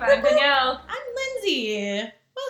[0.00, 0.80] I'm Danielle.
[0.88, 2.02] I'm Lindsay.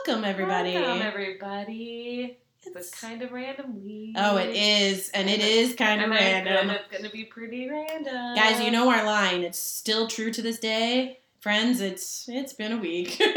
[0.06, 0.74] Welcome, everybody.
[0.74, 2.38] Welcome, everybody.
[2.58, 4.14] It's, It's- a kind of random week.
[4.18, 6.70] Oh, it is, and it is kind of random.
[6.70, 8.34] It's gonna be pretty random.
[8.34, 9.42] Guys, you know our line.
[9.42, 11.20] It's still true to this day.
[11.40, 13.20] Friends, it's it's been a week.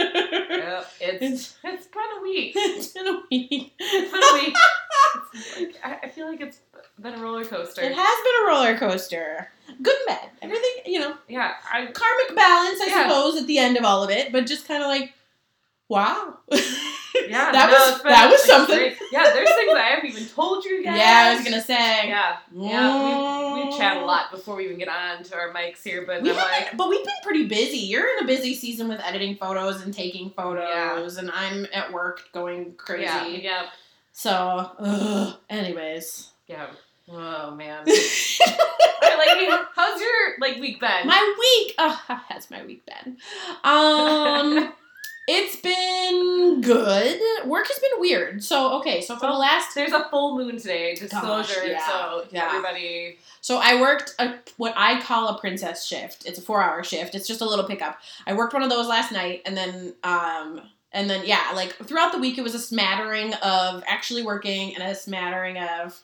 [0.60, 2.52] Yep, it's it's been a week.
[2.56, 3.74] it's been a week.
[3.80, 4.56] It's been a week.
[5.84, 6.60] Like, I feel like it's
[7.02, 7.82] been a roller coaster.
[7.82, 9.50] It has been a roller coaster.
[9.82, 10.30] Good and bad.
[10.42, 13.08] Everything, you know, Yeah, I karmic balance, I Yeah.
[13.08, 15.14] suppose, at the end of all of it, but just kind of like,
[15.88, 16.38] wow.
[16.52, 17.52] yeah.
[17.52, 18.76] that no, was that was something.
[18.78, 18.98] great.
[19.12, 20.98] Yeah, there's things I haven't even told you guys.
[20.98, 22.08] Yeah, I was gonna say.
[22.10, 23.54] Yeah, yeah.
[23.56, 26.22] We, we chat a lot before we even get on to our mics here, but
[26.22, 27.78] we've like, been, but we've been pretty busy.
[27.78, 30.68] You're in a busy season with editing photos and taking photos,
[31.16, 31.20] Yeah.
[31.20, 33.04] and I'm at work going crazy.
[33.04, 33.66] yeah, yeah,
[34.14, 35.36] So, ugh.
[35.50, 36.68] anyways, yeah.
[37.12, 37.86] Oh man.
[39.20, 39.68] Like.
[39.76, 41.08] How's your like week been?
[41.08, 41.76] my week.
[41.78, 43.18] Oh, how has my week been?
[43.64, 44.74] Um,
[45.28, 47.48] it's been good.
[47.48, 48.44] Work has been weird.
[48.44, 50.96] So, okay, so for the last There's a full moon today.
[50.96, 51.66] Disclosure.
[51.66, 52.48] yeah, so yeah.
[52.48, 53.18] everybody.
[53.42, 56.26] So I worked a, what I call a princess shift.
[56.26, 57.16] It's a four hour shift.
[57.16, 58.00] It's just a little pickup.
[58.26, 62.12] I worked one of those last night, and then um, and then yeah, like throughout
[62.12, 66.02] the week, it was a smattering of actually working and a smattering of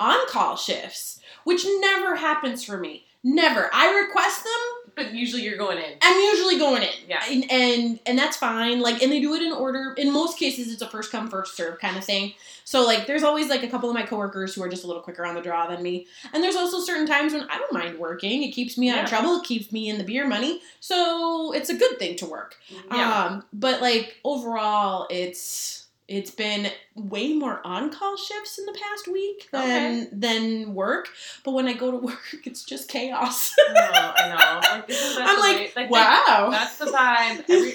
[0.00, 3.04] on call shifts, which never happens for me.
[3.24, 3.68] Never.
[3.74, 4.92] I request them.
[4.94, 5.92] But usually you're going in.
[6.02, 6.88] I'm usually going in.
[7.08, 7.22] Yeah.
[7.28, 8.80] And, and and that's fine.
[8.80, 9.94] Like and they do it in order.
[9.96, 12.34] In most cases it's a first come first serve kind of thing.
[12.64, 15.02] So like there's always like a couple of my coworkers who are just a little
[15.02, 16.06] quicker on the draw than me.
[16.32, 18.42] And there's also certain times when I don't mind working.
[18.42, 19.02] It keeps me out Yeah.
[19.04, 20.62] of trouble, it keeps me in the beer money.
[20.80, 22.56] So it's a good thing to work.
[22.90, 23.24] Yeah.
[23.24, 29.48] Um but like overall it's it's been way more on-call shifts in the past week
[29.52, 31.08] than than work.
[31.44, 33.54] But when I go to work, it's just chaos.
[33.72, 34.78] no, I know.
[34.78, 36.48] Like, I'm like, like wow.
[36.50, 37.44] That's the vibe.
[37.48, 37.74] Every,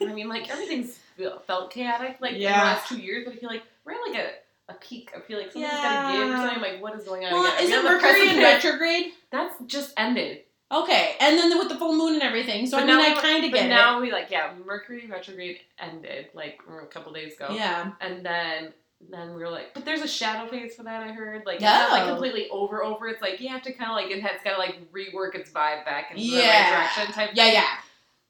[0.00, 0.98] I mean, like everything's
[1.46, 2.16] felt chaotic.
[2.20, 4.74] Like in the last two years, but I feel like we're at like a, a
[4.76, 5.12] peak.
[5.14, 6.56] I feel like something's got to give or something.
[6.56, 7.32] I'm like, what is going on?
[7.32, 7.64] Well, again?
[7.64, 9.12] is it Mercury in retrograde?
[9.30, 10.40] That's just ended.
[10.74, 13.50] Okay, and then with the full moon and everything, so I mean, I kind of
[13.52, 17.48] But get now we like, yeah, Mercury retrograde ended like a couple days ago.
[17.52, 17.92] Yeah.
[18.00, 18.72] And then
[19.10, 21.02] then we were like, but there's a shadow phase for that.
[21.02, 22.08] I heard like it's not like Oh.
[22.10, 23.06] completely over over.
[23.08, 25.50] It's like you have to kind of like it has got to like rework its
[25.50, 26.62] vibe back into the Yeah.
[26.80, 27.30] right direction type.
[27.34, 27.54] Yeah, thing.
[27.54, 27.66] yeah.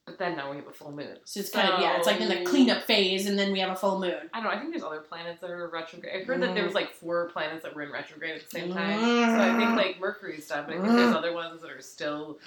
[0.06, 1.16] But then now we have a full moon.
[1.24, 3.70] So it's kind of yeah, it's like in the cleanup phase, and then we have
[3.70, 4.28] a full moon.
[4.34, 4.50] I don't know.
[4.50, 6.12] I think there's other planets that are retrograde.
[6.22, 6.54] I heard that Mm.
[6.54, 9.00] there was like four planets that were in retrograde at the same time.
[9.00, 12.38] So I think like Mercury's done, but I think there's other ones that are still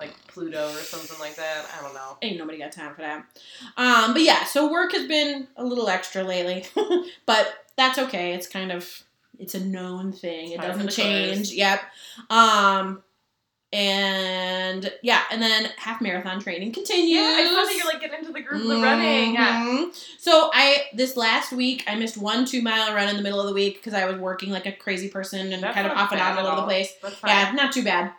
[0.00, 1.66] like Pluto or something like that.
[1.78, 2.18] I don't know.
[2.22, 3.24] Ain't nobody got time for that.
[3.76, 6.64] Um, but yeah, so work has been a little extra lately,
[7.26, 8.32] but that's okay.
[8.34, 9.04] It's kind of
[9.38, 10.50] it's a known thing.
[10.52, 11.52] It doesn't change.
[11.52, 11.82] Yep.
[12.30, 13.02] Um,
[13.72, 17.10] and yeah, and then half marathon training continues.
[17.16, 19.34] Yeah, I saw that you're like getting into the groove of the running.
[19.34, 19.64] Yeah.
[19.64, 20.06] Mhm.
[20.18, 23.46] So I this last week I missed one two mile run in the middle of
[23.46, 26.12] the week because I was working like a crazy person and That's kind of off
[26.12, 26.92] and on all over the place.
[27.24, 28.12] Yeah, not too bad.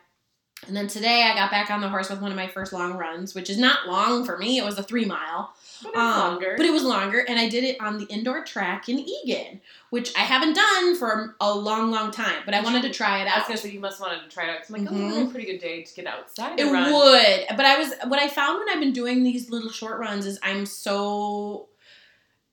[0.66, 2.94] And then today I got back on the horse with one of my first long
[2.94, 4.58] runs, which is not long for me.
[4.58, 5.54] It was a three mile.
[5.82, 6.54] But it's Um, longer.
[6.56, 10.16] But it was longer, and I did it on the indoor track in Eagan, which
[10.16, 12.42] I haven't done for a long, long time.
[12.44, 13.36] But I wanted to try it out.
[13.36, 14.56] I was gonna say you must wanted to try it out.
[14.68, 15.08] I'm like, oh, Mhm.
[15.14, 16.92] would be a pretty good day to get outside It and run.
[16.92, 20.26] would, but I was what I found when I've been doing these little short runs
[20.26, 21.68] is I'm so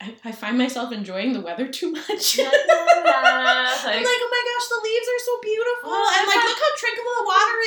[0.01, 2.37] I, I find myself enjoying the weather too much.
[2.37, 6.35] Yeah, I'm like, like, oh my gosh, the leaves are so beautiful, Oh, and like,
[6.35, 7.59] that's look how tranquil the water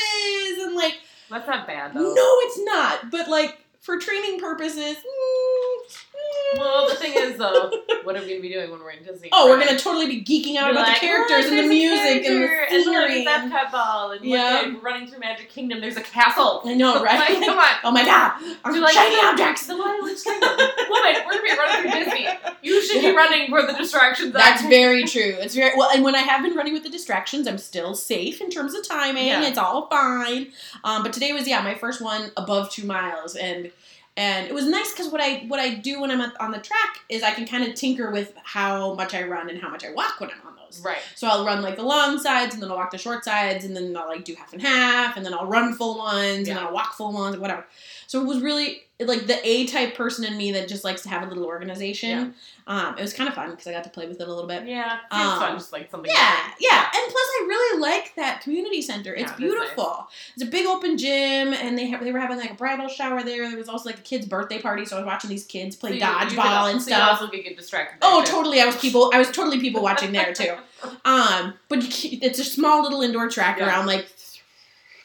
[0.52, 0.98] is, and like,
[1.30, 2.12] that's not bad though.
[2.14, 4.96] no, it's not, but like for training purposes.
[4.96, 5.67] Mm,
[6.56, 7.70] Well, the thing is though,
[8.04, 9.28] what are we gonna be doing when we're in Disney?
[9.32, 11.68] Oh, we're gonna totally be geeking out Be about like, the characters "Look, and the
[11.68, 13.18] music and the character, and scenery.
[13.24, 14.62] look at that ball, and Yeah.
[14.72, 15.80] look running through Magic Kingdom.
[15.80, 16.62] There's a castle.
[16.64, 17.18] I know, right?
[17.18, 17.66] Like, come on.
[17.84, 18.32] oh my god,
[18.64, 19.66] our You're like, shiny "Yeah, objects.
[19.66, 20.48] The Lilac Kingdom.
[20.88, 22.28] Woman, we're gonna be running through Disney.
[22.62, 24.32] You should be running for the distractions.
[24.32, 24.70] That's act.
[24.70, 25.36] very true.
[25.38, 28.40] It's very well, and when I have been running with the distractions, I'm still safe
[28.40, 29.26] in terms of timing.
[29.26, 29.46] Yeah.
[29.46, 30.52] It's all fine.
[30.84, 33.70] Um, but today was yeah my first one above two miles, and
[34.18, 36.98] and it was nice because what I what I do when I'm on the track
[37.08, 39.92] is I can kind of tinker with how much I run and how much I
[39.92, 40.82] walk when I'm on those.
[40.84, 40.98] right.
[41.14, 43.76] So I'll run like the long sides, and then I'll walk the short sides, and
[43.76, 46.58] then I'll like do half and half, and then I'll run full ones, and then
[46.58, 47.64] I'll walk full ones, or whatever.
[48.08, 51.08] So it was really like the A type person in me that just likes to
[51.08, 52.34] have a little organization.
[52.66, 54.48] Um, it was kind of fun because I got to play with it a little
[54.48, 54.66] bit.
[54.66, 55.56] Yeah, it's Um, fun.
[55.56, 56.10] Just like something.
[56.10, 59.14] Yeah, yeah, and plus I really like that community center.
[59.14, 60.08] It's Yeah, beautiful.
[60.34, 63.22] It's a big open gym, and they have, they were having like a bridal shower
[63.22, 63.48] there.
[63.48, 65.80] There was also like a kid's birthday party, so I was watching these kids So
[65.80, 67.08] play you- you could dodgeball al- and so you stuff.
[67.20, 67.98] also could get distracted.
[68.02, 68.32] Oh, too.
[68.32, 68.60] totally.
[68.60, 69.10] I was people.
[69.14, 70.54] I was totally people watching there too.
[71.04, 73.66] Um, but you it's a small little indoor track Yeah.
[73.68, 74.06] around like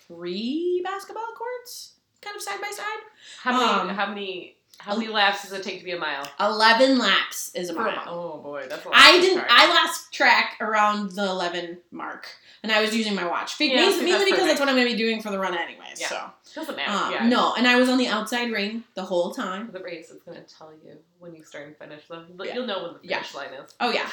[0.07, 1.92] three basketball courts,
[2.23, 2.99] kind of side by side.
[3.41, 3.89] How many?
[3.89, 4.55] Um, how many?
[4.79, 6.27] How many laps does it take to be a mile?
[6.39, 8.03] Eleven laps is a mile.
[8.07, 8.97] Oh boy, that's a lot.
[8.97, 9.37] I didn't.
[9.37, 9.47] start.
[9.49, 12.27] I lost track around the eleven mark,
[12.63, 13.57] and I was using my watch.
[13.57, 14.47] Be- Yeah, mainly mainly because perfect.
[14.47, 16.01] that's what I'm going to be doing for the run anyways.
[16.01, 16.07] Yeah.
[16.09, 16.91] So doesn't matter.
[16.91, 17.27] um, yeah.
[17.27, 19.69] no, and I was on the outside ring the whole time.
[19.71, 22.03] The race, is gonna tell you when you start and finish.
[22.09, 22.53] Though But Yeah.
[22.55, 23.17] you'll know when the Yeah.
[23.17, 23.73] finish line is.
[23.79, 24.09] Oh yeah,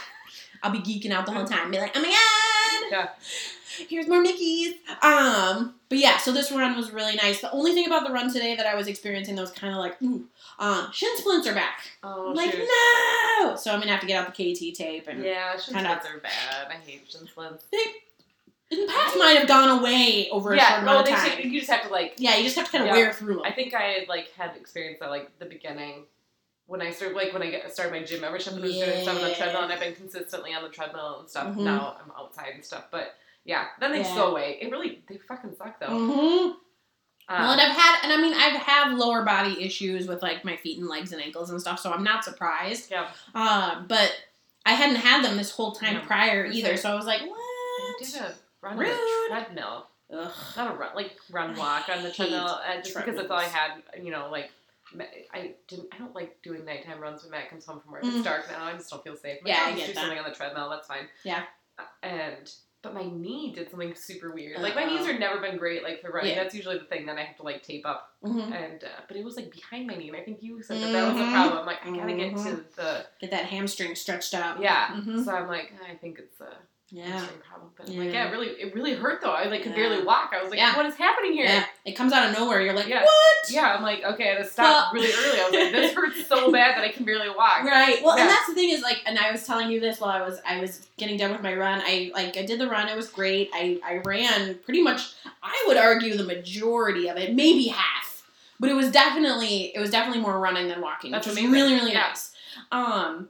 [0.62, 1.70] I'll be geeking out the whole time.
[1.70, 3.08] Be like, oh my god, Yeah.
[3.88, 4.74] here's more Mickey's.
[5.02, 7.40] Um, but yeah, so this run was really nice.
[7.40, 9.78] The only thing about the run today that I was experiencing that was kind of
[9.80, 10.26] like, ooh,
[10.58, 11.80] um, shin splints are back.
[12.02, 12.68] Oh like shoot.
[13.40, 15.24] no, so I'm gonna have to get out the KT tape and.
[15.24, 16.68] Yeah, shin Kinda- splints are bad.
[16.70, 17.64] I hate shin splints.
[17.72, 17.78] In
[18.70, 21.30] the past, might have gone away over a short amount no, of time.
[21.30, 22.14] say- you just have to like.
[22.18, 22.94] Yeah, you just have to kind of Yeah.
[23.02, 23.42] wear through them.
[23.44, 26.06] I think I had like had experience at like the beginning
[26.66, 29.16] when I started like when I get, started my gym membership and was doing stuff
[29.16, 31.48] on the treadmill and I've been consistently on the treadmill and stuff.
[31.48, 31.56] Mhm.
[31.64, 34.14] Now I'm outside and stuff, but yeah, then they Yeah.
[34.14, 34.58] go away.
[34.60, 35.86] It really they fucking suck though.
[35.88, 36.52] hmm
[37.28, 40.44] Um, well, and I've had, and I mean, I've had lower body issues with like
[40.44, 42.90] my feet and legs and ankles and stuff, so I'm not surprised.
[42.90, 44.12] yeah, Um, but
[44.66, 46.06] I hadn't had them this whole time Yeah.
[46.06, 47.98] prior either, so I was like, I what?
[48.62, 48.90] A run on Rude.
[48.90, 49.86] the treadmill.
[50.12, 50.32] Ugh.
[50.56, 53.44] Not a run, like run walk on the treadmill, uh, just because that's all I
[53.44, 53.82] had.
[54.02, 54.50] You know, like
[55.32, 55.88] I didn't.
[55.92, 58.02] I don't like doing nighttime runs when Matt comes home from work.
[58.02, 58.14] Mm.
[58.16, 58.64] It's dark now.
[58.64, 59.38] I just don't feel safe.
[59.44, 60.00] Yeah, I get do that.
[60.00, 60.68] something on the treadmill.
[60.70, 61.06] That's fine.
[61.24, 61.42] Yeah.
[61.78, 62.52] Uh, And
[62.82, 64.58] but my knee did something super weird.
[64.60, 65.84] Like my knees have never been great.
[65.84, 66.42] Like for running, Yeah.
[66.42, 68.14] that's usually the thing that I have to like tape up.
[68.24, 68.50] Mhm.
[68.52, 70.90] And uh, but it was like behind my knee, and I think you said that
[70.90, 71.32] that was the Mhm.
[71.32, 71.66] problem.
[71.66, 72.74] Like, I gotta get to Mhm.
[72.74, 74.60] the Get that hamstring stretched out.
[74.60, 74.88] yeah.
[74.94, 75.24] Mhm.
[75.24, 76.56] So I'm like, I think it's a
[76.92, 77.24] Yeah.
[77.48, 77.70] problem.
[77.76, 78.12] But I'm like, Yeah.
[78.12, 79.30] yeah, it really, it really hurt though.
[79.30, 79.76] I like could Yeah.
[79.76, 80.32] barely walk.
[80.36, 80.76] I was like, Yeah.
[80.76, 81.44] what is happening here?
[81.46, 81.64] Yeah.
[81.84, 82.60] It comes out of nowhere.
[82.60, 83.02] You're like, Yeah.
[83.04, 83.50] what?
[83.50, 85.40] Yeah, I'm like, okay, I had to stop Well- really early.
[85.40, 87.62] I was like, this hurts so bad that I can barely walk.
[87.62, 88.02] Right.
[88.02, 88.24] Well, Yeah.
[88.24, 90.40] and that's the thing is like, and I was telling you this while I was
[90.46, 91.80] I was getting done with my run.
[91.84, 92.88] I like I did the run.
[92.88, 93.50] It was great.
[93.54, 95.12] I I ran pretty much.
[95.42, 98.24] I would argue the majority of it, maybe half,
[98.58, 101.52] but it was definitely it was definitely more running than walking, That's amazing.
[101.52, 102.08] really really Yeah.
[102.08, 102.32] nice.
[102.72, 103.28] Um.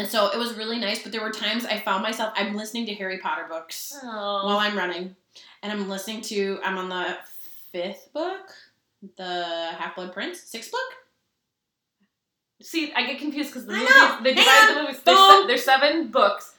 [0.00, 2.86] And so it was really nice, but there were times I found myself I'm listening
[2.86, 4.46] to Harry Potter books Oh.
[4.46, 5.14] while I'm running,
[5.62, 7.18] and I'm listening to I'm on the
[7.70, 8.48] fifth book,
[9.18, 10.80] the Half Blood Prince, sixth book.
[12.62, 13.88] See, I get confused because the movies,
[14.22, 15.00] they divide the movies.
[15.04, 16.54] There's, se- there's seven books,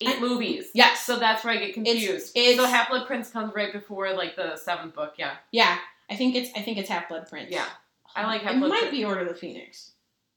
[0.00, 0.68] eight I- movies.
[0.74, 1.02] Yes.
[1.04, 2.32] So that's where I get confused.
[2.34, 5.14] it's- so Half Blood Prince comes right before like the seventh book.
[5.18, 5.34] Yeah.
[5.52, 5.76] Yeah,
[6.10, 7.50] I think it's I think it's Half Blood Prince.
[7.50, 7.66] Yeah.
[8.14, 8.90] I like It Half-Blood might Prince.
[8.92, 9.92] be Order of the Phoenix.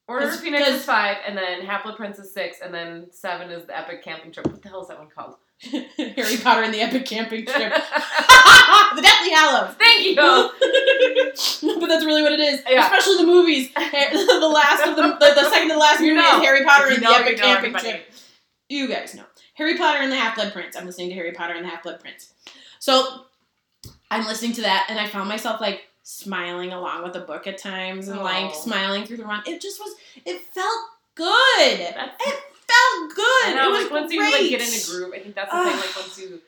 [0.09, 3.67] Order of Phoenix is five, and then Half Prince is six, and then seven is
[3.67, 4.47] the epic camping trip.
[4.47, 5.35] What the hell is that one called?
[5.61, 7.73] Harry Potter and the Epic Camping Trip.
[8.95, 9.75] the Deathly Hallows.
[9.75, 10.15] Thank you.
[10.15, 10.51] no,
[11.79, 12.63] but that's really what it is.
[12.67, 12.85] Yeah.
[12.85, 13.69] Especially the movies.
[13.73, 16.37] The last of them, the, the second to the last You movie know.
[16.37, 17.89] is Harry Potter and the Epic Camping everybody.
[17.89, 18.11] Trip.
[18.69, 19.25] You guys know.
[19.55, 20.77] Harry Potter and the Half Blood Prince.
[20.77, 22.33] I'm listening to Harry Potter and the Half Blood Prince.
[22.79, 23.25] So
[24.09, 27.57] I'm listening to that, and I found myself like smiling along with the book at
[27.57, 28.53] times, and like Oh.
[28.53, 29.43] smiling through the run.
[29.45, 29.93] It just was.
[30.25, 30.85] It felt
[31.15, 31.79] good.
[31.79, 32.35] That's It
[32.67, 33.45] felt good.
[33.45, 34.25] I know, it was like once great.
[34.25, 35.77] you like get in a group, I think that's the thing.
[35.77, 36.41] Like once you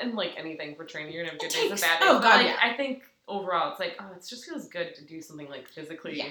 [0.00, 2.08] and like anything for training, you're gonna have good days and bad days.
[2.10, 2.56] oh, God, like, yeah.
[2.62, 6.18] I think overall, it's like oh, it just feels good to do something like physically
[6.18, 6.28] Yeah.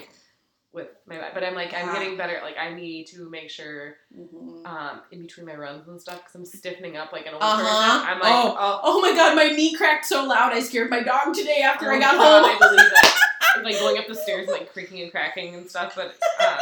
[0.72, 1.18] With my.
[1.34, 2.38] But I'm like I'm getting better.
[2.42, 4.66] Like I need to make sure Mhm.
[4.66, 7.58] um in between my runs and stuff because I'm stiffening up like an old Uh-huh.
[7.58, 8.08] person.
[8.08, 8.56] I'm like Oh.
[8.58, 8.80] oh.
[8.84, 11.96] Oh my god, my knee cracked so loud I scared my dog today after I
[11.96, 12.50] oh got God, home.
[12.54, 12.90] I believe
[13.60, 13.64] it.
[13.64, 15.94] like going up the stairs, like creaking and cracking and stuff.
[15.94, 16.58] But um,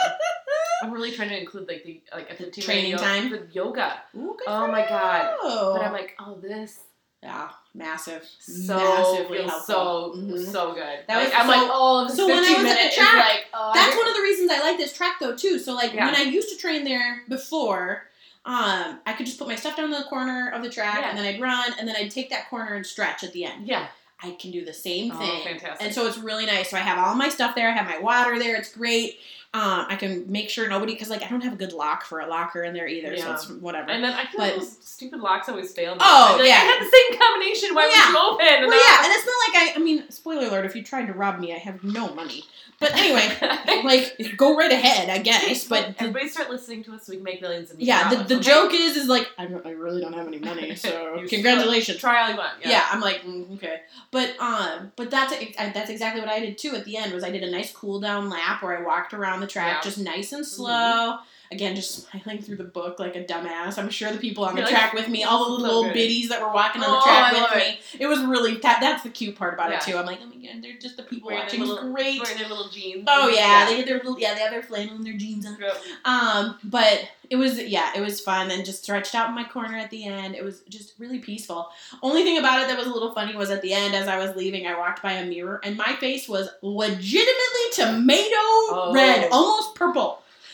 [0.82, 3.48] I'm really trying to include like the like a 15 training time?
[3.52, 4.00] yoga.
[4.16, 5.36] Ooh, Oh my God.
[5.42, 6.80] But I'm like, oh, this
[7.22, 10.14] yeah, massive, so massively helpful.
[10.14, 10.52] so Mhm.
[10.52, 10.98] so good.
[11.06, 13.14] That Like, was- I'm so- like, oh, this so when I was at the track,
[13.14, 15.58] like, oh, That's one of the reasons I like this track though too.
[15.58, 16.06] So like Yeah.
[16.06, 18.08] when I used to train there before,
[18.46, 21.10] um, I could just put my stuff down in the corner of the track Yeah.
[21.10, 23.66] and then I'd run and then I'd take that corner and stretch at the end.
[23.68, 23.86] Yeah.
[24.22, 25.42] I can do the same Oh, thing.
[25.44, 25.80] fantastic.
[25.86, 26.70] And so it's really nice.
[26.70, 27.68] So I have all my stuff there.
[27.68, 28.54] I have my water there.
[28.56, 29.18] It's great.
[29.52, 32.20] Um, I can make sure nobody, because like I don't have a good lock for
[32.20, 33.12] a locker in there either.
[33.12, 33.24] Yeah.
[33.24, 33.90] So it's whatever.
[33.90, 36.00] And then I feel But- like those stupid locks always fail me.
[36.00, 36.54] Oh, like, yeah.
[36.54, 37.74] I had the same combination.
[37.74, 38.06] Why yeah.
[38.06, 38.46] would you open?
[38.46, 39.80] And well, I- yeah, and it's not like I.
[39.80, 42.44] I mean, spoiler alert: if you tried to rob me, I have no money.
[42.80, 43.28] But anyway,
[43.84, 45.68] like go right ahead, I guess.
[45.68, 47.70] But the, everybody start listening to us so we can make millions.
[47.70, 48.42] And yeah, the, the okay?
[48.42, 51.98] joke is, is like I, I really don't have any money, so congratulations.
[51.98, 52.54] Try all you want.
[52.64, 52.86] Yeah.
[52.90, 56.74] I'm like mm, okay, but um, but that's that's exactly what I did too.
[56.74, 59.39] At the end was I did a nice cool down lap where I walked around
[59.40, 59.74] the track Yeah.
[59.74, 59.84] Mm-hmm.
[59.88, 61.18] just nice and slow.
[61.52, 63.76] Again, just smiling through the book like a dumbass.
[63.76, 65.94] I'm sure the people on the You're like, track with me, all the little good."
[65.94, 68.78] biddies that were walking on the Oh, track I with me, it was really that.
[68.80, 69.76] That's the cute part about Yeah.
[69.78, 69.96] it too.
[69.96, 71.58] I'm like, oh my god, they're just the people Wearing watching.
[71.60, 72.22] their little, great.
[72.22, 73.04] Wearing their little jeans.
[73.08, 75.44] Oh and- yeah, they get their little yeah, they have their flannel and their jeans
[75.44, 75.56] on.
[75.60, 75.76] Yep.
[76.04, 79.76] Um, but it was yeah, it was fun and just stretched out in my corner
[79.76, 80.36] at the end.
[80.36, 81.68] It was just really peaceful.
[82.02, 84.18] Only thing about it that was a little funny was at the end as I
[84.18, 89.69] was leaving, I walked by a mirror and my face was legitimately tomato red, almost.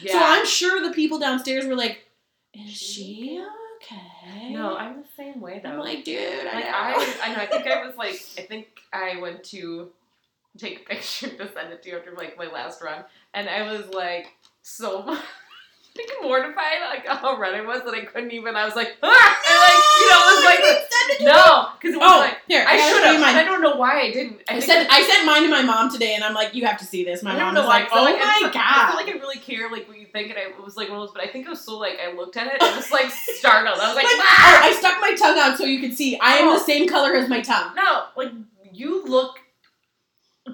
[0.00, 0.12] Yeah.
[0.12, 2.06] So I'm sure the people downstairs were like,
[2.54, 3.44] "Is she
[3.76, 5.70] okay?" no, I'm the same way though.
[5.70, 6.98] I'm like, dude, like I know.
[6.98, 7.42] I, I know.
[7.42, 9.90] I think I was like, I think I went to
[10.58, 13.70] take a picture to send it to you after like my last run, and I
[13.70, 14.28] was like
[14.62, 15.02] so
[15.98, 18.56] like mortified, like how red I was that I couldn't even.
[18.56, 19.08] I was like, ah!
[19.48, 22.64] and like you know, it was like it no, because it was Oh, like here
[22.66, 23.36] I gotta should show have.
[23.36, 24.40] I don't know why I didn't.
[24.48, 26.78] I, I sent I sent mine to my mom today, and I'm like, you have
[26.78, 27.22] to see this.
[27.22, 27.86] My I don't mom know was why.
[27.92, 28.56] oh I, my I god.
[28.56, 30.88] I feel like I really care like what you think, and I, it was like
[30.88, 31.12] one of those.
[31.12, 33.10] But I think it was so like I looked at it, and it was like
[33.10, 33.78] startled.
[33.80, 34.60] I was like, Like, ah!
[34.64, 36.18] oh, I stuck my tongue out so you could see.
[36.18, 36.54] I am Oh.
[36.58, 37.74] the same color as my tongue.
[37.76, 38.32] no, like
[38.72, 39.38] you look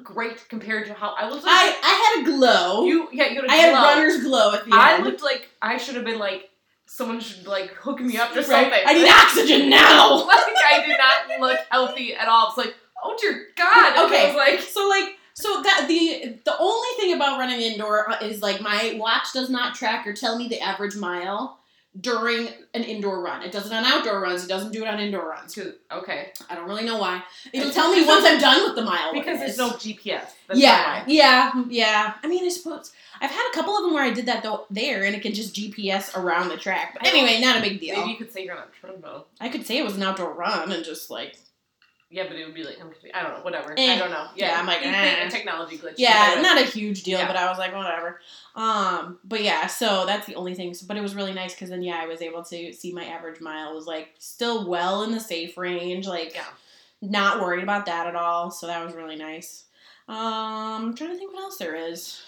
[0.02, 1.36] great compared to how I was.
[1.36, 2.84] Like, I, I had a glow.
[2.84, 3.82] you yeah you had a I had glow.
[3.82, 5.04] runner's glow at the I end.
[5.04, 6.48] looked like I should have been like
[6.86, 8.44] someone should like hook me up or Right?
[8.46, 8.80] something.
[8.84, 10.14] I need oxygen now.
[10.26, 12.48] like I did not look healthy at all.
[12.48, 13.96] It's like oh dear God.
[13.96, 14.24] And Okay.
[14.24, 18.42] I was like So like so that the the only thing about running indoor is
[18.42, 21.58] like my watch does not track or tell me the average mile
[22.00, 23.42] during an indoor run.
[23.42, 24.44] It does it on outdoor runs.
[24.44, 25.58] It doesn't do it on indoor runs.
[25.90, 27.22] okay I don't really know why.
[27.52, 29.12] It'll It's tell me once I'm done with the mile.
[29.12, 30.22] because there's no GPS.
[30.48, 31.04] That's yeah, why.
[31.06, 32.14] yeah, yeah.
[32.22, 34.64] I mean, I suppose I've had a couple of them where I did that though
[34.70, 36.94] there, and it can just GPS around the track.
[36.94, 37.96] But anyway, not a big deal.
[37.98, 39.26] Maybe you could say you're on a treadmill.
[39.40, 41.36] I could say it was an outdoor run and just like
[42.10, 42.78] Yeah, but it would be like.
[43.14, 43.40] I don't know.
[43.44, 43.74] Whatever.
[43.76, 43.94] Eh.
[43.94, 44.26] I don't know.
[44.34, 45.26] Yeah, Yeah, I'm like, eh.
[45.26, 45.94] a technology glitch.
[45.98, 47.26] yeah, not a huge deal, Yeah.
[47.26, 48.20] but I was like whatever.
[48.54, 50.74] Um, but yeah, so that's the only thing.
[50.86, 53.40] But it was really nice because then yeah, I was able to see my average
[53.40, 56.44] mile was like still well in the safe range, like Yeah.
[57.00, 58.50] not worried about that at all.
[58.50, 59.64] So that was really nice.
[60.08, 60.16] Um,
[60.88, 62.20] I'm trying to think what else there is.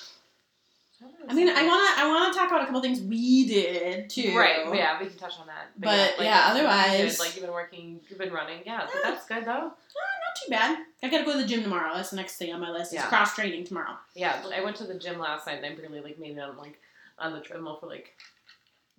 [1.29, 4.37] I mean, I wanna I wanna talk about a couple things we did too.
[4.37, 4.65] Right.
[4.75, 5.69] Yeah, we can touch on that.
[5.77, 8.61] But, like, yeah, you did, otherwise- like you've been working, you've been running.
[8.65, 9.11] Yeah, but Yeah.
[9.11, 9.51] that's good though.
[9.51, 10.79] Uh, not too bad.
[11.03, 11.95] I gotta go to the gym tomorrow.
[11.95, 12.93] That's the next thing on my list.
[12.93, 13.07] Is Yeah.
[13.09, 13.97] cross training tomorrow.
[14.15, 16.57] Yeah, I went to the gym last night and I barely like made it on
[16.57, 16.81] like
[17.19, 18.17] on the treadmill for like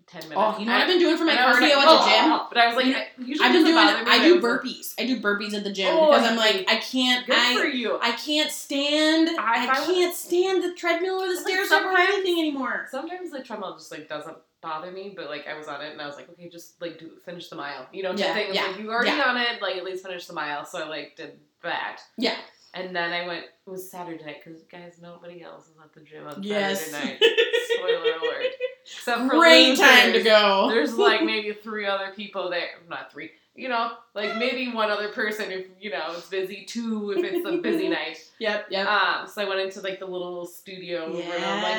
[0.07, 0.37] ten minutes.
[0.37, 1.87] Oh, you know what I- I've been doing for my was cardio like, at the
[1.87, 2.31] "Oh, gym?
[2.33, 3.75] oh," But I was like, You know, I, usually I've been doing.
[3.75, 4.93] me, I do was like, burpees.
[4.99, 7.25] I do burpees at the gym Oh, because I'm like I can't.
[7.25, 7.99] Good I for you.
[8.01, 9.29] I can't stand.
[9.39, 12.87] I- I, can't stand the treadmill or the Like, stairs up or anything anymore.
[12.89, 16.01] Sometimes the treadmill just like doesn't bother me, but like I was on it and
[16.01, 17.87] I was like, okay, just like do finish the mile.
[17.91, 18.53] You know, Yeah, thing.
[18.53, 19.23] Yeah, like you already yeah.
[19.29, 20.65] on it, like at least finish the mile.
[20.65, 22.01] So I like did that.
[22.17, 22.35] Yeah.
[22.75, 23.45] And then I went.
[23.65, 26.91] It was Saturday night because guys, nobody else is at the gym on Yes.
[26.91, 27.23] Saturday night.
[27.69, 28.45] Spoiler alert.
[28.85, 30.67] Except for Great time to go.
[30.69, 32.67] There's like maybe three other people there.
[32.89, 33.31] Not three.
[33.55, 36.65] You know, like maybe one other person if you know it's busy.
[36.65, 38.17] Two if it's a busy night.
[38.39, 38.67] Yep.
[38.69, 38.87] Yep.
[38.87, 41.27] Um, so I went into like the little studio room, like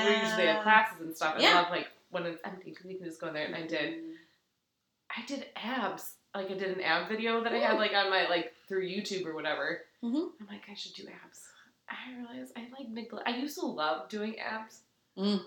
[0.04, 1.34] where usually have classes and stuff.
[1.34, 1.50] And Yeah.
[1.50, 3.44] I love like when it's empty because you can just go in there.
[3.44, 3.94] And I did,
[5.14, 6.14] I did abs.
[6.34, 9.26] Like I did an ab video that I had like on my like through YouTube
[9.26, 9.82] or whatever.
[10.04, 10.30] Mhm.
[10.40, 11.40] I'm like I should do abs.
[11.88, 13.28] I realized I like neglect.
[13.28, 14.80] I used to love doing abs.
[15.18, 15.40] Mm.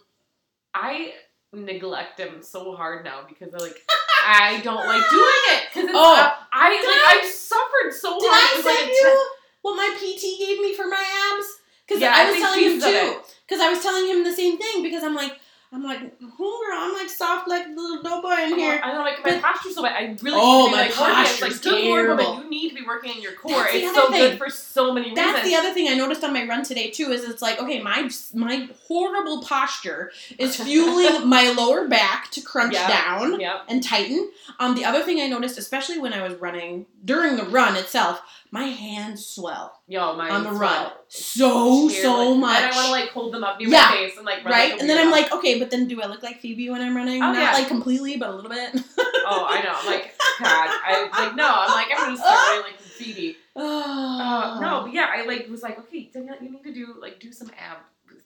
[0.73, 1.13] I
[1.53, 3.81] neglect them so hard now because I like
[4.25, 6.15] I don't like doing it because Oh.
[6.15, 8.53] uh, I like I suffered so Did hard.
[8.53, 9.29] I was, like, send a you
[9.61, 11.03] what my PT gave me for my
[11.35, 11.47] abs?
[11.87, 13.21] Because Yeah, I I was telling him too.
[13.47, 14.83] Because I was telling him the same thing.
[14.83, 15.38] Because I'm like,
[15.71, 18.79] I'm like, homegirl, I'm like soft like little doughboy in here.
[18.83, 19.95] I don't know, like my But- posture's so bad.
[19.95, 21.21] I really Oh, need to be my like working.
[21.21, 22.43] It's like posture's good lord, woman, terrible.
[22.43, 23.51] you need to be working in your core.
[23.51, 24.19] That's it's so thing.
[24.31, 25.35] good for so many That's reasons.
[25.35, 27.11] That's the other thing I noticed on my run today too.
[27.11, 32.73] Is it's like okay, my my horrible posture is fueling my lower back to crunch
[32.73, 32.87] Yeah.
[32.87, 33.65] down Yep.
[33.67, 34.31] and tighten.
[34.59, 38.21] Um, the other thing I noticed, especially when I was running during the run itself,
[38.51, 42.61] my hands swell Yo, my on the run so so much.
[42.61, 43.85] And I want to like hold them up near Yeah.
[43.89, 44.71] my face and like run right?
[44.71, 46.95] like and then I'm like, okay, but then do I look like Phoebe when I'm
[46.95, 47.21] running?
[47.21, 47.51] Oh, Not yeah.
[47.53, 48.71] like completely, but a little bit.
[48.97, 49.73] oh, I know.
[49.75, 51.47] I'm like, God, I was like no.
[51.47, 53.37] I'm like, I'm gonna start running like Phoebe.
[53.55, 54.19] oh
[54.55, 57.19] Uh, no, but yeah, I like was like, okay, Danielle, you need to do like
[57.19, 57.77] do some ab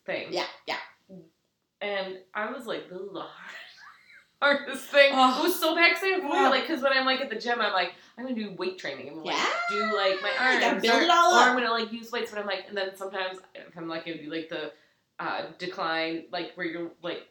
[0.05, 0.27] thing.
[0.31, 0.77] Yeah, yeah.
[1.81, 3.25] And I was like, this is the
[4.43, 5.11] hardest thing.
[5.13, 5.39] Oh.
[5.39, 6.49] It was so bad because I avoid Yeah.
[6.49, 9.09] Like, because when I'm like at the gym, I'm like, I'm gonna do weight training.
[9.09, 9.37] I'm gonna like
[9.69, 11.39] do like my arms, or, it all or.
[11.39, 12.31] I'm gonna like use weights.
[12.31, 14.71] But I'm like, and then sometimes if I'm like I'll do like the
[15.19, 17.27] uh, decline, like where you're like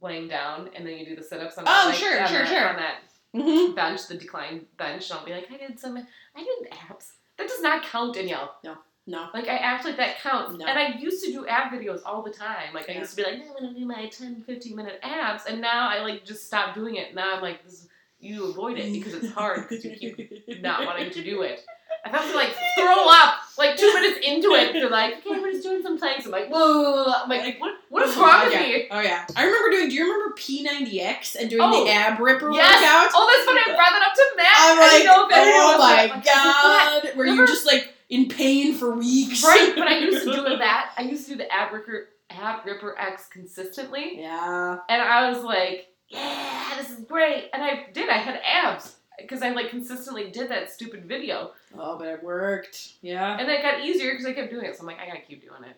[0.00, 2.68] laying down, and then you do the sit-ups on Oh, like, sure, sure, that, sure.
[2.68, 2.96] on that
[3.32, 5.10] hmm bench, the decline bench.
[5.10, 7.12] And I'll be like, I did some, I did abs.
[7.38, 8.56] That does not count, Danielle.
[8.64, 8.76] No.
[9.06, 10.58] Like I act like that counts.
[10.58, 10.66] No.
[10.66, 12.74] And I used to do ab videos all the time.
[12.74, 15.44] Like I used to be like, "No, I'm gonna do my 10, 15 minute abs,
[15.46, 17.14] and now I like just stopped doing it.
[17.14, 17.86] Now I'm like, this,
[18.20, 21.64] you avoid it because it's hard because you keep not wanting to do it.
[22.04, 24.72] I thought to like throw up like two minutes into it.
[24.72, 26.24] They're like, okay, we're just doing some planks.
[26.26, 27.04] I'm like, whoa.
[27.12, 28.60] I'm like, what, what is Oh, wrong with yeah.
[28.60, 28.88] me?
[28.90, 29.88] Oh yeah, I remember doing.
[29.88, 32.80] Do you remember P90X and doing Oh, the ab ripper Yes.
[32.80, 33.10] workout?
[33.14, 34.56] Oh, that's when I brought that up to Matt.
[34.58, 38.28] I'm like, didn't know if anyone oh my like, god, were you just like in
[38.28, 39.42] pain for weeks?
[39.44, 40.92] Right, but I used to do that.
[40.96, 44.78] I used to do the ab ripper, ab ripper X consistently, Yeah.
[44.88, 47.50] and I was like, yeah, this is great.
[47.52, 48.08] And I did.
[48.08, 52.92] I had abs because I like consistently did that stupid video, Oh, but it worked.
[53.02, 53.36] Yeah.
[53.38, 54.76] and then it got easier because I kept doing it.
[54.76, 55.76] So I'm like, I gotta keep doing it.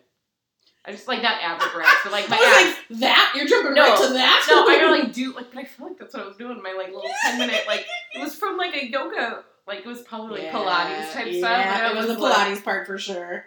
[0.85, 2.77] I just like not ab ripper X, but like my abs.
[2.91, 3.33] like, that?
[3.35, 3.81] You're jumping No.
[3.89, 4.45] right to that?
[4.49, 6.61] no, I like do like, but I feel like that's what I was doing.
[6.61, 10.01] My like little ten minute like it was from like a yoga, like it was
[10.01, 11.81] probably like Pilates type yeah, stuff.
[11.81, 13.45] I it was the like- Pilates part for sure.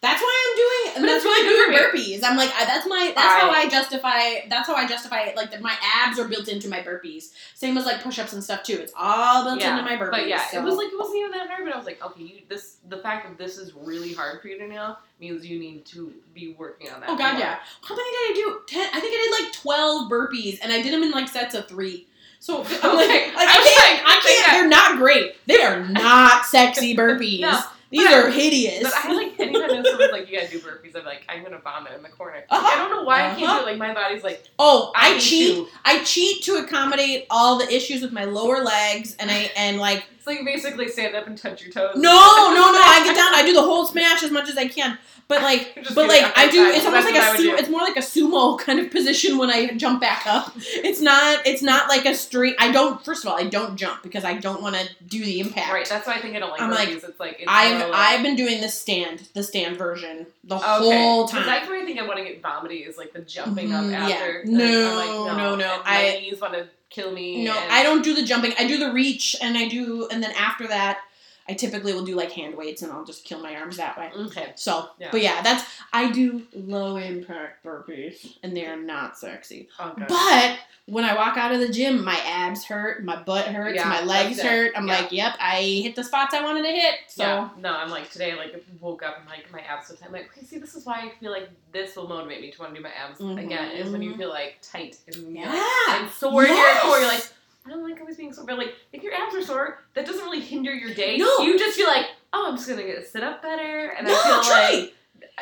[0.00, 2.22] That's why I'm doing, that's why I'm doing burpees.
[2.22, 4.48] I'm like, I, that's my, that's how I- justify.
[4.48, 5.34] That's how I justify it.
[5.34, 7.32] Like that, my abs are built into my burpees.
[7.56, 8.74] Same as like push-ups and stuff too.
[8.80, 10.10] It's all built Yeah, into my burpees.
[10.12, 10.60] But yeah, so.
[10.60, 11.64] it was like it wasn't even that hard.
[11.64, 14.46] But I was like, okay, you this the fact that this is really hard for
[14.46, 17.10] you to know means you need to be working on that.
[17.10, 17.40] Oh god, more.
[17.40, 17.58] yeah.
[17.82, 18.60] How many did I do?
[18.68, 18.88] Ten.
[18.94, 21.66] I think I did like twelve burpees, and I did them in like sets of
[21.66, 22.06] three.
[22.40, 23.98] So I'm like, like, I, I was can't.
[23.98, 24.52] like, I I can't.
[24.52, 25.34] They're not great.
[25.46, 27.40] They are not sexy burpees.
[27.40, 28.82] No, These are hideous.
[28.84, 31.92] But I like anytime someone's like, you gotta do burpees, I'm like, I'm gonna vomit
[31.94, 32.44] in the corner.
[32.48, 32.66] Uh-huh.
[32.66, 33.58] I don't know why I can't Uh-huh.
[33.60, 33.70] do it.
[33.70, 35.68] Like my body's like, oh, I, need cheat.
[35.84, 40.04] I cheat to accommodate all the issues with my lower legs, and I and like
[40.18, 41.94] It's like basically stand up and touch your toes.
[41.94, 42.80] no, no, no.
[42.84, 43.34] I get down.
[43.34, 44.98] I do the whole smash as much as I can.
[45.28, 46.64] But like, but like I do.
[46.64, 47.18] It's almost like a.
[47.18, 47.42] I a would sumo.
[47.42, 47.54] do.
[47.56, 50.52] It's more like a sumo kind of position when I jump back up.
[50.56, 51.46] It's not.
[51.46, 52.56] It's not like a straight.
[52.58, 53.04] I don't.
[53.04, 55.70] First of all, I don't jump because I don't want to do the impact.
[55.72, 58.22] Right, that's why I think I don't like I'm like, it's like it's I've I've
[58.22, 60.64] been doing the stand, the stand version the okay.
[60.98, 61.44] whole time.
[61.46, 63.90] That's where I think I want to get vomity is like the jumping up Mhm,
[63.92, 64.14] yeah.
[64.16, 64.44] after.
[64.46, 64.64] No,
[64.96, 67.44] like, no, no, no, I- knees want to kill me.
[67.44, 68.52] No, and- I don't do the jumping.
[68.58, 70.98] I do the reach, and I do, and then after that,
[71.48, 74.10] I typically will do like hand weights, and I'll just kill my arms that way.
[74.14, 74.52] Okay.
[74.54, 75.08] So, Yeah.
[75.10, 79.68] but yeah, that's I do low impact burpees, and they are not sexy.
[79.78, 80.04] Oh, okay.
[80.08, 83.88] But when I walk out of the gym, my abs hurt, my butt hurts, Yeah,
[83.88, 84.72] my legs hurt.
[84.76, 85.00] I'm Yeah.
[85.00, 86.94] like, yep, I hit the spots I wanted to hit.
[87.08, 88.34] So, yeah, no, I'm like today.
[88.34, 89.94] Like woke up and like my abs.
[90.04, 92.60] I'm like, okay, see, this is why I feel like this will motivate me to
[92.60, 93.38] want to do my abs mm-hmm.
[93.38, 93.72] again.
[93.72, 96.98] Is when you feel like tight and yeah, like, and sore in your core.
[96.98, 97.26] You're like,
[97.68, 100.24] I don't like always being sore, but like if your abs are sore, that doesn't
[100.24, 101.16] really hinder your day.
[101.18, 101.38] No.
[101.40, 104.22] you just feel like, oh, I'm just gonna get sit up better, and no, I
[104.24, 104.80] feel truly.
[104.82, 104.94] like,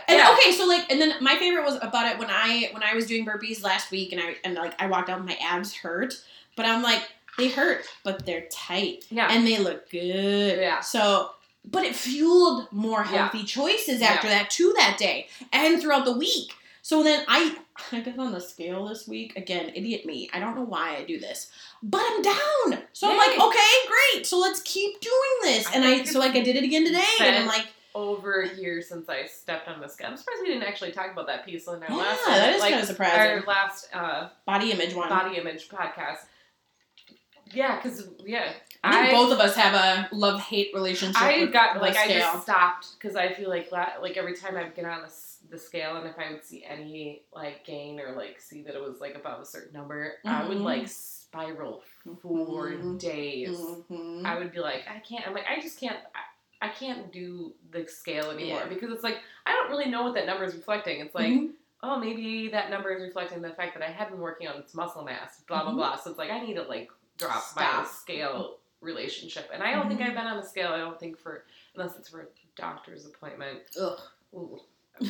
[0.08, 0.36] And yeah.
[0.38, 3.06] okay, so like, and then my favorite was about it when I when I was
[3.06, 6.14] doing burpees last week, and I and like I walked out, and my abs hurt,
[6.56, 7.02] but I'm like
[7.38, 10.58] they hurt, but they're tight yeah, and they look good.
[10.58, 10.80] Yeah.
[10.80, 11.30] So,
[11.64, 13.28] but it fueled more Yeah.
[13.28, 16.52] healthy choices after that too that day and throughout the week.
[16.82, 17.56] So then I
[17.92, 19.70] I got on the scale this week again.
[19.74, 20.28] Idiot me.
[20.32, 21.50] I don't know why I do this,
[21.82, 22.82] but I'm down.
[22.92, 23.58] So I'm like, okay,
[24.14, 24.26] great.
[24.26, 25.66] So let's keep doing this.
[25.68, 27.66] I And I so like I did it again today, and I'm like.
[27.94, 30.08] over a year since I stepped on the scale.
[30.10, 32.60] I'm surprised we didn't actually talk about that piece in our Yeah, last that is
[32.60, 33.20] like, kind of surprising.
[33.20, 35.08] our last uh, Body image one.
[35.08, 36.18] body image podcast.
[37.54, 41.22] Yeah, because yeah, I both of us have a love hate relationship.
[41.22, 44.64] I with got like I just stopped because I feel like like every time I
[44.64, 45.12] get on the,
[45.50, 48.80] the scale and if I would see any like gain or like see that it
[48.82, 50.62] was like above a certain number, I would Mhm.
[50.64, 51.82] like spiral
[52.22, 52.98] for Mhm.
[52.98, 53.58] days.
[53.58, 54.24] Mhm.
[54.24, 55.26] I would be like, I can't.
[55.26, 55.98] I'm like, I just can't.
[56.14, 58.66] I, I can't do the scale anymore Yeah.
[58.68, 61.00] because it's like I don't really know what that number is reflecting.
[61.00, 61.52] It's like, Mhm.
[61.82, 64.74] oh, maybe that number is reflecting the fact that I have been working on its
[64.74, 65.42] muscle mass.
[65.42, 65.76] Blah blah Mhm.
[65.76, 65.96] blah.
[65.96, 69.48] So it's like I need to like drop my scale relationship.
[69.52, 70.00] And I don't think.
[70.00, 70.72] I've been on the scale.
[70.72, 73.60] I don't think for unless it's for a doctor's appointment.
[73.80, 74.00] Ugh.
[74.34, 74.60] Ooh.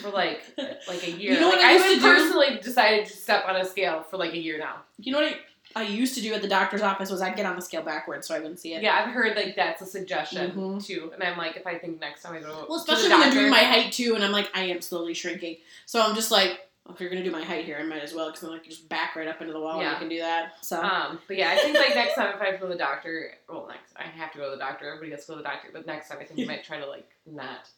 [0.03, 0.43] For like
[0.89, 1.35] like a year.
[1.35, 2.09] You know like, what I I used to have do?
[2.25, 4.77] personally decided to step on a scale for like a year now.
[4.99, 5.37] You know what I,
[5.81, 8.27] I used to do at the doctor's office was I'd get on the scale backwards
[8.27, 8.83] so I wouldn't see it.
[8.83, 10.85] Yeah, I've heard like that's a suggestion Mhm.
[10.87, 11.11] too.
[11.13, 13.31] And I'm like, if I think next time I go, Well, to especially when they're
[13.41, 15.59] doing my height too, and I'm like, I am slowly shrinking.
[15.85, 18.15] So I'm just like, well, if you're gonna do my height here, I might as
[18.15, 19.93] well, because then like just back right up into the wall and Yeah.
[19.93, 20.53] you can do that.
[20.65, 23.33] So Um, but yeah, I think like next time if I go to the doctor,
[23.49, 24.87] well, next I have to go to the doctor.
[24.89, 26.79] Everybody has to go to the doctor, but next time I think you might try
[26.79, 27.69] to like not.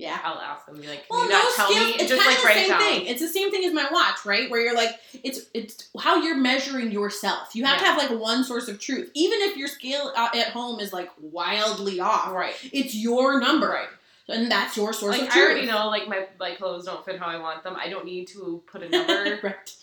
[0.00, 0.18] Yeah.
[0.24, 1.86] I'll ask them, be like, Well, you no not tell scales.
[1.86, 1.92] me?
[1.94, 2.80] It's just kind like of the same down.
[2.80, 3.06] thing.
[3.06, 4.50] It's the same thing as my watch, right?
[4.50, 7.54] Where you're like, it's it's how you're measuring yourself.
[7.54, 10.48] You have to have like one source of truth, even if your scale uh, at
[10.48, 12.32] home is like wildly off.
[12.32, 13.88] Right, It's your number, right.
[14.28, 15.50] and that's your source of Like I truth.
[15.50, 17.76] already know, like my my clothes don't fit how I want them.
[17.78, 19.74] I don't need to put a number right.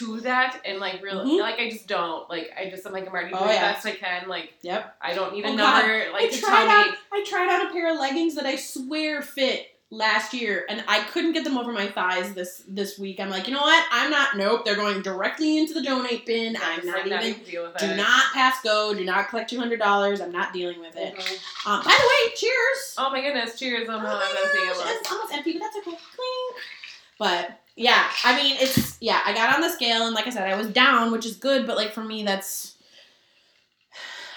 [0.00, 1.40] To that, and like really, Mhm.
[1.40, 2.28] like I just don't.
[2.28, 3.68] Like I just, I'm like I'm already Oh, doing yeah.
[3.68, 4.28] the best I can.
[4.28, 4.96] Like Yep.
[5.00, 5.78] I don't need Oh, God.
[5.82, 6.04] number.
[6.08, 6.96] I Like to tried on me.
[7.12, 11.00] I tried out a pair of leggings that I swear fit last year, and I
[11.00, 13.18] couldn't get them over my thighs this this week.
[13.18, 13.84] I'm like, you know what?
[13.90, 14.36] I'm not.
[14.36, 16.56] Nope, they're going directly into the donate bin.
[16.56, 17.18] I'm It's not like even.
[17.18, 18.94] having to deal with Do not pass go.
[18.94, 20.20] Do not collect two hundred dollars.
[20.20, 21.14] I'm not dealing with it.
[21.16, 21.66] Mhm.
[21.66, 22.94] Um, by the way, cheers.
[22.98, 23.58] Oh my goodness!
[23.58, 23.88] Cheers!
[23.88, 25.90] I'm Oh my gosh, it's almost empty, but that's okay.
[26.16, 26.56] Clink.
[27.18, 29.20] But yeah, I mean, it's yeah.
[29.24, 31.66] I got on the scale, and like I said, I was down, which is good.
[31.66, 32.74] But like for me, that's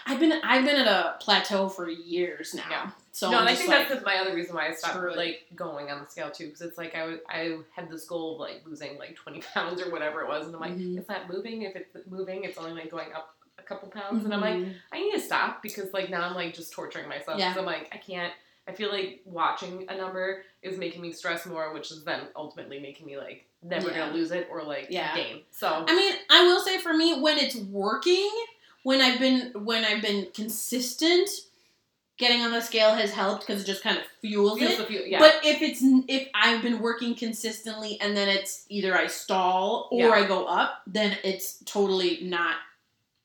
[0.05, 2.63] I've been I've been at a plateau for years now.
[2.69, 2.89] Yeah.
[3.11, 5.41] So no, I'm and I think like, that's my other reason why I stopped like
[5.55, 8.39] going on the scale too, because it's like I was I had this goal of
[8.39, 10.97] like losing like twenty pounds or whatever it was, and I'm like, Mhm.
[10.97, 11.63] it's not moving.
[11.63, 14.73] If it's moving, it's only like going up a couple pounds, and I'm like, mhm.
[14.93, 17.37] I need to stop because like now I'm like just torturing myself.
[17.37, 17.49] Yeah.
[17.49, 18.31] Because I'm like I can't.
[18.67, 22.79] I feel like watching a number is making me stress more, which is then ultimately
[22.79, 23.99] making me like never Yeah.
[23.99, 25.15] gonna lose it or like Yeah.
[25.15, 25.41] gain.
[25.51, 28.29] So I mean, I will say for me, when it's working,
[28.83, 31.29] when I've been when I've been consistent,
[32.17, 34.87] getting on the scale has helped because it just kind of fuels feels it.
[34.87, 35.19] feel, yeah.
[35.19, 39.99] But if it's if I've been working consistently and then it's either I stall or
[40.07, 40.09] Yeah.
[40.11, 42.55] I go up, then it's totally not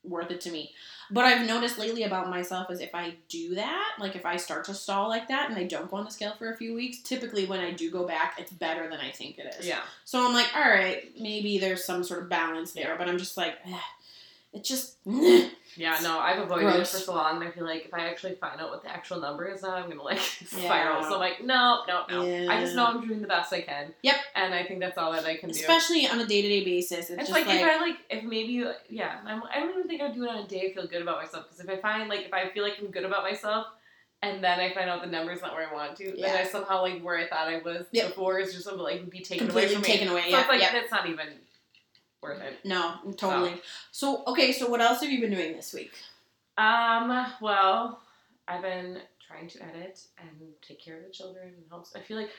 [0.03, 0.73] worth it to me.
[1.11, 4.65] But I've noticed lately about myself is if I do that, like if I start
[4.65, 6.99] to stall like that and I don't go on the scale for a few weeks,
[6.99, 9.67] typically when I do go back, it's better than I think it is.
[9.67, 9.79] yeah.
[10.05, 13.37] So I'm like, all right, maybe there's some sort of balance there, but I'm just
[13.37, 13.77] like, eh,
[14.53, 17.35] it just Yeah, no, I've avoided it for so long.
[17.35, 19.75] and I feel like if I actually find out what the actual number is now,
[19.75, 20.47] I'm gonna like Yeah.
[20.65, 21.03] spiral.
[21.03, 22.51] So I'm like, no, no, no.
[22.51, 23.93] I just know I'm doing the best I can.
[24.01, 24.15] Yep.
[24.35, 25.59] And I think that's all that I can do.
[25.59, 26.99] especially on a day to day basis.
[27.01, 29.87] It's, It's just like, like, if I like if maybe yeah I'm, I don't even
[29.87, 31.77] think I'd do it on a day I feel good about myself because if I
[31.79, 33.67] find like if I feel like I'm good about myself
[34.21, 36.41] and then I find out the number's not where I want to then Yeah.
[36.41, 38.07] I somehow like where I thought I was Yep.
[38.07, 39.87] before is just like be taken completely away from me.
[39.87, 40.23] taken away.
[40.23, 40.71] So Yeah, it's like yeah.
[40.73, 41.27] that's not even
[42.21, 42.57] worth it.
[42.65, 43.61] No, totally.
[43.91, 45.93] So okay, so what else have you been doing this week?
[46.57, 47.27] Um.
[47.41, 48.01] Well,
[48.47, 50.29] I've been trying to edit and
[50.61, 51.87] take care of the children and help.
[51.95, 52.31] I feel like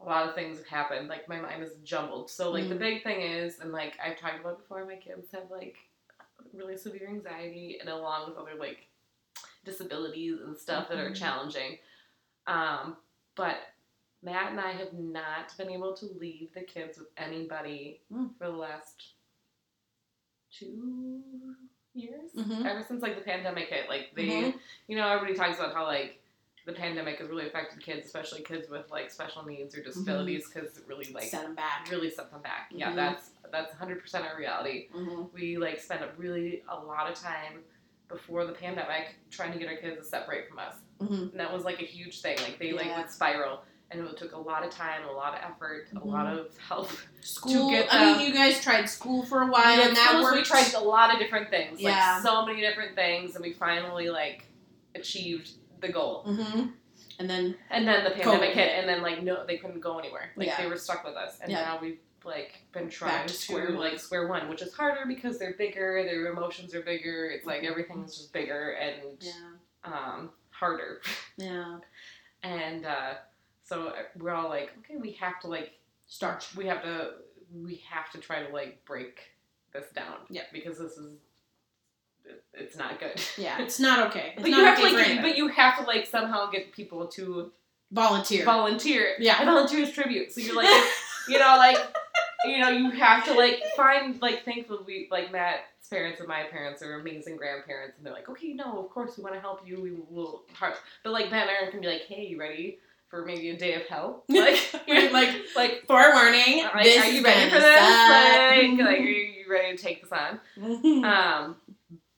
[0.00, 1.08] a lot of things have happened.
[1.08, 2.30] Like my mind is jumbled.
[2.30, 2.78] So like the Mhm.
[2.78, 5.76] big thing is, and like I've talked about before, my kids have like
[6.54, 8.86] really severe anxiety, and along with other like
[9.64, 11.16] disabilities and stuff that are Mhm.
[11.16, 11.78] challenging.
[12.46, 12.96] Um,
[13.34, 13.58] but
[14.22, 18.36] Matt and I have not been able to leave the kids with anybody Mm.
[18.38, 19.14] for the last
[20.52, 21.54] two
[21.94, 22.30] years.
[22.36, 22.64] Mhm.
[22.66, 24.60] Ever since like the pandemic hit, like they, Mhm.
[24.88, 26.20] you know, everybody talks about how like
[26.66, 30.76] the pandemic has really affected kids, especially kids with like special needs or disabilities, because
[30.76, 31.88] it really like Set them back.
[31.90, 32.70] really set them back.
[32.70, 32.96] Yeah, Mhm.
[32.96, 34.88] that's that's 100% our reality.
[34.92, 37.64] hmm We like spent a really a lot of time
[38.06, 41.52] before the pandemic trying to get our kids to separate from us, hmm and that
[41.52, 42.36] was like a huge thing.
[42.38, 43.00] Like they like Yeah.
[43.02, 43.64] would spiral.
[43.92, 46.38] And it took a lot of time, a lot of effort, a lot Mhm.
[46.38, 46.90] of help.
[47.22, 47.70] School.
[47.70, 50.36] get I mean, you guys tried school for a while, and that worked.
[50.36, 52.14] We tried a lot of different things, Yeah.
[52.14, 54.44] like so many different things, and we finally like
[54.94, 55.50] achieved
[55.80, 56.22] the goal.
[56.24, 56.68] hmm
[57.18, 59.98] And then And then the pandemic COVID hit, and then like no, they couldn't go
[59.98, 60.30] anywhere.
[60.36, 60.62] Like Yeah.
[60.62, 61.62] they were stuck with us, and Yeah.
[61.62, 66.04] now we've like been trying to like square one, which is harder because they're bigger,
[66.04, 67.26] their emotions are bigger.
[67.30, 69.24] It's like everything's just bigger and
[69.84, 71.00] um, harder,
[71.38, 71.78] yeah,
[72.42, 73.14] and uh,
[73.70, 75.70] so uh, we're all like, okay, we have to like
[76.08, 76.46] start.
[76.56, 77.12] we have to
[77.54, 79.20] we have to try to like break
[79.72, 80.16] this down.
[80.28, 80.42] Yeah.
[80.52, 81.12] Because this is
[82.52, 83.20] it's not good.
[83.38, 84.32] Yeah, it's not okay.
[84.34, 86.72] It's But not you have okay to like but you have to like somehow get
[86.72, 87.52] people to
[87.92, 88.44] volunteer.
[88.44, 89.14] volunteer.
[89.20, 89.36] Yeah.
[89.38, 90.32] I volunteer as tribute.
[90.32, 90.84] So you're like
[91.28, 91.78] you know, like
[92.44, 96.42] you know, you have to like find like thankfully we like Matt's parents and my
[96.50, 99.60] parents are amazing grandparents and they're like, Okay, no, of course we want to help
[99.64, 100.42] you, we will
[101.04, 102.80] but like Matt and Aaron can be like, Hey, you ready
[103.10, 104.24] for maybe a day of hell?
[104.28, 106.64] Like like like Forewarning.
[106.64, 108.78] Like, this are you ready for this?
[108.78, 110.40] Like, like, are you ready to take this on?
[111.04, 111.56] Um,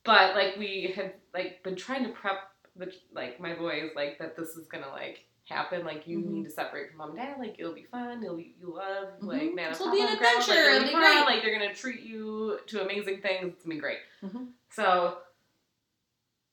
[0.04, 4.36] but like we had like been trying to prep the like my boys like that
[4.36, 5.84] this is gonna like happen.
[5.84, 6.26] Like you Mhm.
[6.26, 7.36] need to separate from mom and dad.
[7.38, 8.22] Like it'll be fun.
[8.22, 9.54] It'll be you love like Mhm.
[9.54, 9.70] man.
[9.70, 10.52] This'll be an adventure.
[10.52, 11.00] Like, It'll be fun.
[11.02, 11.24] great.
[11.34, 13.52] Like they're gonna treat you to amazing things.
[13.54, 13.98] It's gonna be great.
[14.22, 14.48] Mhm.
[14.70, 15.18] So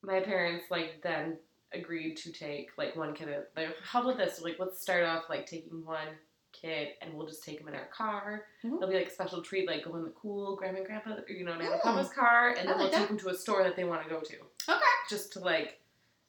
[0.02, 1.38] my parents like then
[1.72, 3.28] agreed to take like one kid.
[3.28, 4.40] at- Like how about this?
[4.42, 6.08] Like let's start off like taking one
[6.52, 8.46] kid and we'll just take them in our car.
[8.64, 8.76] Mhm.
[8.76, 11.44] It'll be like a special treat, like go in the cool grandma and grandpa, you
[11.44, 11.72] know, Nana Mm.
[11.74, 13.08] and Papa's car, and then we'll like take that.
[13.08, 14.36] them to a store that they want to go to.
[14.68, 14.80] Okay.
[15.08, 15.80] Just to like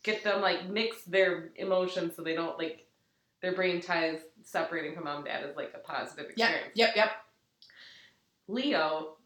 [0.04, 2.86] get them like mix their emotions so they don't like
[3.42, 6.50] their brain ties separating from mom and dad is like a positive Yep.
[6.50, 6.72] experience.
[6.76, 6.96] Yep.
[6.96, 7.12] Yep.
[8.48, 9.18] Leo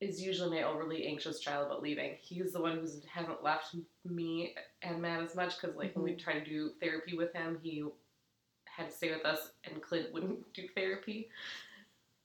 [0.00, 2.16] is usually my overly anxious child about leaving.
[2.20, 6.12] He's the one who hasn't left me and Matt as much because like when we
[6.12, 6.18] Mhm.
[6.20, 7.84] tried to do therapy with him, he
[8.64, 11.30] had to stay with us, and Clint wouldn't do therapy.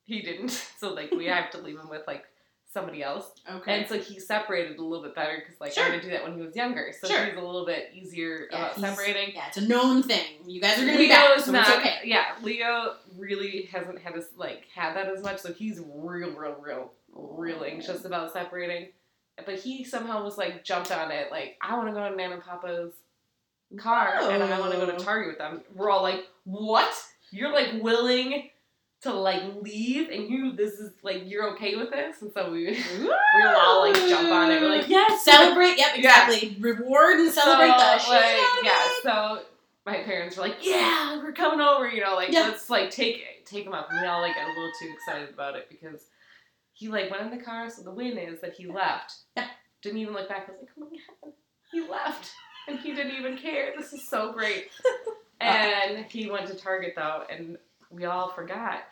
[0.04, 2.26] He didn't, so like we have to leave him with like
[2.72, 3.32] somebody else.
[3.50, 3.80] Okay.
[3.80, 5.84] And so he separated a little bit better because, like, Sure.
[5.84, 6.92] I didn't do that when he was younger.
[7.00, 7.24] So Sure.
[7.26, 9.36] he's a little bit easier Yeah, about separating.
[9.36, 10.40] yeah, it's a known thing.
[10.50, 12.00] You guys are gonna be back, so not, it's okay.
[12.04, 16.56] yeah, Leo really hasn't had this, like, had that as much, so he's real, real,
[16.60, 18.90] real, real anxious about separating.
[19.46, 22.36] But he somehow was, like, jumped on it, like, I want to go to Nana
[22.36, 22.94] and Papa's
[23.78, 25.04] car, and I want to go to.
[25.04, 25.62] Target with them.
[25.76, 26.94] We're all like, what?
[27.32, 28.50] You're, like, willing
[29.02, 32.22] to, like, leave, and you, this is, like, you're okay with this?
[32.22, 32.66] And so we,
[33.00, 34.62] we were all, like, jump on it.
[34.62, 35.26] We're like, yes!
[35.26, 36.56] Celebrate, yep, exactly.
[36.60, 39.04] Reward and celebrate so, the shit like, yeah, it.
[39.04, 39.40] so
[39.86, 42.42] my parents were like, "Yeah, we're coming over," you know, like Yeah.
[42.44, 45.30] let's like take take them up, and we all like got a little too excited
[45.34, 46.06] about it because
[46.74, 47.70] he like went in the car.
[47.70, 49.14] So the win is that he left.
[49.38, 49.48] Yeah.
[49.82, 50.48] Didn't even look back.
[50.48, 51.34] I was like, "Oh my god,
[51.72, 52.32] he left,"
[52.68, 53.74] and he didn't even care.
[53.78, 54.70] This is so great.
[55.42, 57.58] and he went to Target though, and
[57.92, 58.84] we all forgot.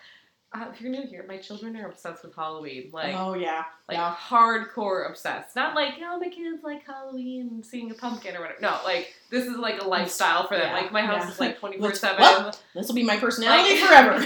[0.53, 2.89] Uh, if you're new here, my children are obsessed with Halloween.
[2.91, 4.13] Like, oh yeah, like yeah.
[4.13, 5.55] hardcore obsessed.
[5.55, 8.59] Not like, oh, my kids like Halloween and seeing a pumpkin or whatever.
[8.61, 10.67] No, like this is like a lifestyle for them.
[10.67, 11.31] Yeah, Like my house yeah.
[11.31, 12.51] is like twenty four seven.
[12.75, 14.15] This will be my personality Like- forever.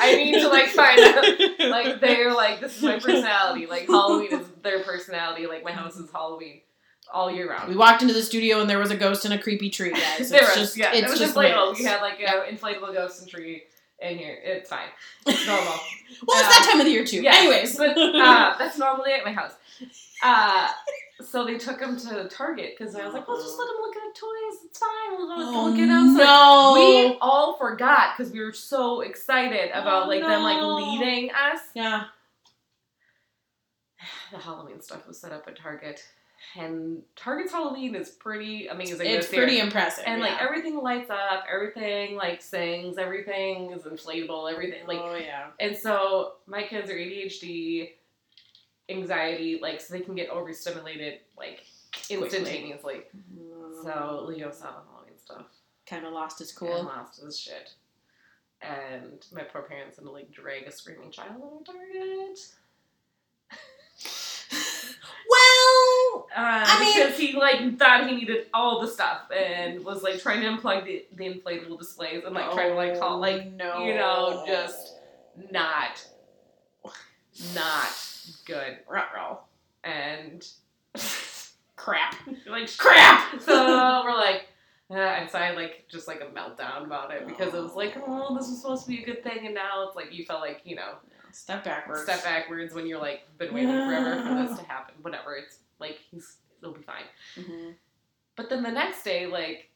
[0.00, 1.70] I need to like find out.
[1.70, 3.66] Like they're like this is my personality.
[3.66, 5.46] Like Halloween is their personality.
[5.46, 6.62] Like my house is Halloween
[7.12, 7.68] all year round.
[7.68, 10.02] We walked into the studio and there was a ghost in a creepy tree, guys.
[10.18, 11.78] It's there was, just, yeah, it's it was just inflatable.
[11.78, 13.62] We had like an inflatable ghost and tree
[14.00, 14.38] in here.
[14.42, 14.88] It's fine.
[15.26, 15.74] It's normal.
[16.26, 17.22] Well, it's that time of the year too.
[17.22, 19.52] Yeah, Anyways, but uh, that's normally at my house.
[20.22, 20.68] Uh,
[21.20, 23.96] so they took him to Target because I was like, well, just let him look
[23.96, 24.64] at toys.
[24.66, 25.18] It's fine.
[25.18, 26.16] We'll, we'll oh, look at them.
[26.16, 26.74] So no.
[26.76, 30.76] we all forgot because we were so excited about Oh, like them like no.
[30.76, 31.60] leading us.
[31.74, 32.04] yeah.
[34.30, 36.04] The Halloween stuff was set up at Target,
[36.56, 39.06] and Target's Halloween is pretty amazing.
[39.06, 39.42] It's this year.
[39.42, 40.04] pretty impressive.
[40.06, 45.48] And like everything lights up, everything like sings, everything is inflatable, everything like oh yeah.
[45.60, 47.90] And so my kids are ADHD,
[48.88, 51.64] anxiety, like so they can get overstimulated like
[52.08, 53.02] instantaneously.
[53.36, 53.82] Mm.
[53.82, 55.46] So Leo saw the Halloween stuff
[55.86, 56.84] kind of lost his and cool.
[56.84, 57.72] lost his shit.
[58.60, 62.38] And my poor parents had to like drag a screaming child of Target.
[65.28, 70.02] Well, Um, I mean- because he like thought he needed all the stuff and was
[70.02, 73.42] like trying to unplug the, the inflatable displays and like trying to like call like
[73.46, 74.94] Oh, no, you know, just-
[75.50, 76.04] not
[77.54, 77.88] not
[78.46, 78.78] good.
[78.88, 79.38] Ruh-roh.
[79.84, 80.46] And
[81.76, 82.14] crap.
[82.46, 83.40] like Crap.
[83.40, 84.46] So we're like,
[84.90, 87.74] uh, and so I had like just like a meltdown about it because it was
[87.74, 90.24] like, oh, this was supposed to be a good thing, and now it's like you
[90.24, 90.94] felt like you know
[91.38, 92.02] Step backwards.
[92.02, 94.94] step backwards when you're like been waiting forever for this to happen.
[95.02, 97.04] Whatever, it's like he's it'll be fine.
[97.36, 97.74] Mhm.
[98.36, 99.70] But then the next day, like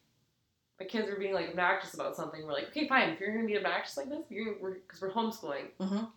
[0.77, 2.45] the kids were being like obnoxious about something.
[2.45, 3.09] We're like, okay, fine.
[3.09, 5.67] If you're gonna be obnoxious like this, you're because we're, homeschooling.
[5.79, 6.09] Mhm.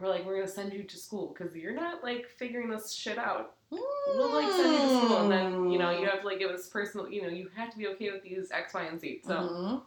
[0.00, 3.18] We're like, we're gonna send you to school because you're not like figuring this shit
[3.18, 3.54] out.
[3.70, 6.50] We'll like send you to school, and then you know you have to like give
[6.50, 7.08] us personal.
[7.08, 9.22] You know, you have to be okay with these X, Y, and Z.
[9.26, 9.82] So Mhm.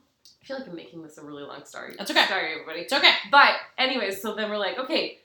[0.48, 1.96] I feel like I'm making this a really long story.
[1.98, 2.26] That's okay.
[2.26, 2.80] Sorry, everybody.
[2.82, 3.12] It's okay.
[3.30, 5.18] But anyways, so then we're like, okay,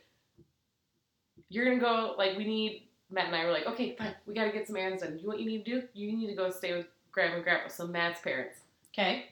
[1.48, 2.16] you're gonna go.
[2.18, 5.04] Like, we need Matt and I were like, okay, fine, we gotta get some errands
[5.04, 5.16] done.
[5.18, 5.82] You know what you need to do?
[5.94, 8.58] You need to go stay with Grandma and Grandpa, so Matt's parents.
[8.92, 9.26] Okay.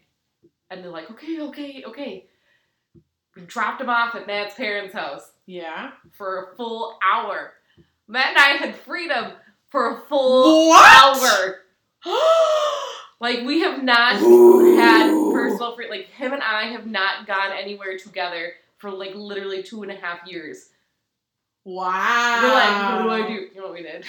[0.71, 2.27] And they're like, okay, okay, okay.
[3.35, 5.91] We dropped him off at Matt's parents' house Yeah.
[6.13, 7.55] for a full hour.
[8.07, 9.33] Matt and I had freedom
[9.71, 11.25] for a full What?
[11.35, 11.57] hour.
[13.21, 14.77] Like we have not Ooh.
[14.77, 15.91] had personal free.
[15.91, 19.97] Like him and I have not gone anywhere together for like literally two and a
[19.97, 20.71] half years.
[21.65, 22.41] wow.
[22.43, 23.49] We're like, what do I do?
[23.55, 24.05] You know what we did?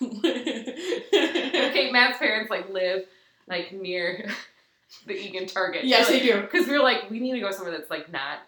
[1.70, 3.04] okay, Matt's parents like live
[3.48, 4.28] like near
[5.06, 5.84] the Eagan Target.
[5.84, 6.40] Yes, they do.
[6.42, 8.40] Because we are like, we need to go somewhere that's like not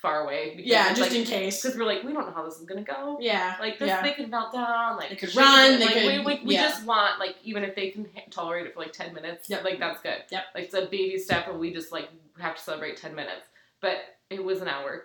[0.00, 0.54] far away.
[0.56, 1.62] Because Yeah, just like, in case.
[1.62, 3.18] Because we're like, we don't know how this is gonna go.
[3.20, 3.56] Yeah.
[3.60, 4.02] Like this, yeah.
[4.02, 4.96] they could melt down.
[4.96, 6.68] Like They could run, they like, could- we, we, we yeah.
[6.68, 9.48] just want like even if they can tolerate it for like ten minutes.
[9.48, 9.64] Yep.
[9.64, 10.22] Like that's good.
[10.30, 10.44] Yep.
[10.54, 12.08] Like it's a baby step, and we just like
[12.38, 13.42] have to celebrate ten minutes.
[13.80, 15.04] But it was an hour.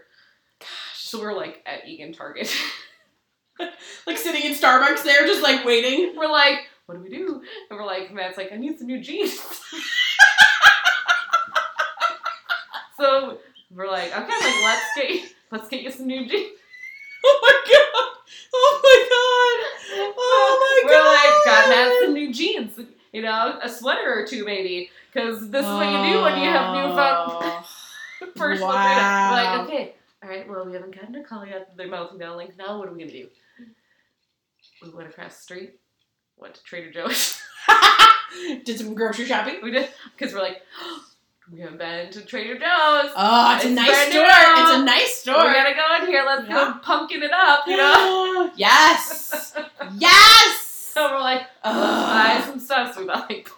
[0.60, 0.70] Gosh.
[0.94, 2.54] So we're like at Eagan Target.
[4.06, 6.14] Like sitting in Starbucks there, just like waiting.
[6.18, 7.42] we're like, what do we do?
[7.70, 9.34] And we're like, Matt's like, I need some new jeans.
[12.98, 13.40] so
[13.72, 16.52] we're like, okay, like let's get let's get you some new jeans.
[17.26, 18.12] Oh my god.
[18.54, 20.14] Oh my god.
[20.18, 21.14] Oh my we're god.
[21.14, 22.80] like, got Matt some new jeans.
[23.12, 24.90] You know, a sweater or two maybe.
[25.12, 27.66] Because this is what you do when you have newfound
[28.36, 28.62] personal freedom.
[28.62, 29.32] We're Wow.
[29.32, 31.76] like, okay, all right, well, we haven't gotten a call yet.
[31.78, 32.36] They're melting down.
[32.36, 33.28] Like, now what are we to do?
[34.84, 35.76] We went across the street,
[36.38, 37.42] went to Trader Joe's.
[38.66, 39.56] Did some grocery shopping.
[39.64, 41.04] we did, because we're like, oh,
[41.52, 43.12] we haven't been to Trader Joe's.
[43.16, 44.26] Oh, it's, a nice store.
[44.26, 45.46] It's a nice store.
[45.48, 46.24] we gotta go in here.
[46.26, 46.54] Let's Yeah.
[46.74, 48.52] go pumpkin it up, you know.
[48.58, 49.56] yes.
[50.00, 50.92] Yes.
[50.94, 52.96] so we're like, let's buy some stuff.
[52.96, 53.50] So we bought like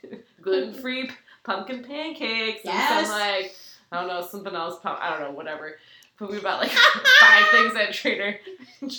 [0.42, 1.10] gluten free
[1.44, 2.90] pumpkin pancakes Yes.
[2.90, 3.54] and some like
[3.92, 4.80] I don't know something else.
[4.82, 5.76] Pump, I don't know whatever.
[6.18, 8.38] But we bought like five things at Trader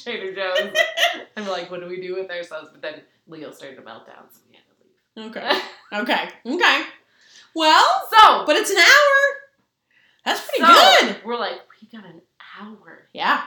[0.04, 0.74] Trader Joe's,
[1.36, 2.70] and we're like, what do we do with ourselves?
[2.72, 5.36] But then Leo started to melt down, so we had to leave.
[5.38, 5.60] Okay.
[6.02, 6.30] Okay.
[6.56, 6.84] Okay.
[7.56, 9.38] Well, So, but it's an hour.
[10.26, 11.18] That's pretty so, good.
[11.26, 12.22] We're like, we got an
[12.60, 13.08] hour.
[13.14, 13.44] Yeah.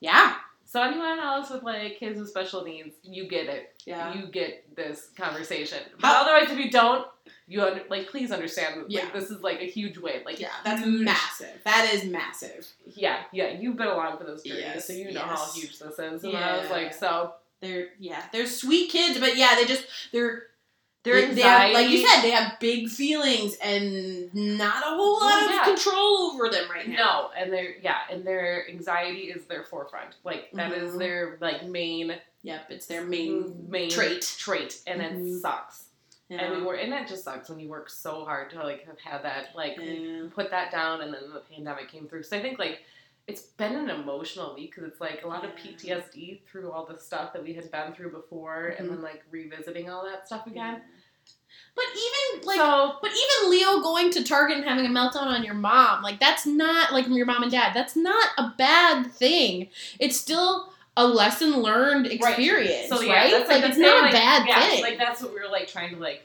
[0.00, 0.34] Yeah.
[0.64, 3.74] So anyone else with like kids with special needs, you get it.
[3.86, 4.14] Yeah.
[4.14, 5.78] You get this conversation.
[6.00, 7.06] But How- otherwise, if you don't,
[7.48, 8.82] you under, like please understand.
[8.82, 9.10] Like, Yeah.
[9.12, 10.22] this is like a huge wave.
[10.24, 10.50] Like Yeah.
[10.64, 11.60] That's huge- massive.
[11.64, 12.68] That is massive.
[12.94, 13.48] Yeah, yeah.
[13.50, 16.24] You've been along for this journey, Yes, so you know how huge this is.
[16.24, 20.44] And I was like, so They're yeah, they're sweet kids, but yeah, they just they're
[21.02, 25.20] their they, have, like you said, they have big feelings and not a whole lot
[25.22, 25.64] Well, of yeah.
[25.64, 26.96] control over them right now.
[26.96, 30.16] No, and their yeah, and their anxiety is their forefront.
[30.24, 30.98] Like that is Mhm.
[30.98, 34.22] their like main Yep, it's their main main trait.
[34.38, 35.40] trait, and it Mhm.
[35.40, 35.84] sucks.
[36.28, 36.42] Yeah.
[36.44, 38.98] And we were, and that just sucks when you work so hard to like have
[39.00, 40.24] had that like Yeah.
[40.34, 42.22] put that down, and then the pandemic came through.
[42.24, 42.84] So I think like
[43.30, 46.98] it's been an emotional week because it's like a lot of PTSD through all the
[46.98, 48.90] stuff that we had been through before, and Mhm.
[48.94, 50.82] then like revisiting all that stuff again.
[51.76, 55.44] But even like so But even Leo going to Target and having a meltdown on
[55.44, 57.72] your mom, like that's not like your mom and dad.
[57.74, 59.68] That's not a bad thing.
[60.00, 63.30] It's still a lesson learned experience, so right?
[63.30, 64.82] yeah, that's like the it's thing, not a like, bad yeah, thing.
[64.82, 66.22] Like that's what we were like trying to like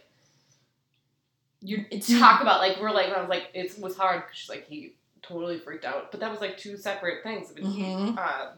[1.62, 1.86] you
[2.20, 2.60] talk about.
[2.60, 4.96] Like we're like I was like it was hard because she's like he
[5.27, 7.51] totally freaked out, but that was like two separate things.
[7.53, 8.17] But he, Mhm.
[8.17, 8.49] um,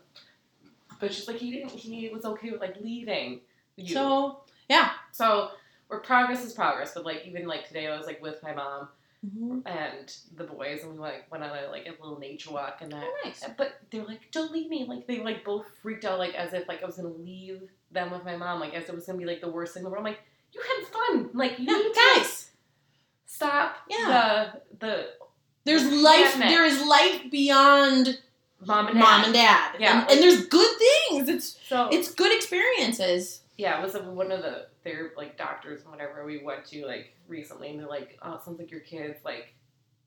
[0.99, 1.71] but she's like he didn't.
[1.71, 3.41] He was okay with like leaving
[3.75, 3.93] you.
[3.93, 4.91] So yeah.
[5.11, 5.51] So
[5.87, 8.89] where progress is progress, but like even like today, I was like with my mom
[9.25, 9.61] Mhm.
[9.65, 12.91] and the boys, and we like went on a like a little nature walk and
[12.91, 13.03] that.
[13.03, 13.43] Oh, nice.
[13.57, 14.85] But they're like, don't leave me.
[14.85, 18.11] Like they like both freaked out, like as if like I was gonna leave them
[18.11, 19.89] with my mom, like as it was gonna be like the worst thing in the
[19.89, 20.05] world.
[20.05, 20.19] I'm like,
[20.53, 21.29] you had fun.
[21.33, 22.51] Like you Yeah, guys.
[23.25, 24.51] stop Yeah.
[24.77, 25.09] the the
[25.67, 26.35] There's life.
[26.39, 28.17] There is life beyond
[28.65, 28.99] mom and dad.
[28.99, 29.75] mom and dad.
[29.79, 30.01] Yeah.
[30.01, 31.29] and, and there's good things.
[31.29, 33.41] It's So it's good experiences.
[33.57, 37.13] yeah, it was one of the their like doctors and whatever we went to like
[37.27, 39.53] recently, and they're like, oh, it sounds like your kids like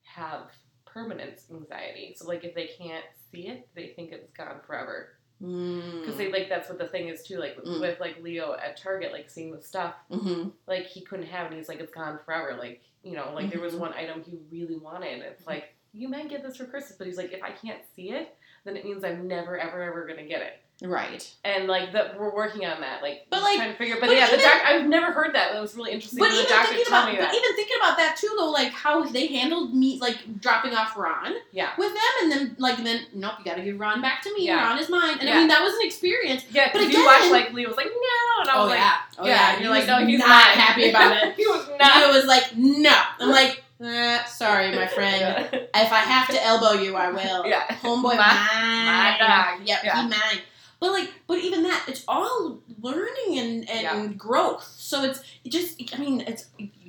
[0.02, 0.42] have
[0.86, 2.14] permanent anxiety.
[2.16, 5.10] So like if they can't see it, they think it's gone forever.
[5.38, 7.38] Because they like that's what the thing is too.
[7.38, 7.80] Like with, Mm.
[7.80, 11.48] with like Leo at Target, like seeing the stuff, hmm like he couldn't have, it,
[11.48, 12.56] and he's like it's gone forever.
[12.58, 13.78] Like you know, like there was Mhm.
[13.80, 15.22] one item he really wanted.
[15.22, 18.10] It's like you might get this for Christmas, but he's like, if I can't see
[18.12, 20.59] it, then it means I'm never ever ever gonna get it.
[20.82, 21.30] Right.
[21.44, 23.02] And like that, we're working on that.
[23.02, 23.96] Like, But, like- trying to figure.
[24.00, 24.62] But, but yeah, the even- doc.
[24.64, 25.52] I've never heard that.
[25.52, 26.18] That was really interesting.
[26.20, 27.34] But the even doctor thinking about, but that.
[27.34, 31.34] even thinking about that too, though, like how they handled me, like dropping off Ron
[31.52, 31.70] Yeah.
[31.76, 34.46] with them, and then like then nope, you got to give Ron back to me.
[34.46, 34.66] Yeah.
[34.68, 35.34] Ron is mine, and Yeah.
[35.34, 36.44] I mean that was an experience.
[36.50, 38.80] yeah, but but you again- watch like Leo was like no, and I was like,
[39.18, 41.34] oh yeah, you're like no, he's not not happy about it.
[41.36, 42.96] he was Leo It was like, no.
[43.20, 45.20] I'm like, eh, sorry, my friend.
[45.52, 45.60] Yeah.
[45.74, 47.44] If I have to elbow you, I will.
[47.46, 47.66] yeah.
[47.82, 48.86] Homeboy, My- mine.
[48.86, 49.66] my dog.
[49.68, 50.02] Yep, Yeah.
[50.02, 50.40] he mine.
[50.80, 54.06] But like, but even that, it's all learning and and Yeah.
[54.16, 54.64] growth.
[54.78, 56.46] So it's it just, I mean, it's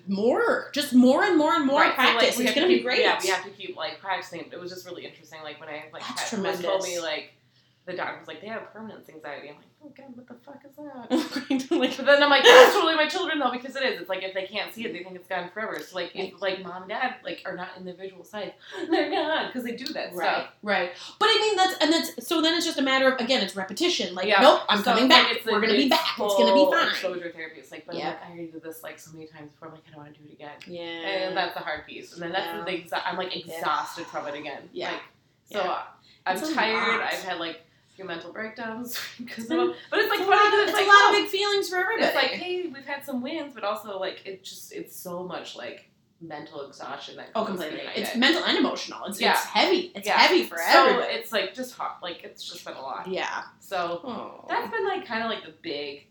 [0.08, 2.40] more, just more and more and more Right, so, like, practice.
[2.40, 3.02] it's gonna to be great.
[3.02, 4.50] Yeah, we have to keep like practicing.
[4.52, 5.40] It was just really interesting.
[5.44, 7.34] Like when I like That's had, someone told me like
[7.86, 9.50] the doctor was like they have permanence anxiety.
[9.50, 11.72] I'm like, oh god, what the fuck is that?
[11.72, 14.00] like, But then I'm like, that's totally my children though, because it is.
[14.00, 15.80] It's like if they can't see it, they think it's gone forever.
[15.80, 18.54] So like, if like mom and dad like are not in the visual sight,
[18.92, 20.50] they're gone because they do that right, stuff.
[20.62, 20.92] right.
[21.20, 22.40] But I mean, that's and that's so.
[22.42, 24.14] Then it's just a matter of again, it's repetition.
[24.14, 24.42] Like, Yeah.
[24.42, 25.46] nope, I'm So coming like back.
[25.46, 26.20] We're gonna be back.
[26.20, 26.88] It's gonna be fine.
[26.90, 27.60] Exposure therapy.
[27.62, 28.10] It's like, but Yeah.
[28.10, 29.70] Like, I already did this like so many times before.
[29.70, 30.52] I'm like, I don't want to do it again.
[30.68, 30.82] Yeah.
[30.82, 32.14] And that's the hard piece.
[32.14, 32.64] And then that's Yeah.
[32.64, 34.70] the exa- I'm like exhausted from it again.
[34.72, 34.92] Yeah.
[34.92, 35.02] Like,
[35.52, 35.78] so Yeah.
[36.28, 37.00] I'm tired.
[37.00, 37.14] lot.
[37.14, 37.62] I've had like
[38.02, 39.46] few mental breakdowns because.
[39.90, 41.16] But it's like it's a funny lot, 'cause of, it's it's like a lot of
[41.16, 42.06] oh, big feelings for everybody.
[42.08, 45.56] It's like, hey, we've had some wins, but also like it just it's so much
[45.56, 45.88] like
[46.24, 47.82] mental exhaustion that oh, completely.
[47.96, 48.18] It's it.
[48.18, 49.06] mental and emotional.
[49.06, 49.32] It's, Yeah.
[49.32, 49.92] it's heavy.
[49.96, 50.20] It's Yeah.
[50.20, 51.14] heavy for so everybody.
[51.16, 53.08] it's like just hot Like it's just been a lot.
[53.08, 53.44] Yeah.
[53.60, 56.06] So Oh, that's been like kind of like the big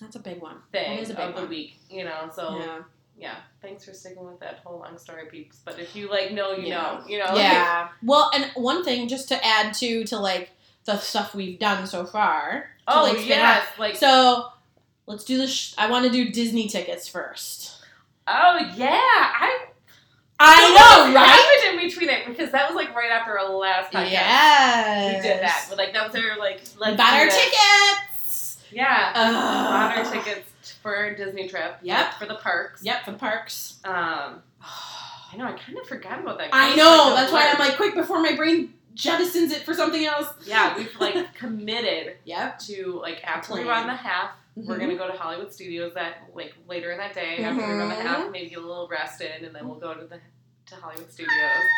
[0.00, 0.58] that's a big one.
[0.70, 1.50] thing That is a big of the one.
[1.50, 2.30] week, you know.
[2.32, 2.82] So yeah.
[3.18, 3.34] yeah.
[3.60, 5.58] thanks for sticking with that whole long story, peeps.
[5.64, 7.00] But if you like know, you Yeah.
[7.00, 7.34] know, you know.
[7.34, 7.88] Yeah.
[8.04, 10.50] Well, and one thing just to add to to like
[10.88, 12.70] the stuff we've done so far.
[12.88, 14.46] oh like, yes, like So
[15.06, 15.52] let's do this.
[15.52, 17.84] Sh- I want to do Disney tickets first.
[18.26, 19.66] oh yeah, I
[20.40, 21.26] I know, right?
[21.26, 24.10] happened in between it because that was like right after our last podcast.
[24.12, 25.06] Yeah.
[25.16, 28.64] We did that, but like that was our like We let's bought our tickets.
[28.72, 31.76] Yeah, bought our tickets for our Disney trip.
[31.82, 32.14] Yep.
[32.14, 32.82] for the parks.
[32.82, 33.78] Yep, for the parks.
[33.84, 35.44] Um, I know.
[35.44, 36.50] I kind of forgot about that.
[36.52, 37.08] I know.
[37.14, 37.50] like That's why.
[37.50, 40.28] I'm like quick before my brain jettisons it for something else.
[40.44, 42.58] Yeah, we've like committed Yep.
[42.60, 43.68] to like after we Plan.
[43.68, 44.80] run the half, we're Mhm.
[44.80, 47.94] gonna go to Hollywood Studios that like later in that day after we run the
[47.94, 48.00] Mhm.
[48.02, 50.20] half, maybe get a little rested, and then we'll go to the
[50.66, 51.32] to Hollywood Studios.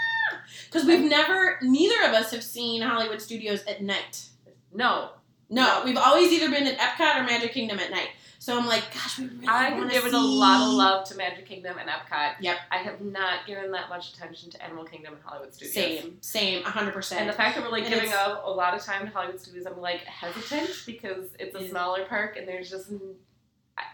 [0.66, 4.26] Because we've never, neither of us have seen Hollywood Studios at night.
[4.72, 5.10] No,
[5.48, 5.82] No, No.
[5.84, 8.10] we've always either been at Epcot or Magic Kingdom at night.
[8.40, 10.16] So I'm like, gosh, we really I have given see.
[10.16, 12.36] a lot of love to Magic Kingdom and Epcot.
[12.40, 12.56] Yep.
[12.70, 15.74] I have not given that much attention to Animal Kingdom and Hollywood Studios.
[15.74, 17.20] Same, same, hundred And percent.
[17.20, 19.38] And the fact that we're like And giving up a, lot of time to Hollywood
[19.38, 22.90] Studios, I'm like hesitant because it's a smaller park and there's just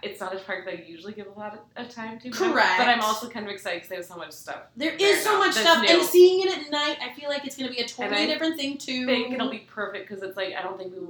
[0.01, 2.31] it's not a park that I usually give a lot of, time to.
[2.31, 2.79] Correct.
[2.79, 4.63] But I'm also kind of excited because they have so much stuff.
[4.77, 5.89] There is so much stuff, new.
[5.89, 8.79] and seeing it at night, I feel like it's gonna be a totally different thing
[8.79, 9.07] too.
[9.09, 11.01] I think it'll be perfect because it's like I don't think we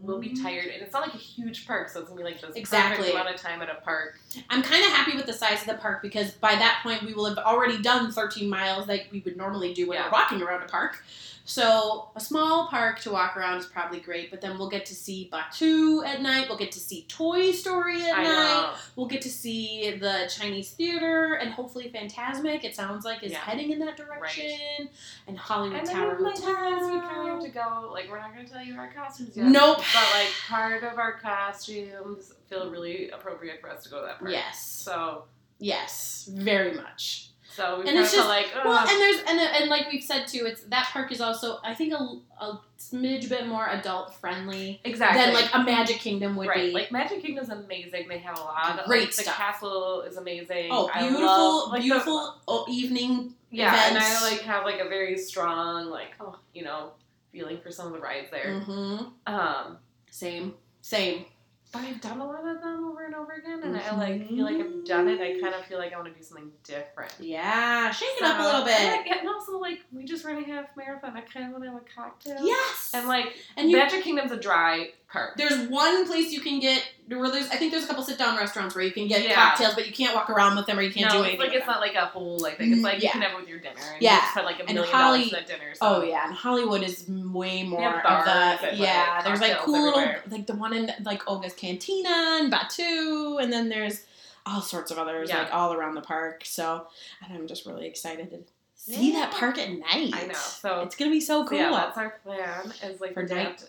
[0.00, 0.44] will, we'll be mm-hmm.
[0.44, 3.10] tired and it's not like a huge park, so it's gonna be like this Exactly.
[3.10, 4.20] amount of time at a park.
[4.50, 7.14] I'm kind of happy with the size of the park because by that point we
[7.14, 10.06] will have already done 13 miles like we would normally do when Yeah.
[10.06, 11.02] we're walking around a park.
[11.48, 14.94] So a small park to walk around is probably great, but then we'll get to
[14.96, 16.46] see Batuu at night.
[16.48, 18.32] We'll get to see Toy Story at I night.
[18.32, 18.72] know.
[18.96, 22.64] We'll get to see the Chinese theater and hopefully Fantasmic.
[22.64, 23.38] It sounds like is Yeah.
[23.38, 24.88] heading in that direction.
[25.28, 26.90] And Hollywood And Tower like Hotel.
[26.92, 27.90] we kind of have to go.
[27.92, 29.46] Like we're not gonna tell you our costumes yet.
[29.46, 29.76] Nope.
[29.78, 34.18] But like part of our costumes feel really appropriate for us to go to that
[34.18, 34.32] park.
[34.32, 34.60] Yes.
[34.66, 35.24] So
[35.58, 37.30] Yes, very much.
[37.56, 40.44] So we And it's just- like Well, and there's and, and like we've said too,
[40.46, 45.22] it's that park is also I think a, a smidge bit more adult friendly exactly
[45.24, 46.66] than like a Magic Kingdom would right.
[46.66, 46.72] be.
[46.72, 48.06] Like Magic Kingdom's amazing.
[48.08, 50.68] They have a lot of Great like, The castle is amazing.
[50.70, 53.34] oh, beautiful, love, like, beautiful oh, evening.
[53.50, 56.92] yeah, and I like have like a very strong like oh you know
[57.32, 58.60] feeling for some of the rides there.
[58.60, 58.96] hmm
[59.26, 59.78] Um,
[60.10, 61.24] Same, same.
[61.72, 64.44] But I've done a lot of them over and over again, and I like feel
[64.44, 65.20] like I've done it.
[65.20, 65.42] I mm-hmm.
[65.42, 67.12] kind of feel like I want to do something different.
[67.18, 69.06] Yeah, shake it up a little bit.
[69.18, 71.16] And, also, like, we just ran a half marathon.
[71.16, 72.44] I kind of want to have a cocktail.
[72.46, 75.36] Yes, And, like, and you, Magic Kingdom's a dry park.
[75.36, 78.36] there's one place you can get where there's I think there's a couple sit down
[78.36, 79.34] restaurants where you can get Yeah.
[79.34, 81.40] cocktails, but you can't walk around with them or you can't no, do anything.
[81.40, 82.72] like it's not like a whole like thing.
[82.72, 83.80] It's like Mm, you can have it with your dinner.
[83.94, 84.16] And Yeah.
[84.16, 85.74] You just like a And million Holly- dollars at dinner.
[85.74, 85.78] So.
[85.82, 89.14] Oh yeah, and Hollywood is way more of the yeah.
[89.16, 93.52] like, there's like cool little like the one in like Oga's Cantina and Batuu, and
[93.52, 94.04] then there's
[94.44, 95.42] all sorts of others Yeah.
[95.42, 96.42] like all around the park.
[96.44, 96.86] So,
[97.24, 98.38] and I'm just really excited to
[98.74, 100.12] see that park at night.
[100.14, 100.34] I know.
[100.34, 101.58] So, It's gonna be so so cool.
[101.58, 102.72] yeah, that's our plan.
[102.82, 103.64] Is like For night.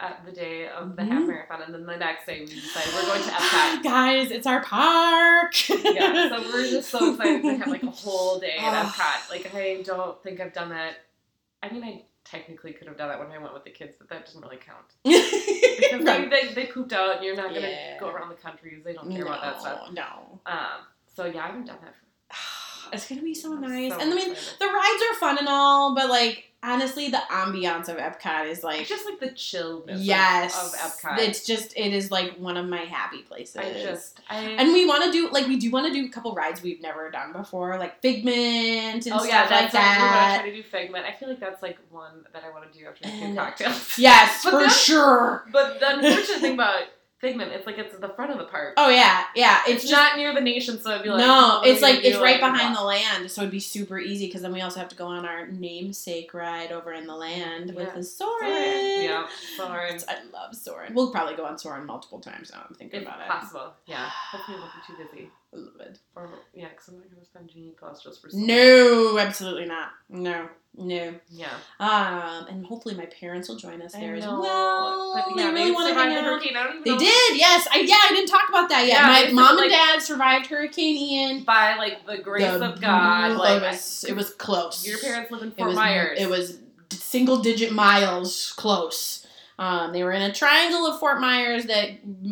[0.00, 1.08] At the day of the Mhm.
[1.08, 3.82] half marathon, and then the next day we decided we're going to Epcot.
[3.82, 5.68] Guys, it's our park.
[5.68, 8.86] yeah, so we're just so excited to have like a whole day at.
[8.86, 9.30] Epcot.
[9.30, 10.94] Like I don't think I've done that.
[11.62, 14.08] I mean, I technically could have done that when I went with the kids, but
[14.08, 16.30] that doesn't really count because Right.
[16.30, 17.98] they, they pooped out, and you're not gonna Yeah.
[17.98, 18.82] go around the countries.
[18.84, 19.88] They don't care about that stuff.
[19.92, 20.40] No.
[20.46, 21.94] Um, so yeah, I haven't done that.
[22.92, 23.92] It's gonna be so nice.
[23.92, 24.58] so and I mean, excited.
[24.60, 28.80] the rides are fun and all, but like honestly, the ambiance of Epcot is like
[28.80, 31.18] It's just like the of- yes, of, Epcot.
[31.18, 33.56] It's just it is like one of my happy places.
[33.56, 36.10] I just I and we want to do like we do want to do a
[36.10, 39.82] couple rides we've never done before, like Figment and oh stuff yeah, like that's like,
[39.82, 40.32] that.
[40.36, 41.06] to try to do Figment.
[41.06, 43.98] I feel like that's like one that I want to do after the two cocktails.
[43.98, 45.44] Yes, But for then- sure.
[45.52, 46.82] But the unfortunate thing about
[47.20, 48.72] Figment, it's like it's the front of the park.
[48.78, 49.60] Oh yeah, yeah.
[49.66, 52.02] It's, It's, just not near the nation, so it'd be like no, oh, it's like
[52.02, 52.80] it's right like, behind oh.
[52.80, 55.26] the land, so it'd be super easy because then we also have to go on
[55.26, 57.94] our namesake ride over in the land with Yeah.
[57.94, 58.48] the Soarin'.
[58.48, 59.04] Soarin'.
[59.04, 60.00] Yeah, Soarin'.
[60.08, 60.94] I love Soarin'.
[60.94, 62.64] We'll probably go on Soarin' multiple times now.
[62.66, 63.74] I'm thinking If about possible.
[63.84, 64.08] Yeah.
[64.08, 65.30] Hopefully we won't be too busy.
[65.52, 65.56] It.
[65.56, 65.98] I love it.
[66.16, 68.46] Or yeah, because I'm not gonna spend Genie Plus just for Soarin'.
[68.46, 69.88] No, absolutely not.
[70.08, 71.14] No, no.
[71.28, 71.48] Yeah.
[71.80, 75.12] Um, and hopefully my parents will join us I there as well.
[75.26, 76.24] But They really want to hang out.
[76.24, 76.56] hurricane.
[76.56, 77.66] I don't They know did, yes.
[77.72, 78.98] I yeah, I didn't talk about that yet.
[78.98, 81.42] Yeah, my mom and like- dad survived Hurricane Ian.
[81.44, 83.36] by like the grace The- of God.
[83.36, 84.86] Like it was it was close.
[84.86, 86.18] your parents live in It Fort was Myers.
[86.20, 86.58] it was
[86.90, 89.26] single digit miles close.
[89.58, 91.90] Um, they were in a triangle of Fort Myers that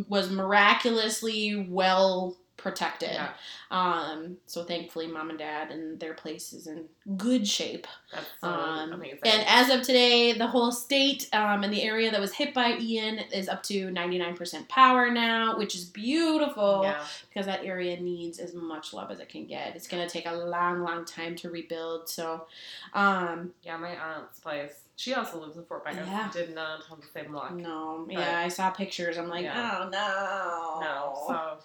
[0.08, 3.12] was miraculously well protected.
[3.12, 3.30] Yeah,
[3.70, 6.84] Um, so thankfully, mom and dad and their place is in
[7.16, 7.86] good shape.
[8.12, 9.20] that's so Um, amazing.
[9.24, 12.76] And as of today, the whole state um, and the area that was hit by
[12.78, 17.02] Ian is up to 99% power now, which is beautiful yeah.
[17.28, 19.74] because that area needs as much love as it can get.
[19.76, 22.08] It's going to take a long, long time to rebuild.
[22.08, 22.46] So,
[22.92, 24.82] um, Yeah, my aunt's place.
[24.96, 25.98] She also lives in Fort Myers.
[26.08, 26.28] Yeah.
[26.32, 27.52] Did not have the same luck.
[27.52, 29.16] no, But- yeah, I saw pictures.
[29.16, 29.84] I'm like, Yeah.
[29.84, 30.80] oh no.
[30.80, 31.14] No.
[31.28, 31.58] So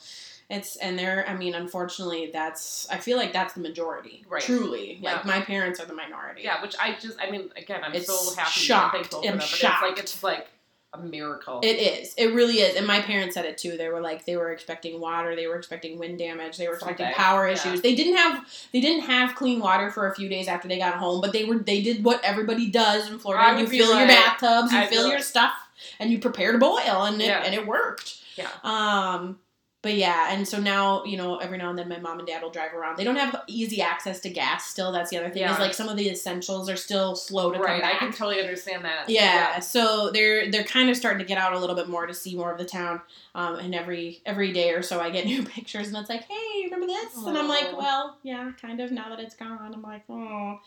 [0.53, 4.23] It's and they're I mean, unfortunately that's I feel like that's the majority.
[4.29, 4.41] Right.
[4.41, 4.99] Truly.
[5.01, 5.13] Yeah.
[5.15, 6.41] Like my parents are the minority.
[6.43, 8.95] yeah, which I just I mean again I'm It's so happy shocked.
[8.95, 9.39] and thankful for I'm them.
[9.39, 9.83] But shocked.
[9.83, 10.47] it's like it's like
[10.95, 11.59] a miracle.
[11.63, 12.13] It is.
[12.19, 12.75] It really is.
[12.75, 13.77] And my parents said it too.
[13.77, 17.07] They were like they were expecting water, they were expecting wind damage, they were expecting
[17.07, 17.53] Something, power yeah.
[17.53, 17.81] issues.
[17.81, 20.93] They didn't have they didn't have clean water for a few days after they got
[20.95, 23.59] home, but they were they did what everybody does in Florida.
[23.59, 25.53] You fill your like- bathtubs, you I'd fill your stuff,
[25.99, 27.43] and you prepare to boil and it Yeah.
[27.43, 28.17] and it worked.
[28.35, 28.49] Yeah.
[28.63, 29.39] Um
[29.83, 32.41] but yeah, and so now, you know, every now and then my mom and dad
[32.41, 32.97] will drive around.
[32.97, 34.93] They don't have easy access to gas still.
[34.93, 35.43] That's the other thing.
[35.43, 37.83] Is like some of the essentials are still slow to come right.
[37.83, 39.09] I can totally understand that.
[39.09, 42.13] Yeah, so they're they're kind of starting to get out a little bit more to
[42.13, 43.01] see more of the town.
[43.35, 46.63] Um, and every every day or so, I get new pictures, and it's like, hey,
[46.63, 47.17] remember this?
[47.17, 48.89] And I'm like, well, yeah, kind of.
[48.91, 50.59] Now that it's gone, I'm like, oh,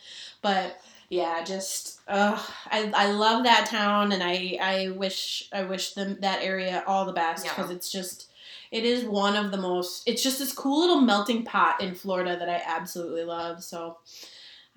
[0.43, 2.39] but yeah, just uh,
[2.69, 7.05] I I love that town, and I I wish I wish them that area all
[7.05, 7.53] the best Yeah.
[7.55, 8.26] because it's just.
[8.71, 10.03] It is one of the most.
[10.07, 13.63] It's just this cool little melting pot in Florida that I absolutely love.
[13.63, 13.97] So,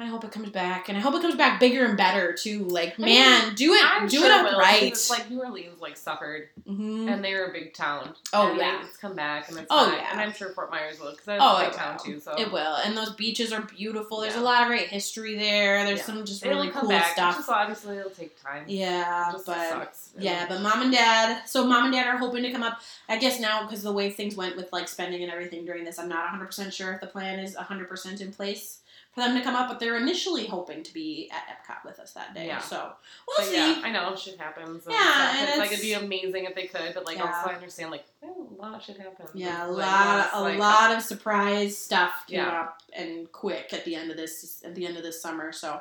[0.03, 2.65] I hope it comes back, and I hope it comes back bigger and better too.
[2.65, 4.85] Like, I mean, man, do it, I'm do sure it up will, right.
[4.85, 8.15] It's like New Orleans like suffered, hmm and they were a big town.
[8.33, 8.79] Oh, yeah.
[8.79, 10.09] they- it's come back, and it's Oh, yeah.
[10.13, 12.21] and I'm sure Fort Myers will because that's Oh, a big town too.
[12.21, 14.21] So It will, and those beaches are beautiful.
[14.21, 15.85] There's a lot of great history there.
[15.85, 16.05] There's Yeah.
[16.07, 17.13] some just It'll really cool back.
[17.13, 17.37] stuff.
[17.37, 18.65] Just obviously it'll take time.
[18.67, 20.11] yeah, just but sucks.
[20.19, 21.43] yeah, but mom and dad.
[21.47, 22.81] So mom and dad are hoping to come up.
[23.09, 25.99] I guess now because the way things went with like spending and everything during this,
[25.99, 28.79] I'm not 100 percent sure if the plan is 100 percent in place
[29.13, 29.69] for them to come up.
[29.69, 32.47] But they're initially hoping to be at Epcot with us that day.
[32.47, 32.59] Yeah.
[32.61, 32.93] So
[33.27, 33.57] we'll But see.
[33.57, 34.85] yeah, I know shit happens.
[34.87, 37.27] And Yeah, and it's, like it'd be amazing if they could, but like Yeah.
[37.35, 39.31] also I understand like well, a lot of shit happens.
[39.35, 42.61] Yeah, a Like, lot, a like- lot of surprise stuff came Yeah.
[42.61, 45.53] up and quick at the end of this at the end of this summer.
[45.53, 45.81] So,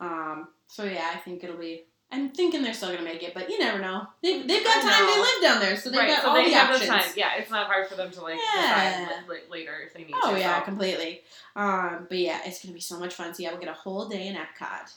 [0.00, 1.84] um, so yeah, I think it'll be.
[2.12, 4.06] I'm thinking they're still gonna make it, but you never know.
[4.22, 5.06] They they've got time.
[5.06, 6.80] They live down there, so they've right, got so all they the have options.
[6.90, 7.04] the time.
[7.16, 9.04] Yeah, it's not hard for them to like Yeah.
[9.06, 10.38] decide li- later if they need Oh to.
[10.40, 10.64] yeah, so.
[10.64, 11.22] completely.
[11.54, 13.32] Um, but yeah, it's gonna be so much fun.
[13.34, 14.92] So yeah, we'll get a whole day in Epcot.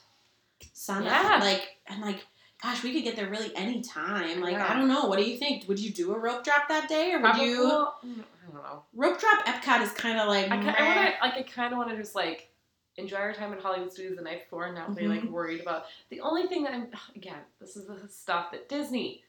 [0.74, 1.40] Sun, Yeah.
[1.42, 2.26] like and like,
[2.62, 4.42] gosh, we could get there really any time.
[4.42, 4.68] Like Yeah.
[4.72, 5.06] I don't know.
[5.06, 5.68] What do you think?
[5.68, 7.60] Would you do a rope drop that day, or would Probably, you?
[7.60, 8.84] mm, I don't know.
[8.96, 10.50] Rope drop Epcot is kind of like.
[10.50, 12.50] I, I want to like I kind of want to just like
[12.98, 15.32] enjoy our time at Hollywood Studios the night before and not be like Mhm.
[15.32, 19.24] worried about the only thing that I'm again this is the stuff that Disney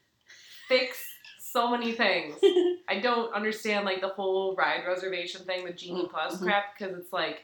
[0.67, 1.03] fix
[1.39, 2.35] so many things.
[2.89, 6.43] I don't understand like the whole ride reservation thing, the Genie Plus Mhm.
[6.43, 7.43] crap, because it's like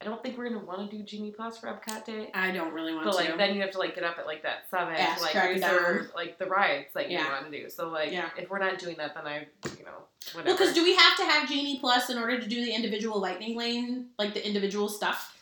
[0.00, 2.30] I don't think we're gonna want to do Genie Plus for Epcot Day.
[2.32, 3.16] I don't really want But to.
[3.18, 5.48] like then you have to like get up at like that seven Ass to like
[5.54, 7.24] reserve like the rides like Yeah.
[7.24, 7.68] you want to do.
[7.70, 8.30] So like Yeah.
[8.36, 9.38] if we're not doing that, then I
[9.76, 10.04] you know
[10.34, 10.44] whatever.
[10.50, 13.18] well, because do we have to have Genie Plus in order to do the individual
[13.18, 15.36] lightning lane, like the individual stuff?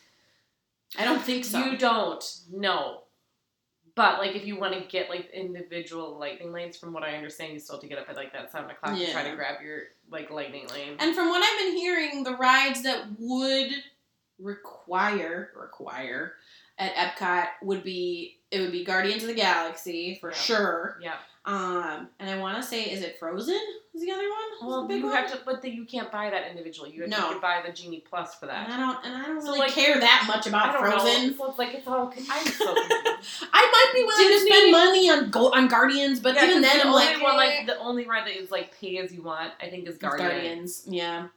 [0.99, 1.59] I don't think so.
[1.59, 2.25] You don't.
[2.53, 3.03] No.
[3.95, 7.55] But like, if you want to get like individual lightning lanes, from what I understand,
[7.55, 9.63] you still have to get up at like that seven o'clock to try to grab
[9.63, 10.97] your like lightning lane.
[10.99, 13.71] and from what I've been hearing, the rides that would
[14.39, 16.35] require require
[16.79, 20.37] at Epcot would be it would be Guardians of the Galaxy for Yeah.
[20.37, 20.99] sure.
[21.03, 21.17] yeah.
[21.47, 23.61] Um, and I want to say, is it Frozen?
[23.95, 24.69] Is the other one?
[24.69, 25.17] Well, the big you one?
[25.17, 26.91] have to, but the, you can't buy that individually.
[26.93, 27.33] You have No.
[27.35, 28.71] to buy the genie plus for And that.
[28.71, 31.31] I don't, and I don't So, really like, care that much about Frozen.
[31.31, 31.37] know.
[31.37, 32.13] So it's like it's all.
[32.31, 32.65] I'm so.
[33.53, 36.63] I might be willing Disney- to spend money on go on Guardians, but Yeah, even
[36.63, 37.37] then, the I'm only like, one, eh.
[37.37, 39.99] like the only ride that is like pay as you want, I think, is It's
[39.99, 40.29] Guardian.
[40.31, 41.29] Guardians, yeah,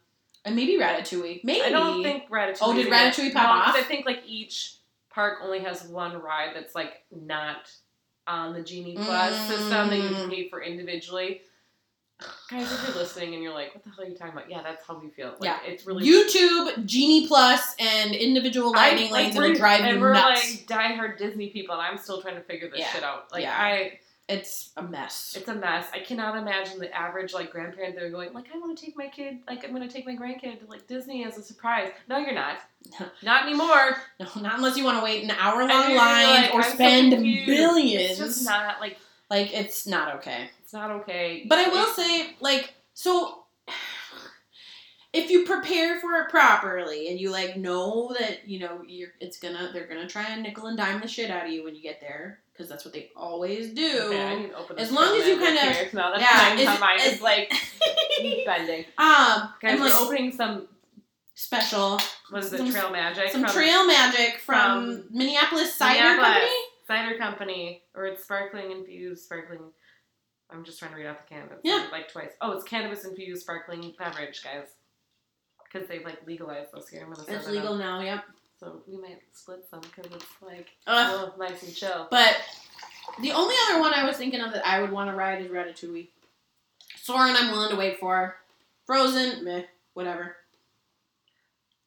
[0.44, 1.44] and maybe Ratatouille.
[1.44, 2.58] Maybe I don't think Ratatouille.
[2.62, 3.76] Oh, did Ratatouille pop no, off?
[3.76, 4.76] I think like each
[5.12, 7.72] park only has one ride that's like not
[8.30, 10.30] on the Genie Plus system that you Mm.
[10.30, 11.42] pay for individually.
[12.50, 14.62] Guys, if you're listening and you're like, "What the hell are you talking about?" Yeah,
[14.62, 15.36] that's how we feel.
[15.40, 15.60] Like, Yeah.
[15.66, 20.14] it's really YouTube, Genie Plus, and individual like, lanes we're- will drive and you we're
[20.14, 20.42] nuts.
[20.68, 22.92] like diehard Disney people, and I'm still trying to figure this Yeah.
[22.92, 23.32] shit out.
[23.32, 23.58] Like, Yeah.
[23.58, 24.00] I,
[24.30, 25.34] it's a mess.
[25.38, 25.88] it's a mess.
[25.94, 27.96] I cannot imagine the average like grandparent.
[27.96, 30.16] They're going like, "I want to take my kid, like, I'm going to take my
[30.16, 32.60] grandkid to like Disney as a surprise." No, you're not.
[33.00, 33.08] No.
[33.24, 33.98] Not anymore.
[34.20, 37.12] No, not unless you want to wait an hour long line like, or I'm spend
[37.14, 37.48] confused.
[37.48, 38.12] billions.
[38.12, 38.98] It's just not like
[39.30, 40.50] like it's not okay.
[40.64, 41.46] it's not okay.
[41.48, 43.39] But I will It's- say, like, so
[45.14, 49.40] if you prepare for it properly and you like know that you know you're it's
[49.40, 51.82] gonna they're gonna try and nickel and dime the shit out of you when you
[51.82, 54.02] get there because that's what they always do.
[54.06, 55.90] Okay, I need to open As long as you Trailman kinda- here.
[55.94, 56.60] No, that's yeah, fine.
[56.60, 57.54] is- mine is- is like
[58.46, 58.86] bending.
[58.98, 60.68] um, Guys, we're like opening some
[61.36, 62.00] special
[62.30, 62.58] what is it?
[62.58, 63.30] Some- Trail Magic.
[63.32, 66.52] some trail magic from, from Minneapolis Cider Minneapolis Company.
[66.88, 69.72] Cider Company, or it's sparkling infused sparkling.
[70.52, 71.44] I'm just trying to read off the can.
[71.64, 71.88] Yeah.
[71.92, 72.32] like twice.
[72.42, 74.68] Oh, it's cannabis infused sparkling beverage, guys.
[75.72, 77.38] Because they've like legalized those here in Minnesota.
[77.38, 78.24] It's legal now, yep.
[78.60, 81.12] So we might split some because it's like Ugh.
[81.12, 82.08] oh, nice and chill.
[82.12, 82.36] But
[83.22, 85.50] the only other one I was thinking of that I would want to ride is
[85.50, 86.08] Ratatouille.
[87.02, 88.36] Soarin', I'm willing to wait for.
[88.86, 89.64] Frozen, meh,
[89.94, 90.36] whatever.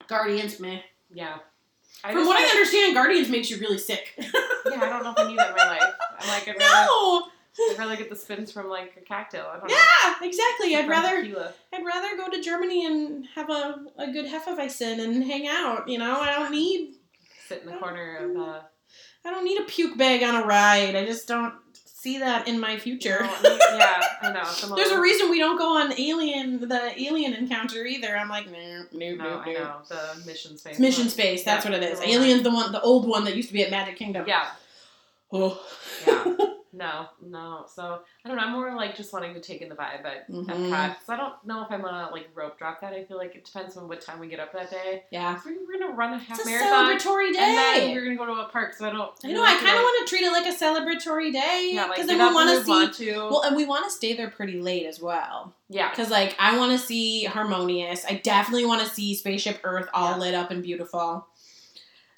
[0.07, 0.80] Guardians, meh.
[1.12, 1.39] Yeah.
[2.01, 4.14] From just what I understand, Guardians makes you really sick.
[4.18, 4.30] Yeah,
[4.80, 5.95] I don't know if I need that in my life.
[6.20, 7.28] I'm like, no,
[7.70, 9.46] I'd rather get the spins from like a cocktail.
[9.53, 9.74] I don't know.
[9.76, 10.74] Yeah, exactly.
[10.76, 11.53] I'd rather tequila.
[11.72, 15.88] I'd rather go to Germany and have a, a good Hefeweizen and hang out.
[15.88, 16.94] You know, I don't need
[17.48, 18.61] sit in the corner of uh,
[19.24, 20.96] I don't need a puke bag on a ride.
[20.96, 23.20] I just don't see that in my future.
[23.20, 24.74] No, yeah, I know.
[24.74, 28.16] There's a reason we don't go on alien the alien encounter either.
[28.16, 30.72] I'm like, no, no, No, no, I know the mission space.
[30.72, 31.11] It's Mission one.
[31.11, 31.44] Space.
[31.44, 32.00] That's Yeah, what it is.
[32.00, 34.24] Alien's the one, the old one that used to be at Magic Kingdom.
[34.26, 34.46] Yeah,
[35.30, 35.62] Oh.
[36.07, 36.34] yeah.
[36.75, 37.66] No, no.
[37.73, 38.45] So I don't know.
[38.45, 40.47] I'm more like just wanting to take in the vibe at Mhm.
[40.47, 40.97] Epcot.
[41.07, 42.95] So I don't know if I'm gonna like rope drop that.
[42.95, 45.05] I feel like it depends on what time we get up that day.
[45.11, 45.39] yeah.
[45.45, 47.39] We're, we're gonna run a half It's a marathon, celebratory day.
[47.39, 48.73] and then we're gonna go to a park.
[48.75, 49.11] So I don't.
[49.25, 49.43] I know.
[49.45, 52.35] I kind of want to treat it like a celebratory day Yeah, like then we
[52.35, 52.70] want to see.
[52.70, 53.12] want to.
[53.31, 55.53] Well, and we want to stay there pretty late as well.
[55.68, 55.91] yeah.
[55.91, 58.05] Because, like, I want to see Harmonious.
[58.07, 60.16] I definitely want to see Spaceship Earth all Yeah.
[60.18, 61.27] lit up and beautiful.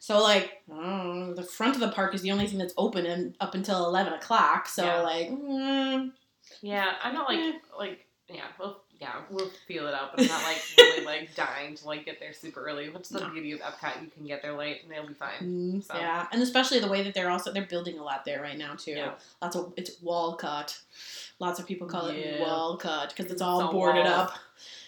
[0.06, 3.34] So, like, mm, the front of the park is the only thing that's open and
[3.40, 4.68] up until 11 o'clock.
[4.68, 5.00] So, Yeah.
[5.00, 6.12] like, mm,
[6.60, 7.52] Yeah, I'm not like Eh.
[7.78, 11.74] like yeah, we'll yeah, we'll feel it out, but I'm not like really like dying
[11.76, 12.90] to like get there super early.
[12.90, 13.30] What's the No.
[13.30, 14.02] beauty of Epcot?
[14.02, 15.40] You can get there late and it'll be fine.
[15.80, 15.94] mm, So.
[15.96, 16.26] yeah.
[16.32, 18.92] And especially the way that they're also, they're building a lot there right now, too.
[18.92, 19.14] Yeah.
[19.42, 20.78] Lots of, it's wall cut.
[21.38, 24.34] Lots of people call it wall cut because it's all boarded up.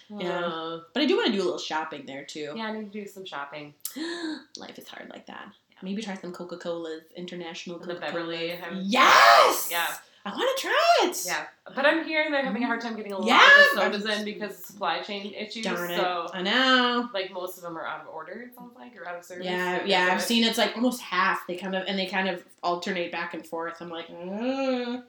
[0.09, 0.45] Yeah.
[0.45, 2.53] Uh, But I do want to do a little shopping there, too.
[2.55, 3.73] yeah, I need to do some shopping.
[4.57, 5.47] Life is hard like that.
[5.83, 9.69] Maybe try some Coca Cola's international The Beverly Yes.
[9.71, 9.85] Yeah.
[10.27, 11.23] I want to try it.
[11.25, 14.01] Yeah, but I'm hearing they're having a hard time getting a lot Yeah, of the
[14.01, 15.63] sodas in because of supply chain issues.
[15.63, 15.95] Darn it.
[15.95, 17.09] So I know.
[17.13, 18.49] like most of them are out of order.
[18.49, 19.45] It sounds like or out of service.
[19.45, 20.09] Yeah, yeah.
[20.11, 20.23] I've it.
[20.23, 21.47] seen it's like almost half.
[21.47, 23.75] They kind of and they kind of alternate back and forth.
[23.79, 25.01] I'm like, mm.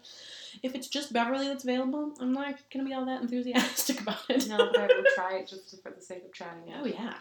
[0.62, 4.46] if it's just Beverly that's available, I'm not gonna be all that enthusiastic about it.
[4.46, 6.74] No, but I will try it just for the sake of trying it.
[6.80, 7.14] Oh yeah.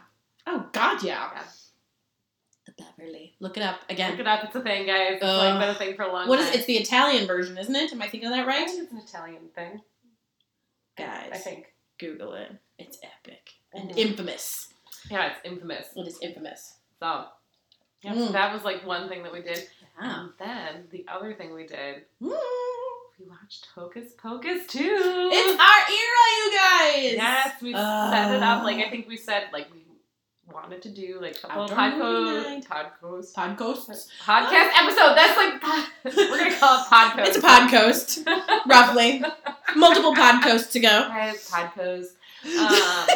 [0.48, 1.30] Oh God, yeah.
[1.36, 1.44] Yeah.
[2.66, 3.36] The Beverly.
[3.40, 4.12] Look it up again.
[4.12, 4.44] Look it up.
[4.46, 5.14] It's a thing, guys.
[5.16, 6.48] It's Uh, like been a thing for a long What time.
[6.50, 7.92] is It's the Italian version, isn't it?
[7.94, 8.68] Am I thinking of that I right?
[8.68, 9.82] think it's an Italian thing.
[10.98, 11.30] Guys.
[11.34, 11.74] I think.
[12.00, 12.52] Google it.
[12.78, 13.98] It's epic and Mhm.
[13.98, 14.74] infamous.
[15.10, 15.88] Yeah, it's infamous.
[15.96, 16.76] It is infamous.
[17.00, 17.28] So,
[18.02, 18.28] yeah, Mm.
[18.28, 19.68] so that was like one thing that we did.
[20.00, 20.20] Yeah.
[20.22, 22.38] And then the other thing we did, Mm.
[23.20, 25.30] we watched Hocus Pocus too.
[25.34, 27.14] It's our era, you guys.
[27.16, 28.64] yes, we Uh, set it up.
[28.64, 29.80] Like I think we said, like we
[30.54, 35.16] wanted to do like a couple Outdoor podcasts, podcasts, podcast episode.
[35.16, 35.62] That's like
[36.18, 37.28] we're gonna call it podcast.
[37.28, 39.24] It's a podcoast, roughly.
[39.76, 41.10] Multiple podcoasts to go.
[41.12, 42.08] Podcast.
[42.46, 43.08] Um,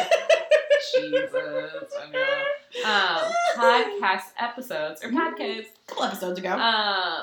[0.94, 2.44] Jesus, I know.
[2.84, 5.66] Um, podcast episodes or podcasts.
[5.66, 6.50] A couple episodes ago.
[6.50, 7.22] Uh,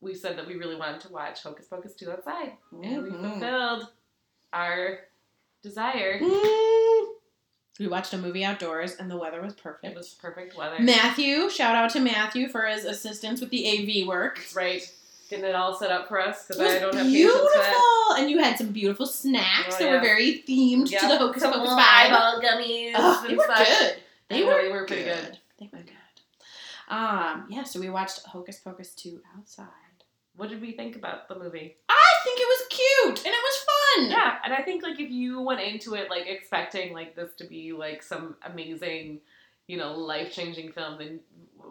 [0.00, 2.52] we said that we really wanted to watch Hocus Pocus 2 outside.
[2.72, 3.30] And we Mhm.
[3.32, 3.88] fulfilled
[4.52, 5.00] our
[5.62, 6.20] desire.
[6.20, 6.97] Mm.
[7.78, 9.84] We watched a movie outdoors and the weather was perfect.
[9.92, 10.76] It was perfect weather.
[10.80, 13.66] Matthew, shout out to Matthew for his assistance with the
[14.02, 14.40] AV work.
[14.54, 14.82] Right.
[15.30, 18.56] Getting it all set up for us because I don't have beautiful, and you had
[18.56, 19.92] some beautiful snacks Oh, that yeah.
[19.92, 21.78] were very themed Yeah, to the Hocus Pocus vibe.
[21.78, 22.92] eyeball gummies.
[22.96, 23.68] Oh, they were such.
[23.68, 23.96] good.
[24.30, 25.38] They were, they were pretty good.
[25.60, 25.92] They were good.
[26.88, 29.66] Um, yeah, so we watched Hocus Pocus 2 outside.
[30.34, 31.76] What did we think about the movie?
[31.90, 33.66] I think it was cute and it was
[33.96, 34.10] fun.
[34.10, 37.44] Yeah, and I think like if you went into it like expecting like this to
[37.44, 39.20] be like some amazing,
[39.66, 41.20] you know, life changing film, then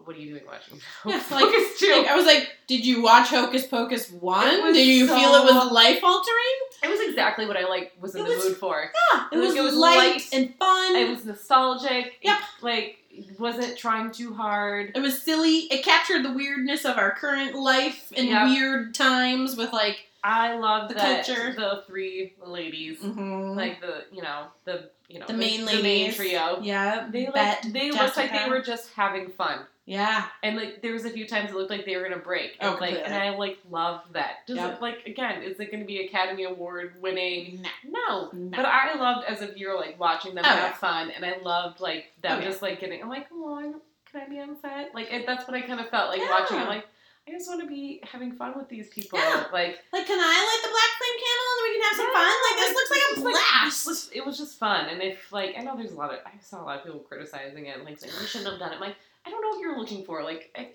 [0.05, 0.80] what are you doing watching?
[1.05, 1.91] Yeah, Hocus like- Pocus 2?
[1.91, 4.47] Like, I was like, did you watch Hocus Pocus 1?
[4.47, 6.57] It was Did you feel it was life altering?
[6.84, 8.91] It was exactly what I like was in It the was- mood for.
[9.13, 10.30] Yeah, it Like, was, it was light, light.
[10.34, 10.95] and fun.
[10.95, 12.13] It was nostalgic.
[12.22, 12.38] Yep.
[12.38, 12.97] It, like
[13.39, 14.91] wasn't trying too hard.
[14.95, 15.61] It was silly.
[15.72, 18.47] It captured the weirdness of our current life and Yep.
[18.49, 21.53] weird times with like I love The that culture.
[21.53, 23.55] the three ladies, mm-hmm.
[23.57, 26.59] like the you know the you know the main the main trio.
[26.61, 29.59] Yeah, They like Bet, they looked like they were just having fun.
[29.89, 32.57] Yeah, And like there was a few times it looked like they were gonna break.
[32.59, 34.45] Oh, And, like and I like love that.
[34.45, 34.76] Does Yep.
[34.76, 37.65] it like again, is it gonna be Academy Award winning?
[37.89, 38.30] No.
[38.34, 38.49] No.
[38.57, 40.74] But I loved as a viewer like watching them Oh, have yeah.
[40.74, 42.49] fun and I loved like them Oh, yeah.
[42.49, 43.76] just like getting I'm like, come on,
[44.11, 44.93] can I be on set?
[44.93, 46.32] Like it, that's what I kind of felt like Yeah.
[46.32, 46.86] watching it like
[47.28, 49.19] I just want to be having fun with these people.
[49.19, 49.45] Yeah.
[49.51, 52.19] Like Like, can I light the black flame candle and we can have some Yeah,
[52.19, 52.36] fun?
[52.47, 53.86] Like, this like, looks like a it's like- blast.
[53.86, 56.19] it was, it was just fun, and if like I know there's a lot of
[56.25, 58.75] I saw a lot of people criticizing it, like saying we shouldn't have done it.
[58.75, 60.23] I'm like I don't know what you're looking for.
[60.23, 60.69] Like I,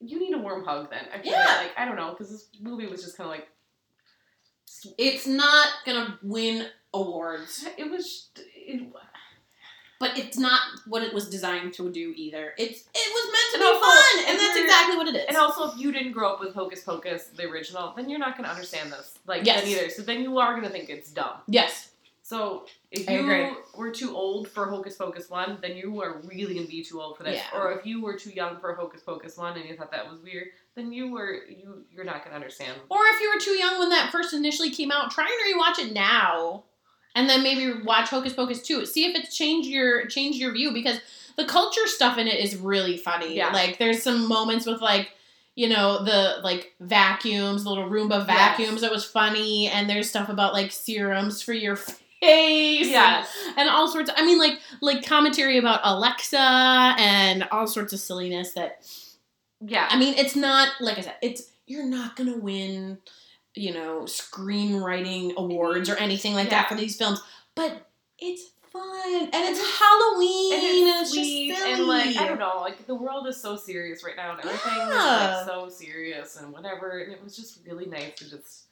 [0.00, 1.04] you need a warm hug then.
[1.12, 1.56] Actually, Yeah.
[1.62, 3.48] like I don't know because this movie was just kind of like
[4.98, 8.28] It's not gonna win awards, it was.
[8.54, 8.82] It,
[9.98, 12.54] but it's not what it was designed to do either.
[12.56, 15.24] It's it was meant to be also, fun, and that's exactly what it is.
[15.28, 18.36] and also, if you didn't grow up with Hocus Pocus, the original, then you're not
[18.36, 19.62] gonna understand this like Yes.
[19.62, 19.90] then either.
[19.90, 21.38] So then you are gonna think it's dumb.
[21.48, 21.90] yes,
[22.22, 23.50] So if I you agree.
[23.74, 27.16] were too old for Hocus Pocus one, then you are really gonna be too old
[27.16, 27.36] for this.
[27.52, 27.58] Yeah.
[27.58, 30.20] Or if you were too young for Hocus Pocus one and you thought that was
[30.20, 32.78] weird, then you were you you're not gonna understand.
[32.88, 35.84] Or if you were too young when that first initially came out, try and rewatch
[35.86, 36.64] it now,
[37.14, 38.84] and then maybe watch Hocus Pocus two.
[38.86, 41.00] See if it's changed your changed your view because
[41.36, 43.34] the culture stuff in it is really funny.
[43.36, 43.50] Yeah.
[43.52, 45.10] Like there's some moments with like
[45.54, 50.28] you know the like vacuums, the little Roomba vacuums that was funny, and there's stuff
[50.28, 52.88] about like serums for your face.
[53.18, 57.92] and- and all sorts of, I mean like like commentary about Alexa and all sorts
[57.92, 58.82] of silliness that
[59.60, 59.86] Yeah.
[59.90, 61.16] I mean, it's not like I said.
[61.22, 62.98] It's you're not gonna win,
[63.58, 66.62] you know, screenwriting awards or anything like Yeah.
[66.62, 67.20] that for these films,
[67.54, 67.86] but
[68.18, 71.72] it's fun and it's Halloween and and it's it's, sweet just silly.
[71.74, 74.72] and like I don't know, like the world is so serious right now and everything
[74.76, 75.40] Yeah.
[75.42, 76.98] is like so serious and whatever.
[77.00, 78.64] And it was just really nice to just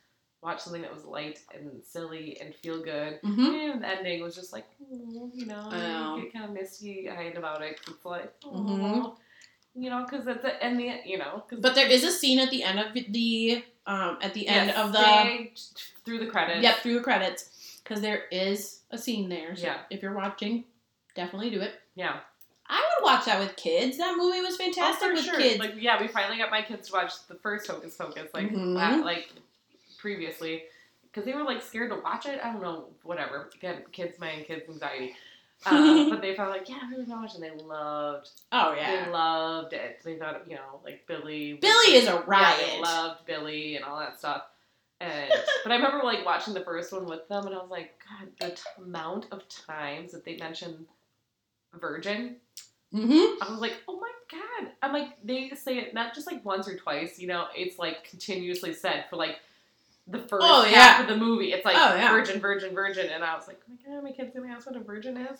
[0.42, 3.20] watch something that was light and silly and feel good.
[3.22, 3.72] Mhm.
[3.72, 7.62] And the ending was just like, you know, you get kind of misty eyed about
[7.62, 7.80] it.
[7.88, 9.16] it's like, Mhm.
[9.76, 12.38] You know, because at the end, the you know, 'cause But there is a scene
[12.38, 15.48] at the end of the um at the end yes, of the
[16.04, 16.62] through the credits.
[16.62, 19.54] yep through the credits because there is a scene there.
[19.56, 19.78] So Yeah.
[19.90, 20.64] if you're watching,
[21.14, 21.80] definitely do it.
[21.94, 22.20] Yeah.
[22.68, 23.96] I would watch that with kids.
[23.98, 25.38] That movie was fantastic Oh, for with sure.
[25.38, 25.60] kids.
[25.60, 28.74] Like, yeah, we finally got my kids to watch the first Hocus Pocus, like, Mhm.
[28.74, 29.30] la- like
[29.98, 30.64] previously,
[31.04, 32.40] because they were like scared to watch it.
[32.42, 33.50] I don't know, whatever.
[33.54, 35.14] Again, kids, my kids' anxiety.
[35.64, 39.72] Uh, but they felt like, yeah, really watch, and they loved, oh yeah, they loved
[39.72, 40.00] it.
[40.04, 41.54] They thought, you know, like Billy.
[41.54, 42.60] was- Billy is a Yeah, riot.
[42.74, 44.42] they loved Billy and all that stuff.
[45.00, 45.30] And
[45.62, 48.28] but I remember like watching the first one with them, and I was like, God,
[48.40, 50.86] the t- amount of times that they mentioned
[51.74, 52.36] virgin
[52.94, 53.42] Mm-hmm.
[53.42, 54.70] I was like, oh my god.
[54.80, 58.04] I'm like, they say it not just like once or twice, you know, it's like
[58.08, 59.36] continuously said for like
[60.08, 61.02] the first Oh, half yeah.
[61.02, 61.52] of the movie.
[61.52, 62.10] It's like Oh, yeah.
[62.12, 63.08] virgin, virgin, virgin.
[63.12, 65.38] And I was like, oh my god, my kid's gonna ask what a virgin is.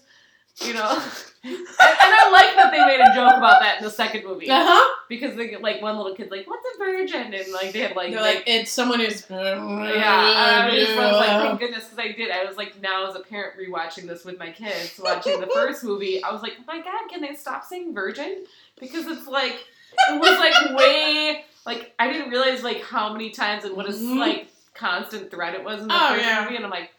[0.67, 0.89] You know?
[1.45, 4.49] and, and I like that they made a joke about that in the second movie.
[4.51, 4.95] Uh huh.
[5.09, 7.35] Because they get like one little kid's like, what's a virgin?
[7.35, 9.23] And like they had like, They're they- like, it's someone who's.
[9.29, 12.31] yeah, I was like, thank goodness, because I did.
[12.31, 15.85] I was like, now as a parent rewatching this with my kids, watching the first
[15.85, 18.45] movie, I was like, oh my god, can they stop saying virgin?
[18.81, 19.57] Because it's like,
[20.11, 23.93] it was like way, like, I didn't realize like how many times and what a
[23.93, 24.19] Mhm.
[24.19, 26.43] like constant thread it was in the Oh, first yeah.
[26.45, 26.91] movie, and I'm like,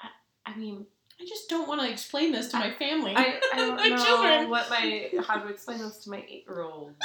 [0.00, 0.08] I,
[0.52, 0.86] I mean,
[1.20, 3.14] I just don't want to explain this to my family.
[3.16, 4.50] I, I don't My know children.
[4.50, 6.92] what my how to explain this to my eight year old.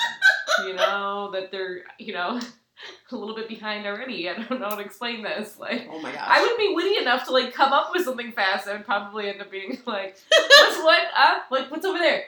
[0.65, 2.37] You know that they're you know
[3.11, 4.29] a little bit behind already.
[4.29, 5.57] I don't know how to explain this.
[5.57, 6.27] Like oh my gosh.
[6.27, 8.67] I would be witty enough to like come up with something fast.
[8.67, 11.01] I would probably end up being like, "What's what?
[11.17, 12.23] Uh, like what's over there?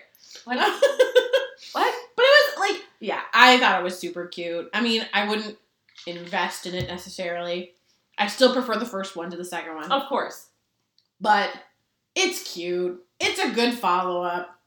[0.46, 0.58] What?
[0.58, 1.94] what?
[2.16, 4.70] But it was like, yeah, I thought it was super cute.
[4.74, 5.58] I mean, I wouldn't
[6.06, 7.74] invest in it necessarily.
[8.18, 9.92] I still prefer the first one to the second one.
[9.92, 10.48] Of course.
[11.20, 11.52] But
[12.16, 13.04] it's cute.
[13.20, 14.60] It's a good follow up.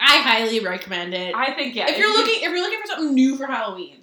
[0.00, 1.34] I highly recommend it.
[1.34, 1.88] I think yeah.
[1.88, 4.02] if you're looking if you're looking for something new for Halloween,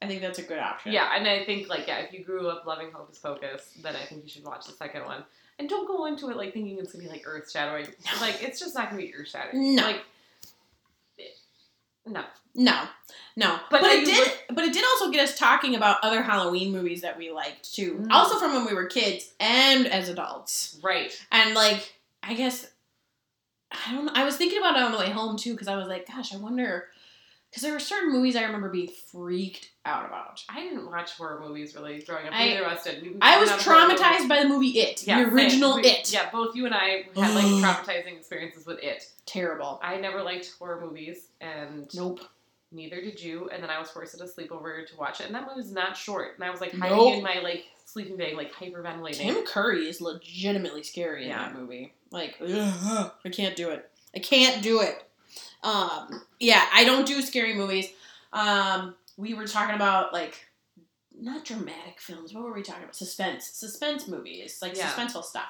[0.00, 0.92] I think that's a good option.
[0.92, 4.04] yeah, and I think like yeah, if you grew up loving Hocus Pocus, then I
[4.04, 5.24] think you should watch the second one.
[5.58, 7.86] And don't go into it like thinking it's gonna be like earth shattering.
[7.86, 8.20] No.
[8.20, 9.76] Like it's just not gonna be earth shattering.
[9.76, 9.82] No.
[9.82, 10.02] Like
[12.06, 12.22] no.
[12.54, 12.82] No,
[13.34, 13.58] no.
[13.70, 14.30] But But, it did.
[14.50, 17.94] But it did also get us talking about other Halloween movies that we liked too.
[17.94, 18.10] Mm.
[18.10, 20.78] Also from when we were kids and as adults.
[20.82, 21.12] Right.
[21.30, 22.66] And like, I guess
[23.70, 24.06] I don't.
[24.06, 24.12] know.
[24.14, 26.34] I was thinking about it on the way home too because I was like, gosh,
[26.34, 26.88] I wonder.
[27.52, 30.42] Because there were certain movies I remember being freaked out about.
[30.48, 32.32] I didn't watch horror movies really growing up.
[32.32, 33.02] I- Neither of us did.
[33.02, 34.00] We- I was not horror movies.
[34.00, 36.10] traumatized by the movie It, Yeah, the original We- It.
[36.10, 39.06] Yeah, both you and I had like traumatizing experiences with it.
[39.26, 39.78] Terrible.
[39.82, 42.20] I never liked horror movies, and Nope.
[42.70, 43.50] neither did you.
[43.50, 45.72] And then I was forced at a sleepover to watch it, and that movie was
[45.72, 46.36] not short.
[46.36, 47.14] And I was like hiding Nope.
[47.16, 49.16] in my like sleeping bag, like hyperventilating.
[49.18, 51.48] Tim Curry is legitimately scary in Yeah.
[51.48, 51.92] that movie.
[52.10, 53.90] Like, ugh, I can't do it.
[54.16, 55.04] I can't do it.
[55.62, 57.88] Um, yeah, I don't do scary movies.
[58.32, 60.46] Um, we were talking about like
[61.18, 62.32] not dramatic films.
[62.34, 62.96] What were we talking about?
[62.96, 64.90] Suspense, suspense movies, like Yeah.
[64.90, 65.48] suspenseful stuff.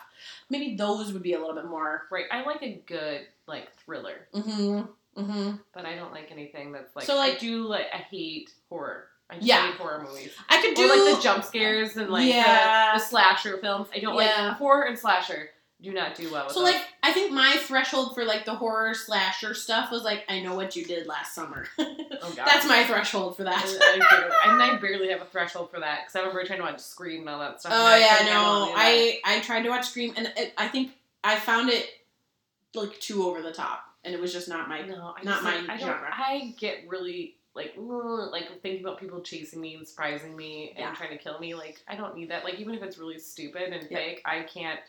[0.51, 2.07] Maybe those would be a little bit more.
[2.11, 2.27] Right.
[2.31, 5.21] I like a good like thriller, Mm-hmm.
[5.21, 5.53] Mm-hmm.
[5.75, 7.05] but I don't like anything that's like.
[7.07, 9.09] So, like- I do like I hate horror.
[9.31, 9.67] I just Yeah.
[9.69, 10.31] hate horror movies.
[10.51, 12.93] I could do Or like the jump scares and like Yeah.
[12.93, 13.89] the, the slasher films.
[13.95, 14.49] I don't Yeah.
[14.49, 15.51] like horror and slasher.
[15.83, 16.75] Do not do well with So those.
[16.75, 20.55] like I think my threshold for like the horror slasher stuff was like I know
[20.55, 21.67] what you did last summer.
[21.79, 21.87] oh
[22.37, 23.65] god, That's my threshold for that.
[23.65, 26.65] I, barely- and I barely have a threshold for that because I remember trying to
[26.65, 27.73] watch Scream and all that stuff.
[27.75, 28.63] Oh I yeah, no.
[28.63, 29.21] any of that.
[29.27, 30.93] I I tried to watch Scream and it, I think
[31.25, 31.87] I found it
[32.75, 34.83] like too over the top, and it was just not my.
[34.87, 36.09] no, I not just, my like, I genre.
[36.11, 40.95] I get really like like thinking about people chasing me and surprising me and Yeah.
[40.95, 41.55] trying to kill me.
[41.55, 42.45] Like I don't need that.
[42.45, 43.99] Like even if it's really stupid and Yeah.
[43.99, 44.81] fake, I can't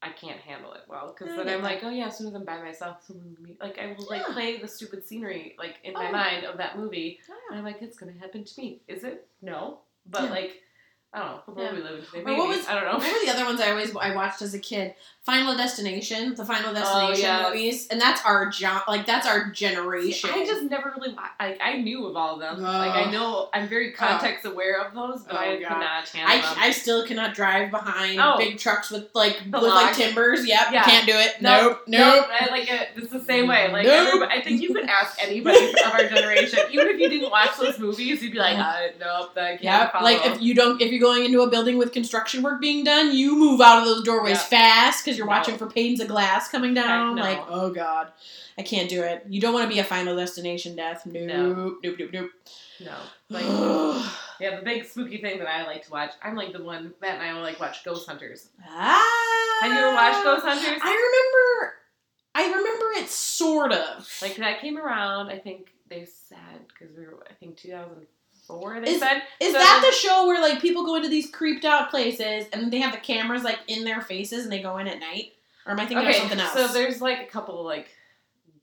[0.00, 2.44] I can't handle it well because then I'm like, oh yeah, as soon as I'm
[2.44, 4.32] by myself, someone will meet- like I will like Yeah.
[4.34, 6.12] play the stupid scenery like in my Oh.
[6.12, 8.80] mind of that movie, Oh, and I'm like, it's gonna happen to me.
[8.86, 9.26] Is it?
[9.42, 10.30] No, but Yeah.
[10.30, 10.62] like,
[11.12, 11.62] I don't know.
[11.62, 11.72] Yeah.
[11.72, 12.38] we live in today, Or maybe.
[12.38, 12.98] what was- I don't know.
[12.98, 14.94] What were the other ones I always I watched as a kid?
[15.22, 17.46] Final Destination, the Final Oh, Destination yes.
[17.46, 18.82] movies, and that's our job.
[18.88, 20.30] Like that's our generation.
[20.32, 21.58] I just never really like.
[21.60, 22.62] I knew of all of them.
[22.62, 25.68] Like I know I'm very context aware of those, but Oh, I God.
[25.68, 26.54] could not handle I, them.
[26.58, 28.38] I still cannot drive behind Oh.
[28.38, 30.46] big trucks with like The with like timbers.
[30.46, 30.82] Yep, Yeah.
[30.84, 31.42] can't do it.
[31.42, 32.26] Nope, Nope, nope.
[32.40, 32.88] I like it.
[32.96, 33.70] It's the same way.
[33.70, 34.26] Like Nope.
[34.30, 37.78] I think you could ask anybody of our generation, even if you didn't watch those
[37.78, 39.92] movies, you'd be like, uh, nope, I can't Yep.
[39.92, 40.04] follow.
[40.04, 43.14] Like if you don't, if you're going into a building with construction work being done,
[43.16, 45.30] you move out of those doorways fast because you're No.
[45.32, 47.16] watching for panes of glass coming down.
[47.16, 47.22] no.
[47.22, 48.12] Like, oh god,
[48.58, 49.24] I can't do it.
[49.28, 51.06] You don't want to be a Final Destination death.
[51.06, 51.52] Nope, No.
[51.82, 52.30] nope, nope, nope.
[52.80, 52.94] no,
[53.30, 54.34] like ah.
[54.40, 56.12] yeah, the big spooky thing that I like to watch.
[56.22, 58.48] I'm like the one Matt and I will like watch Ghost Hunters.
[58.68, 59.58] Ah.
[59.62, 60.80] Have you ever watched Ghost Hunters?
[60.82, 61.74] I remember.
[62.34, 64.08] I remember it sort of.
[64.22, 65.28] Like that came around.
[65.30, 66.38] I think they said
[66.68, 67.56] because we were I think
[68.48, 68.80] 2004.
[68.80, 71.64] They Is- said Is So- that the show where like people go into these creeped
[71.64, 74.88] out places and they have the cameras like in their faces and they go in
[74.88, 75.34] at night?
[75.66, 76.52] Or am I thinking of something else?
[76.54, 77.88] So there's like a couple like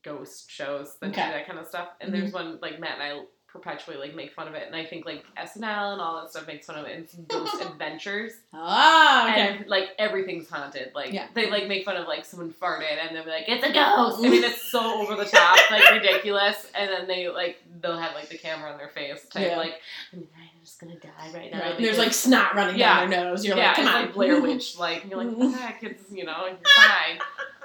[0.02, 1.24] ghost shows that Okay.
[1.26, 2.12] do that kind of stuff, and Mhm.
[2.20, 3.24] there's one like Matt and I
[3.56, 6.46] perpetually like make fun of it, and I think like SNL and all that stuff
[6.46, 6.98] makes fun of it.
[6.98, 9.40] It's Ghost Adventures, ah, okay.
[9.58, 10.92] and like everything's haunted.
[10.94, 11.26] Like Yeah.
[11.34, 14.18] they like make fun of like someone farted, and they'll be like, "It's a ghost."
[14.18, 18.14] I mean, it's so over the top, like ridiculous, and then they like they'll have
[18.14, 19.56] like the camera on their face, type Yeah.
[19.56, 19.80] like,
[20.12, 20.26] "I'm
[20.62, 23.00] just gonna die right now." Right, and there's like snot running Yeah.
[23.00, 23.44] down their nose.
[23.44, 24.02] You're yeah, like, come it's on.
[24.02, 27.18] like Blair Witch, like and you're like, ah, kids, you know, you're fine.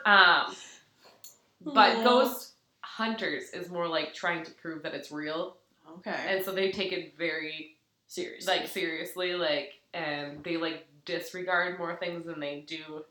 [0.05, 0.55] Um,
[1.61, 2.03] but.
[2.03, 2.47] Ghost
[2.83, 5.55] Hunters is more like trying to prove that it's real,
[5.97, 6.25] Okay.
[6.27, 7.77] and so they take it very
[8.07, 8.47] Serious.
[8.47, 13.03] like seriously, like, and they like disregard more things than they do.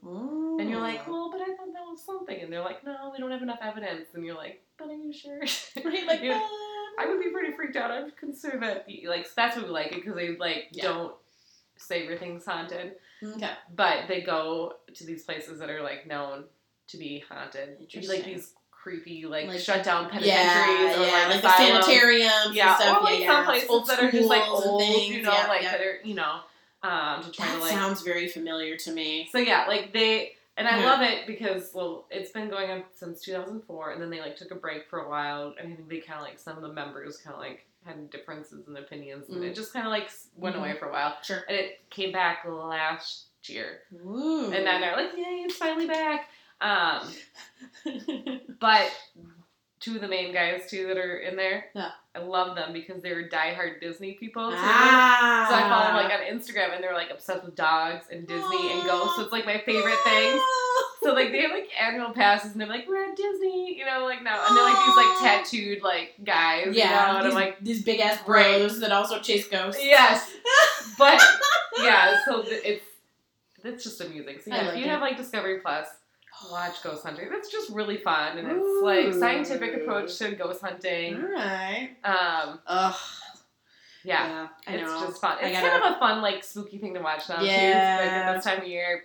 [0.59, 3.19] And you're like, well, but I thought that was something, and they're like, no, we
[3.19, 5.41] don't have enough evidence, and you're like, but are you sure?
[5.85, 6.41] right, like, You-
[6.99, 7.91] I would be pretty freaked out.
[7.91, 10.85] I'd consider that like that's what we like it because they like Yeah.
[10.85, 11.15] don't
[11.79, 12.95] say everything's haunted.
[13.23, 13.51] Okay.
[13.77, 16.45] but they go to these places that are like known
[16.89, 17.77] to be haunted.
[18.09, 22.77] Like these creepy, like, Like- shut down penitentiaries Yeah, or yeah, like, the sanitariums Yeah,
[22.77, 22.99] stuff.
[22.99, 23.45] or like yeah, some yeah.
[23.47, 26.15] places Old that are just like old, things, you know, yeah, like that are you
[26.15, 26.41] know,
[26.83, 27.71] um, to try That to like.
[27.73, 29.29] sounds very familiar to me.
[29.33, 30.33] So yeah, like they.
[30.57, 34.21] And I love it because well, it's been going on since 2004, and then they
[34.21, 36.57] like took a break for a while, and I think they kind of like some
[36.57, 39.47] of the members kind of like had differences in opinions, and Mm.
[39.49, 40.59] it just kind of like went Mhm.
[40.59, 41.43] away for a while, Sure.
[41.49, 44.53] and it came back last year, Ooh.
[44.53, 46.29] and then they're like, yay, it's finally back.
[46.61, 47.09] Um,
[48.61, 48.91] But
[49.81, 51.91] two of the main guys too that are in there, Yeah.
[52.15, 54.57] I love them because they're diehard Disney people too.
[54.59, 55.47] ah.
[55.49, 58.73] So I follow them like on Instagram and they're like obsessed with dogs and Disney
[58.73, 59.17] and ghosts.
[59.17, 60.41] So it's like my favorite things.
[61.03, 64.05] So like they have like annual passes and they're like we're at Disney, you know,
[64.05, 67.33] like now and they're like these like tattooed like guys, you know, Yeah, and these,
[67.33, 68.59] I'm like these big ass Right.
[68.59, 69.81] bros that also chase ghosts.
[69.83, 70.31] yes,
[70.99, 71.23] but
[71.79, 72.85] yeah, so it's
[73.65, 74.39] it's just amusing.
[74.45, 74.89] So yeah, like if you it.
[74.91, 75.87] have like Discovery Plus,
[76.51, 77.29] watch Ghost Hunting.
[77.31, 81.17] That's just really fun and it's like scientific approach to ghost hunting.
[81.17, 81.91] All right.
[82.05, 82.95] Um, Ugh.
[84.05, 85.07] yeah, I it's know.
[85.07, 85.39] just fun.
[85.43, 87.47] It's gotta- kind of a fun like spooky thing to watch now too.
[87.47, 87.99] Yeah.
[88.01, 89.05] Like at this time of year.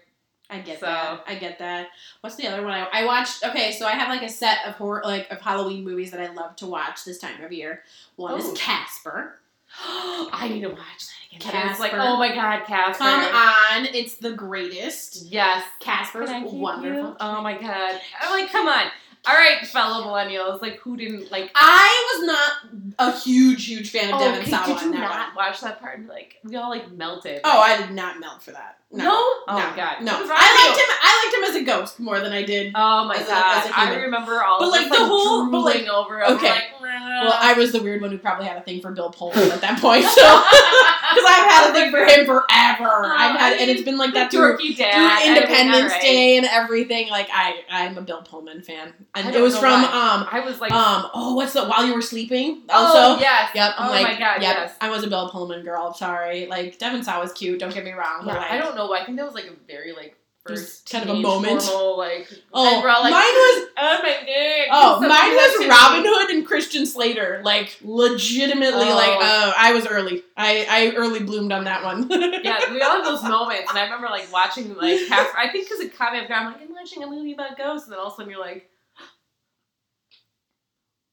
[0.49, 1.23] I get So- that.
[1.27, 1.87] I get that.
[2.21, 3.43] What's the other one I, I watched?
[3.43, 6.31] Okay, so I have like a set of horror, like of Halloween movies that I
[6.33, 7.81] love to watch this time of year.
[8.15, 8.37] One Oh.
[8.37, 9.39] is Casper.
[9.83, 13.03] I need to watch that It's like, oh my god, Casper.
[13.03, 15.25] Come on, it's the greatest.
[15.25, 15.63] Yes.
[15.79, 17.09] Casper's Can I keep wonderful.
[17.11, 17.15] you?
[17.19, 17.99] Oh my god.
[18.21, 18.85] I'm like, come on.
[19.27, 20.61] All right, fellow millennials.
[20.61, 21.49] Like, who didn't like?
[21.55, 22.51] I was not
[22.99, 25.35] a huge, huge fan of Oh, Devon okay, Sawa did you not one.
[25.35, 25.97] watch that part?
[25.97, 27.41] And like, we all like melted.
[27.43, 28.77] Oh, I did not melt for that.
[28.95, 29.03] No.
[29.03, 29.11] No.
[29.11, 30.01] Oh no, my god.
[30.01, 30.97] No, What was wrong I liked him.
[31.01, 32.71] I liked him as a ghost more than I did.
[32.75, 33.57] Oh my as a- god.
[33.65, 34.01] as a I human.
[34.03, 34.59] remember all.
[34.59, 36.25] But, of like, us, the whole- but, like- over.
[36.25, 36.47] okay.
[36.49, 39.51] Like, Well, I was the weird one who probably had a thing for Bill Pullman
[39.51, 43.05] at that point, so because I've had a thing for him forever.
[43.15, 45.23] I've had, and it's been like that through, through dad.
[45.25, 45.93] Mean, Independence.
[46.01, 47.09] Day and everything.
[47.09, 49.87] Like I, I'm a Bill Pullman fan, and it was from why.
[50.21, 53.21] um I was like, um oh what's the While You Were Sleeping oh also.
[53.21, 53.51] yes.
[53.55, 54.41] Yep, I'm oh like, my god.
[54.41, 54.75] yep, Yes.
[54.81, 55.93] I was a Bill Pullman girl.
[55.93, 57.59] Sorry, like Devon Sawa was cute.
[57.59, 58.23] Don't get me wrong.
[58.25, 58.84] Yeah, like, I don't know.
[58.93, 61.63] I think that was like a very like first kind of a moment.
[61.97, 64.67] like Oh, and we're all like, mine was oh my god.
[64.71, 66.09] oh mine was Robin me.
[66.11, 67.41] Hood and Christian Slater.
[67.43, 68.95] Like legitimately, Oh.
[68.95, 70.23] like uh, I was early.
[70.37, 72.09] I I early bloomed on that one.
[72.45, 75.33] Yeah, we all have those moments, and I remember like watching like half.
[75.35, 76.43] I think because it caught me off guard.
[76.45, 78.39] I'm like, I'm watching a movie about ghosts, and then all of a sudden you're
[78.39, 78.69] like,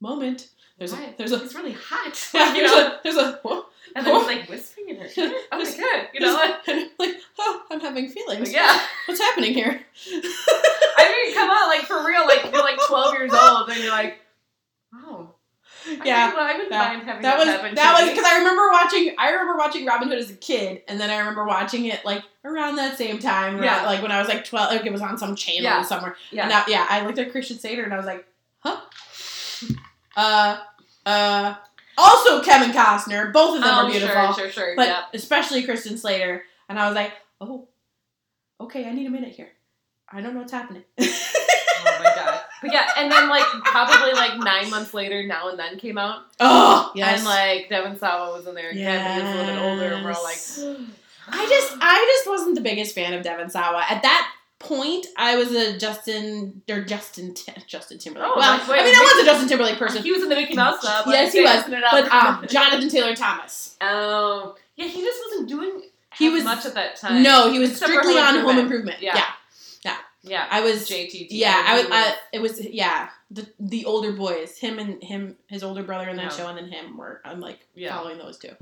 [0.00, 0.48] moment.
[0.78, 2.28] There's a there's a it's really hot.
[2.34, 3.64] yeah, you there's know, a there's a whoa,
[3.94, 5.32] and then it's like whispering in her ear.
[5.52, 6.88] Oh my god, you know.
[7.84, 8.52] And I'm like I'm having feelings.
[8.52, 8.80] Yeah.
[9.06, 9.80] What's happening here?
[10.12, 13.90] I mean, come on, like for real, like you're like 12 years old and you're
[13.90, 14.18] like,
[14.94, 15.34] oh.
[15.84, 18.38] I Yeah, well, I wouldn't that- mind having That that, was that was because I
[18.38, 21.86] remember watching I remember watching Robin Hood as a kid, and then I remember watching
[21.86, 23.60] it like around that same time.
[23.62, 23.84] Yeah.
[23.84, 25.82] like when I was like twelve, like it was on some channel Yeah.
[25.82, 26.14] somewhere.
[26.30, 26.64] Yeah.
[26.68, 28.24] Yeah, I looked at Christian Slater and I was like,
[28.60, 28.80] huh?
[30.16, 30.58] Uh,
[31.06, 31.54] uh.
[31.98, 33.32] Also, Kevin Costner.
[33.32, 34.76] Both of them oh, are beautiful, Sure, sure, sure.
[34.76, 36.42] but especially Christian Slater.
[36.68, 37.68] And I was like, oh,
[38.64, 39.50] okay, I need a minute here.
[40.10, 40.84] I don't know what's happening.
[41.84, 42.40] Oh my god.
[42.60, 46.20] But yeah, and then like probably like nine months later, Now and Then came out,
[46.38, 47.18] oh, yes.
[47.18, 49.16] and like Devon Sawa was in there again.
[49.16, 50.36] He was a little bit older, and we're all like,
[51.28, 53.84] I just I just wasn't the biggest fan of Devon Sawa.
[53.88, 57.34] At that point, I was a Justin or Justin
[57.66, 58.28] Justin Timberlake.
[58.32, 60.36] Oh, well, wait, I mean, I was a Justin Timberlake person, he was in the
[60.36, 61.06] Mickey Mouse Club.
[61.08, 61.90] Yes, he was, dancing it up.
[61.90, 63.76] but um, Jonathan Taylor Thomas.
[63.80, 65.82] oh, yeah, he just wasn't doing.
[66.18, 67.22] He was- much at that time.
[67.22, 68.60] No, he was strictly on Home Improvement.
[68.60, 69.02] Improvement.
[69.02, 69.24] Yeah.
[69.84, 70.88] Yeah, yeah, I was.
[70.88, 71.26] JTT.
[71.30, 71.86] Yeah, I was.
[71.90, 72.60] I, it was.
[72.64, 76.36] Yeah, the the older boys, him and him, his older brother in that Yeah.
[76.36, 76.96] show, and then him.
[76.96, 77.96] Were I'm like Yeah.
[77.96, 78.54] following those two,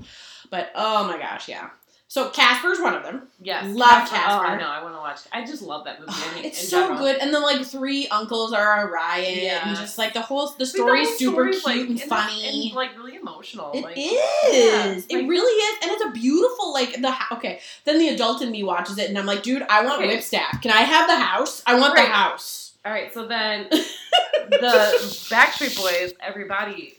[0.50, 1.68] but oh my gosh, yeah.
[2.12, 3.28] So Casper's one of them.
[3.40, 4.16] Yes, Love Casper.
[4.30, 4.66] Oh, I know.
[4.66, 5.20] I want to watch.
[5.32, 6.10] I just love that movie.
[6.12, 6.98] I mean, it's so general.
[6.98, 9.68] good, and then like three uncles are a riot, Yeah.
[9.68, 12.66] and just like the whole the the story's super cute like, and and- funny.
[12.66, 13.70] and, like really emotional.
[13.74, 14.10] It like, is.
[14.12, 17.60] yeah, it like- really is, and it's a beautiful like the okay.
[17.84, 20.08] Then the adult in me watches it, and I'm like, dude, I want Okay.
[20.16, 20.60] Whipstaff.
[20.62, 21.62] Can I have the house?
[21.64, 22.08] I want Right.
[22.08, 22.72] the house.
[22.84, 26.94] All right, so then the Backstreet Boys, everybody,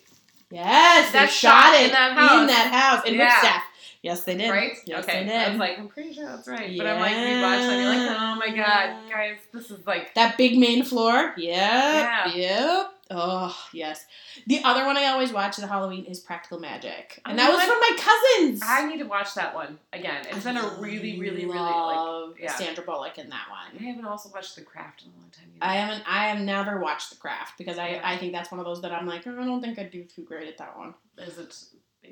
[0.49, 2.41] Yes, they That's shot shot it in that house.
[2.41, 3.39] in that house Yeah.
[3.39, 3.63] staff.
[4.03, 4.49] Yes, they did.
[4.49, 4.75] right?
[4.85, 7.69] Yes, okay, they I was like, I'm pretty sure that's right, but I'm like rewatching,
[7.69, 11.33] and you're like, oh my god, guys, this is like, That big main floor.
[11.37, 11.37] Yep.
[11.37, 12.33] Yeah.
[12.33, 12.87] Yep.
[13.13, 14.05] Oh, yes.
[14.47, 17.21] The other one I always watch the Halloween is Practical Magic.
[17.25, 18.61] And Oh, that was know from my cousins.
[18.65, 20.25] I need to watch that one again.
[20.29, 22.39] It's been a really, really, really like.
[22.39, 22.55] yeah.
[22.55, 23.77] Sandra Bullock in that one.
[23.79, 25.45] I haven't also watched The Craft in a long time.
[25.61, 25.71] Either.
[25.71, 28.01] I haven't I have never watched The Craft because I, Yeah.
[28.01, 30.05] I think that's one of those that I'm like, oh, I don't think I'd do
[30.05, 30.93] too great at that one.
[31.17, 31.53] Is it?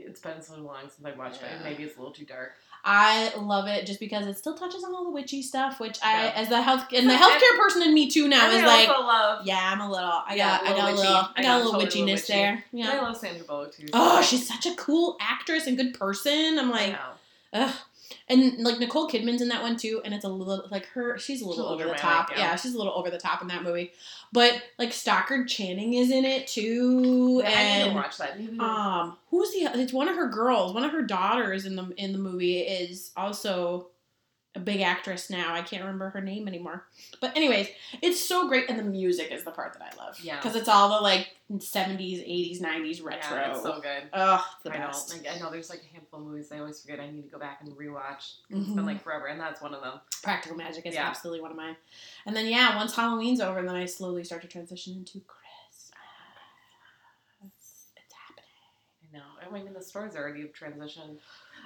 [0.05, 1.55] It's been so long since I watched Yeah.
[1.59, 1.63] it.
[1.63, 2.53] Maybe it's a little too dark.
[2.85, 6.25] I love it just because it still touches on all the witchy stuff, which I
[6.25, 6.31] Yeah.
[6.35, 9.45] as the health and the healthcare person in me too now And is like love.
[9.45, 11.41] Yeah, I'm a little I Yeah, got a I little got a little I I
[11.43, 12.33] got a little totally witchiness witchy.
[12.33, 12.63] there.
[12.71, 12.91] And Yeah.
[12.91, 13.87] I love Sandra Bullock too.
[13.93, 16.57] Oh, so- she's such a cool actress and good person.
[16.57, 16.95] I'm like,
[17.53, 17.73] ugh.
[18.29, 21.17] And like Nicole Kidman's in that one too, and it's a little like her.
[21.17, 22.29] She's a little She's over the top.
[22.31, 22.37] yeah.
[22.37, 22.55] Yeah.
[22.55, 23.91] she's a little over the top in that movie.
[24.31, 28.39] But like Stockard Channing is in it too, Yeah, I need to and watch that.
[28.39, 29.71] Maybe um, who's the?
[29.79, 30.73] It's one of her girls.
[30.75, 33.87] One of her daughters in the in the movie is also
[34.55, 35.53] a big actress now.
[35.53, 36.85] I can't remember her name anymore.
[37.21, 37.67] But anyways,
[38.01, 40.19] it's so great, and the music is the part that I love.
[40.21, 40.37] Yeah.
[40.37, 43.37] because it's all the like seventies, eighties, nineties retro.
[43.37, 44.03] Yeah, it's so good.
[44.13, 44.91] Oh, the I know.
[45.09, 45.51] Like, I know.
[45.51, 46.99] There's like a handful of movies I always forget.
[46.99, 48.33] I need to go back and rewatch.
[48.49, 48.75] It's Mhm.
[48.75, 49.99] been like forever, and that's one of them.
[50.23, 51.07] Practical Magic is Yeah.
[51.07, 51.75] absolutely one of mine.
[52.25, 55.91] And then yeah, once Halloween's over, then I slowly start to transition into Christmas.
[57.95, 59.13] It's happening.
[59.13, 59.23] I know.
[59.47, 61.17] I mean, the stores already have transitioned.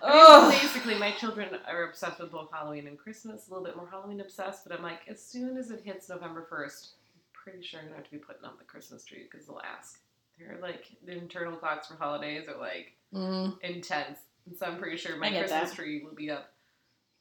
[0.05, 3.47] Oh, Basically, my children are obsessed with both Halloween and Christmas.
[3.47, 6.45] A little bit more Halloween obsessed, but I'm like, as soon as it hits November
[6.49, 9.47] first, I'm pretty sure I'm gonna have to be putting up the Christmas tree because
[9.47, 9.99] they'll ask.
[10.37, 13.61] They're like the internal clocks for holidays are like Mm.
[13.61, 15.73] intense, and so I'm pretty sure my Christmas that.
[15.75, 16.51] tree will be up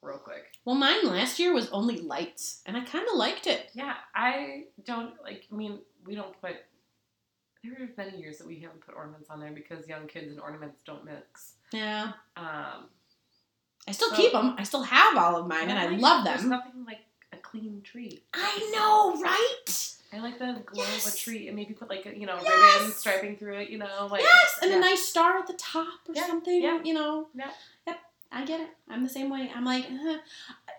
[0.01, 0.45] real quick.
[0.64, 3.68] Well, mine last year was only lights, and I kind of liked it.
[3.74, 5.45] Yeah, I don't like.
[5.53, 6.57] I mean, we don't put.
[7.64, 10.40] There have been years that we haven't put ornaments on there because young kids and
[10.40, 11.54] ornaments don't mix.
[11.72, 12.88] Yeah, Um,
[13.88, 14.54] I still So- keep them.
[14.58, 16.50] I still have all of mine, and I love There's them.
[16.50, 18.22] nothing like a clean tree.
[18.34, 19.88] I know, right?
[20.12, 22.78] I like the glow of a tree and maybe put like a, you know Yes.
[22.80, 23.70] ribbon striping through it.
[23.70, 24.76] You know, like yes, and yeah.
[24.76, 26.62] a nice star at the top or Yeah, something.
[26.62, 26.82] yeah.
[26.82, 27.28] You know.
[27.34, 27.50] Yeah.
[27.86, 27.98] Yep.
[28.30, 28.70] I get it.
[28.90, 29.50] I'm the same way.
[29.54, 30.18] I'm like, uh,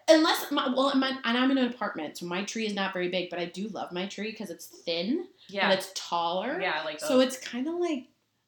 [0.10, 3.10] unless my well, my, and I'm in an apartment, so my tree is not very
[3.10, 6.60] big, but I do love my tree because it's thin yeah, and it's taller.
[6.62, 8.06] yeah, I like So it's kind of like,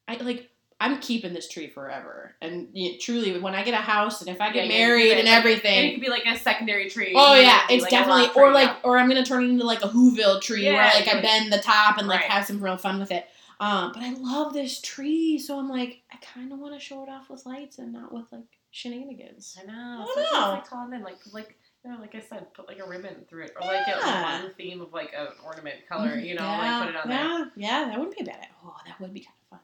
[0.08, 0.50] I like.
[0.78, 4.42] I'm keeping this tree forever, and you truly, when I get a house and if
[4.42, 6.90] I get yeah, married yeah, and like- everything, and it could be like a secondary
[6.90, 7.14] tree.
[7.16, 8.80] Oh yeah, it could be, it's like, definitely or tree, like yeah.
[8.84, 11.60] or I'm gonna turn it into like a Whoville tree where like I bend the
[11.60, 12.30] top and like Right.
[12.30, 13.26] have some real fun with it.
[13.62, 17.02] Um, but I love this tree, so I'm like I kind of want to show
[17.04, 18.44] it off with lights and not with like
[18.76, 19.58] shenanigans.
[19.62, 19.74] I know.
[20.00, 20.50] I Especially don't if know.
[20.52, 23.44] Like tall and like like you know, like I said, put like a ribbon through
[23.44, 24.42] it, or like get Yeah.
[24.42, 26.16] one theme of like an ornament mm, color.
[26.16, 27.18] You know, yeah, like put it on there.
[27.20, 28.48] yeah, yeah, that wouldn't be a bad.
[28.64, 29.60] Oh, that would be kind of fun.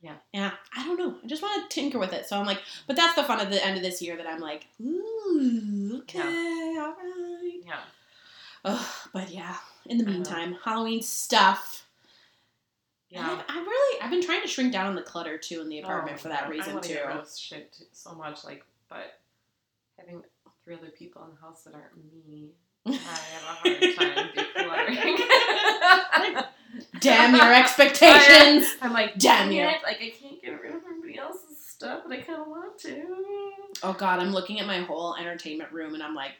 [0.00, 0.14] Yeah.
[0.34, 0.50] yeah.
[0.76, 1.16] I don't know.
[1.24, 2.26] I just want to tinker with it.
[2.26, 4.40] So I'm like, but that's the fun at the end of this year that I'm
[4.40, 7.60] like, ooh, okay, all right.
[7.64, 7.80] Yeah.
[8.66, 11.83] Ugh, but yeah, in the meantime, Halloween stuff.
[13.14, 13.30] Yeah.
[13.48, 15.80] I've, I've really I've been trying to shrink down on the clutter too in the
[15.80, 16.94] Oh apartment my for that God, reason wanna too.
[16.94, 19.18] get rid of shit so much, like, but
[19.98, 20.22] having
[20.64, 21.96] three other people in the house that aren't
[22.28, 22.48] me.
[22.86, 25.16] I have a hard time decluttering.
[27.00, 28.66] Damn your expectations.
[28.82, 29.62] I'm like, Damn damn you.
[29.62, 29.76] it!
[29.84, 33.04] Like I can't get rid of everybody else's stuff, but I kind of want to.
[33.84, 36.32] Oh god, I'm looking at my whole entertainment room and I'm like,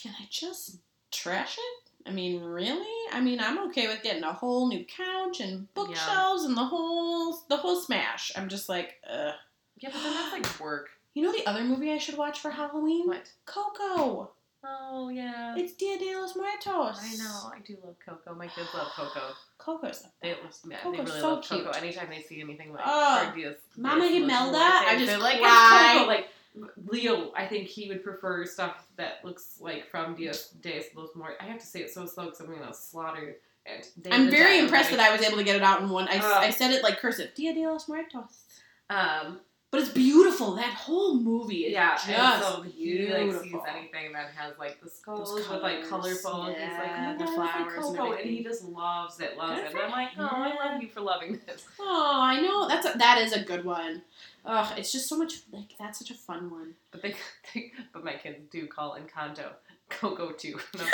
[0.00, 0.76] can I just
[1.10, 1.90] trash it?
[2.06, 2.86] I mean, really?
[3.12, 7.38] I mean, I'm okay with getting a whole new couch and bookshelves and the whole
[7.48, 8.32] the whole smash.
[8.36, 9.32] I'm just like, uh.
[9.78, 10.90] Yeah, but then that's like work.
[11.14, 13.06] You know the other movie I should watch for Halloween?
[13.08, 13.30] What?
[13.44, 14.30] Coco.
[14.64, 15.54] Oh yeah.
[15.56, 16.98] It's Dia de los Muertos.
[17.02, 17.50] I know.
[17.52, 18.34] I do love Coco.
[18.34, 19.20] My kids love Coco.
[19.58, 20.28] Coco's the They,
[20.70, 21.64] yeah, they really so love Coco.
[21.72, 21.76] cute.
[21.82, 25.94] Anytime they see anything like Oh, Cardias, Mama Imelda, I just they're like cry.
[25.98, 26.06] Coco.
[26.06, 26.28] Like
[26.76, 31.38] Leo, I think he would prefer stuff that looks like from Diaz Days Los Muertos.
[31.40, 33.36] I have to say it so slow because I'm gonna slaughter
[33.66, 33.88] it.
[34.00, 36.08] Day I'm very impressed that I was able to get it out in one.
[36.08, 36.38] I, Uh.
[36.40, 37.34] I said it like cursive.
[37.34, 38.44] Dia de los Muertos.
[38.90, 39.40] Um,
[39.72, 40.56] But it's beautiful.
[40.56, 44.78] That whole movie is yeah, just and so he like sees anything that has like
[44.82, 46.42] the skulls with like colorful.
[46.42, 48.32] and he's like, oh, the flowers and like and, everything.
[48.36, 49.72] he just loves it, loves Good it.
[49.72, 51.64] And I'm like, oh, I love you for loving this.
[51.80, 52.68] Oh, I know.
[52.68, 54.02] That's a, that is a good one.
[54.44, 56.74] Ugh, it's just so much like that's such a fun one.
[56.90, 57.14] But they,
[57.54, 59.52] they but my kids do call Encanto
[60.00, 60.58] Coco too.
[60.74, 60.88] Like,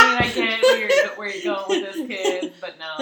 [0.00, 2.96] I mean, I get where you're, where you're going with this kid, but no,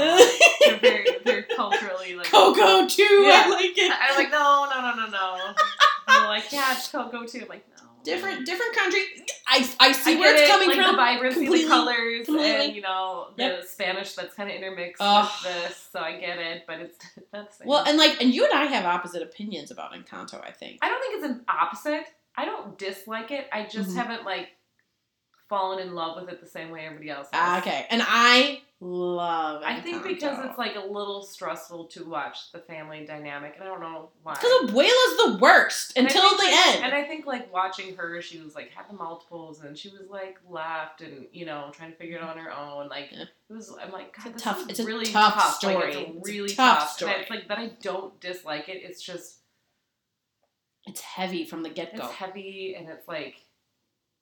[0.67, 3.03] they're very they're culturally like Coco too.
[3.03, 3.45] Yeah.
[3.47, 3.93] I like it.
[3.97, 5.55] I'm like, no, no, no, no, no.
[6.09, 7.43] They're like, yeah, it's Coco too.
[7.43, 7.87] I'm like, no.
[8.03, 9.03] Different different country.
[9.47, 10.91] I I see I where it's it, coming like from.
[10.93, 12.65] the vibrancy, completely, the colors, completely.
[12.67, 13.65] and you know the Yep.
[13.67, 15.29] Spanish that's kind of intermixed Ugh.
[15.45, 15.89] with this.
[15.93, 16.99] So I get it, but it's
[17.33, 17.61] that's.
[17.65, 20.43] Well, and like, and you and I have opposite opinions about Encanto.
[20.45, 20.79] I think.
[20.83, 22.05] I don't think it's an opposite.
[22.37, 23.47] I don't dislike it.
[23.53, 23.97] I just Mhm.
[23.97, 24.49] haven't like
[25.51, 27.29] fallen in love with it the same way everybody else.
[27.35, 27.63] Ah, has.
[27.63, 29.63] okay, and I love.
[29.63, 30.09] I think Encanto.
[30.09, 34.09] because it's like a little stressful to watch the family dynamic, and I don't know
[34.23, 34.33] why.
[34.35, 36.85] because Abuela's the worst And until the like- end.
[36.85, 40.09] And I think like watching her, she was like had the multiples, and she was
[40.09, 42.89] like left, and you know trying to figure it out on her own.
[42.89, 43.25] Like Yeah.
[43.25, 45.89] it was, I'm like, God, this tough- is it's a really tough Like, story.
[45.93, 46.91] it's a It's really tough tough.
[46.93, 47.13] story.
[47.13, 47.59] And it's like that.
[47.59, 48.79] I don't dislike it.
[48.83, 49.39] It's just
[50.87, 52.05] it's heavy from the get go.
[52.05, 53.35] it's heavy, and it's like.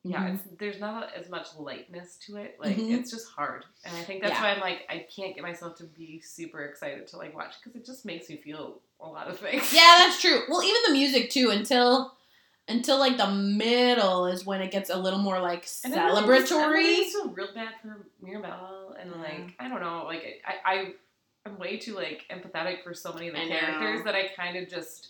[0.04, 0.34] Yeah, Mhm.
[0.34, 2.56] it's, there's not as much lightness to it.
[2.60, 2.98] Like Mhm.
[3.00, 4.42] it's just hard, and I think that's Yeah.
[4.42, 7.74] why I'm like I can't get myself to be super excited to like watch because
[7.76, 9.72] it just makes me feel a lot of things.
[9.72, 10.42] Yeah, that's true.
[10.48, 11.50] Well, even the music too.
[11.50, 12.14] Until
[12.68, 15.84] until like the middle is when it gets a little more like And I just-
[15.84, 16.96] and then I celebratory.
[16.96, 20.94] just feel real bad for Mirabel, and like I don't know, like I, I
[21.46, 23.58] I'm way too like empathetic for so many of the I know.
[23.58, 25.08] characters that I kind of just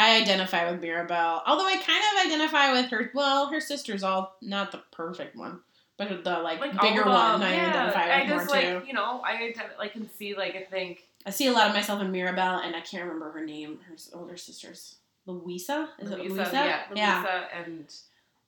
[0.00, 3.10] I identify with Mirabel, although I kind of identify with her.
[3.12, 5.60] Well, her sister's all not the perfect one,
[5.98, 7.42] but the like, like bigger one.
[7.42, 8.82] I yeah, identify with I more just like too.
[8.86, 12.00] you know I like can see like I think I see a lot of myself
[12.00, 13.78] in Mirabel, and I can't remember her name.
[13.86, 14.96] Her older sister's
[15.26, 15.90] Luisa.
[15.98, 16.50] Is it Luisa, Luisa?
[16.52, 17.94] yeah, Luisa, and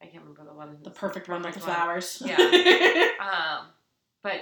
[0.00, 2.22] I can't remember the one the perfect one with the flowers.
[2.24, 2.38] Yeah.
[3.22, 3.66] Um,
[4.24, 4.40] but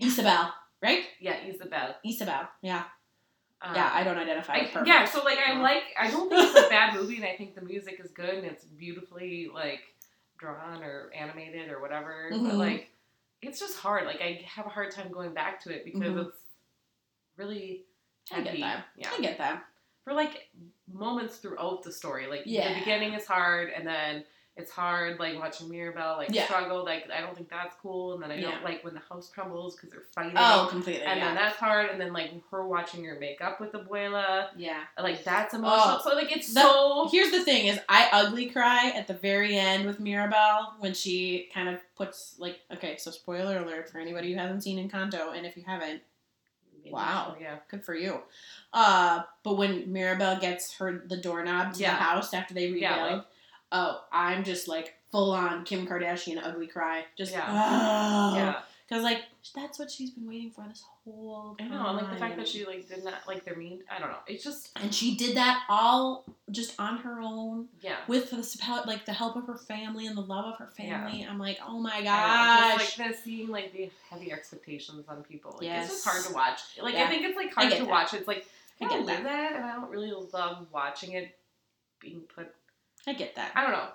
[0.00, 1.02] Isabel, right?
[1.20, 1.96] yeah, Isabel.
[2.02, 2.48] Isabel.
[2.62, 2.84] Yeah.
[3.66, 6.66] Um, yeah, I don't identify with yeah, so like I like I don't think it's
[6.66, 9.80] a bad movie, and I think the music is good and it's beautifully like
[10.38, 12.28] drawn or animated or whatever.
[12.30, 12.58] But Mhm.
[12.58, 12.90] like
[13.40, 14.04] it's just hard.
[14.06, 16.26] Like I have a hard time going back to it because Mhm.
[16.28, 16.38] it's
[17.36, 17.84] really
[18.30, 18.60] I get heavy.
[18.62, 18.84] that.
[18.96, 19.64] Yeah, I get that.
[20.04, 20.50] for like
[20.92, 22.26] moments throughout the story.
[22.26, 22.74] Like Yeah.
[22.74, 24.24] the beginning is hard, and then.
[24.56, 26.44] It's hard, like watching Mirabel like Yeah.
[26.44, 26.84] struggle.
[26.84, 28.52] Like I don't think that's cool, and then I Yeah.
[28.52, 30.34] don't like when the house crumbles because they're fighting.
[30.36, 31.02] Oh, completely.
[31.02, 31.26] and yeah.
[31.26, 34.84] then that's hard, and then like her watching her makeup with Abuela, yeah.
[34.96, 35.96] like that's emotional.
[35.98, 39.14] Oh, so like it's that- so Here's the thing: is I ugly cry at the
[39.14, 43.98] very end with Mirabel when she kind of puts like, okay, so spoiler alert for
[43.98, 46.00] anybody who hasn't seen Encanto, and if you haven't,
[46.86, 47.34] Wow.
[47.40, 47.56] Yeah.
[47.68, 48.20] good for you.
[48.72, 51.90] Uh, but when Mirabel gets her the doorknob to Yeah.
[51.96, 53.24] the house after they rebuild, Yeah, like-
[53.74, 57.44] oh, I'm just like full on Kim Kardashian ugly cry, just Yeah.
[57.48, 58.60] oh, Yeah.
[58.88, 59.22] because like
[59.54, 61.70] that's what she's been waiting for this whole I time.
[61.72, 63.82] know, and like the fact that she like did not like their mean.
[63.94, 64.16] I don't know.
[64.26, 67.96] It's just and she did that all just on her own yeah.
[68.08, 71.20] with the like the help of her family and the love of her family.
[71.20, 71.30] Yeah.
[71.30, 72.78] I'm like, oh my gosh.
[72.78, 75.52] just like the seeing like the heavy expectations on people.
[75.58, 75.86] Like Yes.
[75.86, 76.60] it's just hard to watch.
[76.82, 77.04] Like Yeah.
[77.04, 77.86] I think it's like hard to that.
[77.86, 78.14] watch.
[78.14, 78.46] It's like
[78.80, 79.22] I I get don't that.
[79.24, 81.36] that, and I don't really love watching it
[82.00, 82.52] being put.
[83.06, 83.52] I get that.
[83.54, 83.88] I don't know.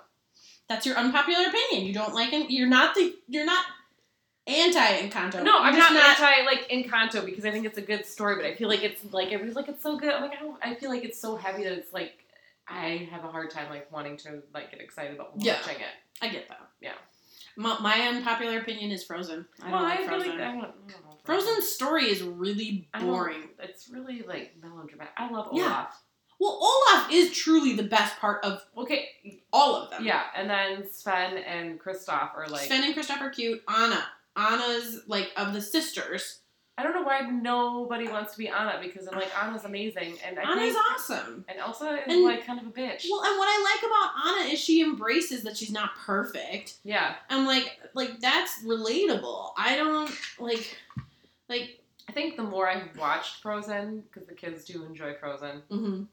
[0.68, 1.86] That's your unpopular opinion.
[1.86, 2.50] You don't like it.
[2.50, 3.14] You're not the.
[3.28, 3.64] You're not
[4.46, 5.42] anti Encanto.
[5.44, 8.44] No, I'm You're not, anti like Encanto because I think it's a good story, but
[8.44, 10.10] I feel like it's like everybody's like it's so good.
[10.12, 10.56] I'm like I don't.
[10.62, 12.12] I feel like it's so heavy that it's like
[12.68, 15.56] I have a hard time like wanting to like get excited about Yeah.
[15.60, 15.88] watching it.
[16.22, 16.60] I get that.
[16.80, 16.92] Yeah.
[17.56, 19.44] My, my unpopular opinion is Frozen.
[19.60, 20.30] I don't well, like I feel Frozen.
[20.30, 21.24] like I don't, I don't.
[21.24, 23.48] Frozen's story is really boring.
[23.58, 25.12] It's really like melodramatic.
[25.16, 25.86] I love Yeah.
[26.40, 29.10] Well, Olaf is truly the best part of Okay,
[29.52, 30.04] all of them.
[30.04, 32.62] yeah, and then Sven and Kristoff are like.
[32.62, 33.62] Sven and Kristoff are cute.
[33.68, 34.02] Anna.
[34.36, 36.38] Anna's like of the sisters.
[36.78, 40.38] I don't know why nobody wants to be Anna because I'm like Anna's amazing, and
[40.38, 41.44] I Anna's think awesome.
[41.46, 43.04] and Elsa is And- like kind of a bitch.
[43.10, 46.76] Well, and what I like about Anna is she embraces that she's not perfect.
[46.84, 49.52] yeah, I'm like, like that's relatable.
[49.58, 50.74] I don't like,
[51.50, 51.76] like.
[52.08, 56.06] I think the more I've watched Frozen because the kids do enjoy Frozen, mhm.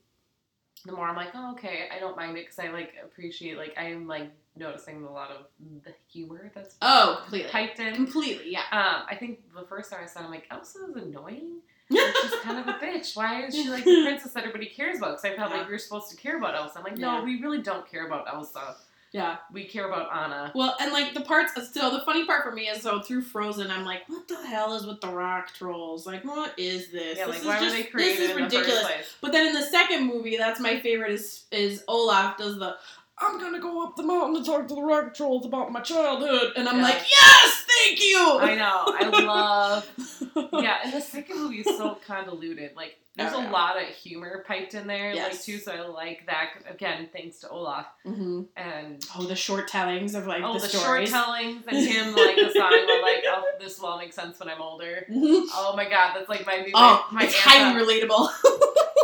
[0.86, 3.74] The more I'm like, oh okay, I don't mind it because I like appreciate like
[3.78, 5.46] I'm like noticing a lot of
[5.84, 7.50] the humor that's Oh, completely.
[7.50, 7.94] typed in.
[7.96, 8.62] Completely, yeah.
[8.72, 11.60] Um, I think the first time I saw, it, I'm like, Elsa is annoying.
[11.92, 13.16] She's kind of a bitch.
[13.16, 15.12] Why is she like the princess that everybody cares about?
[15.22, 15.58] Because I felt Yeah.
[15.60, 16.80] like we were supposed to care about Elsa.
[16.80, 17.24] I'm like, no, Yeah.
[17.24, 18.76] we really don't care about Elsa.
[19.14, 19.38] Yeah.
[19.54, 20.52] We care about Anna.
[20.56, 23.72] Well, and like the parts, still, the funny part for me is so through Frozen,
[23.72, 26.06] I'm like, what the hell is with the rock trolls?
[26.06, 27.18] Like, what is this?
[27.18, 28.74] Yeah, this like is why just, were they this created is in the ridiculous.
[28.82, 29.16] first place?
[29.22, 32.76] But then in the second movie, that's my favorite is is Olaf does the
[33.20, 36.54] I'm gonna go up the mountain to talk to the rock trolls about my childhood,
[36.56, 36.84] and I'm Yeah.
[36.84, 38.38] like, yes, thank you.
[38.40, 38.84] I know.
[38.88, 39.90] I love.
[40.54, 42.72] Yeah, and the second movie is so convoluted.
[42.76, 43.52] Like, there's Oh, a yeah.
[43.52, 45.58] lot of humor piped in there, like too.
[45.58, 46.50] So I like that.
[46.70, 49.04] Again, thanks to Olaf hmm and.
[49.18, 51.10] Oh, the short tellings of like Oh, the, the, stories.
[51.10, 54.40] short tellings and him like the song of like, oh, this will all make sense
[54.40, 55.06] when I'm older.
[55.10, 55.46] Mhm.
[55.54, 58.30] Oh my god, that's like my Oh, my it's highly relatable.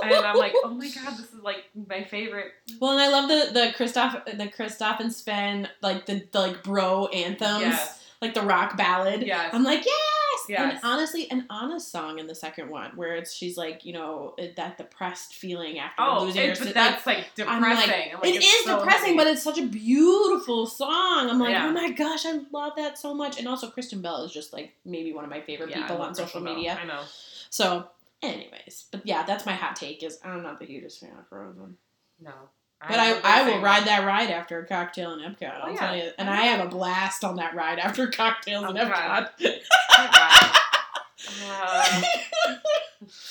[0.03, 2.51] and I'm like, oh my god, this is like my favorite.
[2.79, 6.63] well, and I love the the Kristoff the Kristoff and Sven like the, the like
[6.63, 9.21] bro anthems, Yes, like the rock ballad.
[9.23, 9.95] yes, I'm like, yes.
[10.49, 10.73] Yes.
[10.73, 14.35] And honestly, an Anna's song in the second one, where it's she's like, you know,
[14.57, 16.51] that depressed feeling after oh, losing her.
[16.51, 17.89] it, si- but that's like I'm depressing.
[17.89, 21.29] like, I'm like, it it's so depressing, but it's such a beautiful song.
[21.29, 21.67] I'm like, Yeah.
[21.67, 23.39] oh my gosh, I love that so much.
[23.39, 26.13] And also, Kristen Bell is just like maybe one of my favorite Yeah, people on
[26.15, 26.55] social Bell.
[26.55, 26.77] media.
[26.81, 27.03] I know.
[27.49, 27.87] So,
[28.21, 30.03] anyways, but yeah, that's my hot take.
[30.03, 31.77] Is I'm not the hugest fan of Frozen,
[32.19, 32.33] No,
[32.87, 35.61] but I, that I will ride that ride after a cocktail in Epcot.
[35.61, 38.69] I'll Oh, tell you, and I I have a blast on that ride after cocktails
[38.69, 38.89] in Oh, Epcot.
[38.91, 39.29] God.
[39.41, 40.49] Oh,
[41.45, 42.01] Uh,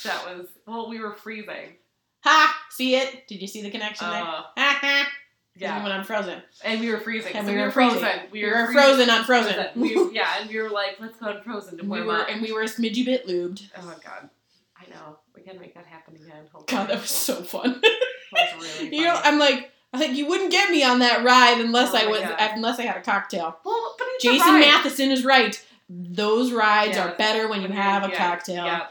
[0.04, 1.76] that was well, we were freezing.
[2.20, 2.56] ha!
[2.70, 3.26] See it?
[3.28, 4.22] Did you see the connection there?
[4.22, 5.08] Uh, Ha ha!
[5.56, 7.34] yeah, When I'm frozen, and we were freezing.
[7.34, 8.00] And so we we were were freezing.
[8.00, 8.20] frozen.
[8.30, 8.82] We we were were freezing.
[8.82, 9.66] frozen on Frozen.
[9.76, 12.28] We, yeah, and we were like, let's go to Frozen to we warm were up.
[12.30, 13.68] and we were a smidgy bit lubed.
[13.78, 14.30] Oh my god,
[14.76, 15.18] I know.
[15.36, 16.46] We gotta make that happen again.
[16.52, 16.64] Hopefully.
[16.78, 17.80] God, that was so fun.
[18.60, 19.20] Really you know.
[19.22, 22.20] I'm like, I think you wouldn't get me on that ride unless Oh I was
[22.20, 22.36] God.
[22.38, 23.58] unless I had a cocktail.
[23.64, 24.60] well, but Jason ride.
[24.60, 25.62] Matheson is right.
[25.88, 28.64] Those rides are better when you have a yeah, cocktail.
[28.64, 28.86] Yeah,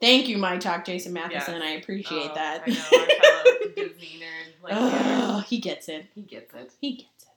[0.00, 1.54] Thank you, my talk, Jason Matheson.
[1.54, 1.62] Yes.
[1.64, 2.62] I appreciate Oh, that.
[2.66, 2.76] I know.
[2.90, 4.62] I fellow Disney nerd.
[4.62, 6.06] Like, Ugh, he gets it.
[6.14, 6.72] he gets it.
[6.80, 7.28] He gets it.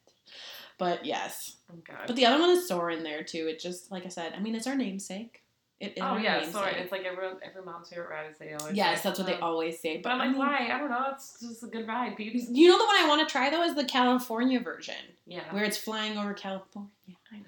[0.78, 1.56] But yes.
[1.72, 2.04] Oh god.
[2.08, 3.48] But the other one is Soarin' there too.
[3.48, 5.42] It just like I said, I mean it's our namesake.
[5.80, 6.54] It is oh yeah, namesake.
[6.54, 8.76] so it's like everyone, every mom's favorite ride is they always.
[8.78, 9.48] yes, that's what they Oh.
[9.48, 9.98] always say.
[10.02, 10.70] But I'm I like, mean, why?
[10.74, 11.06] I don't know.
[11.12, 12.16] It's just a good ride.
[12.18, 14.96] You know the one I want to try though is the California version,
[15.26, 15.54] Yeah.
[15.54, 16.92] where it's flying over California.
[17.32, 17.44] I know.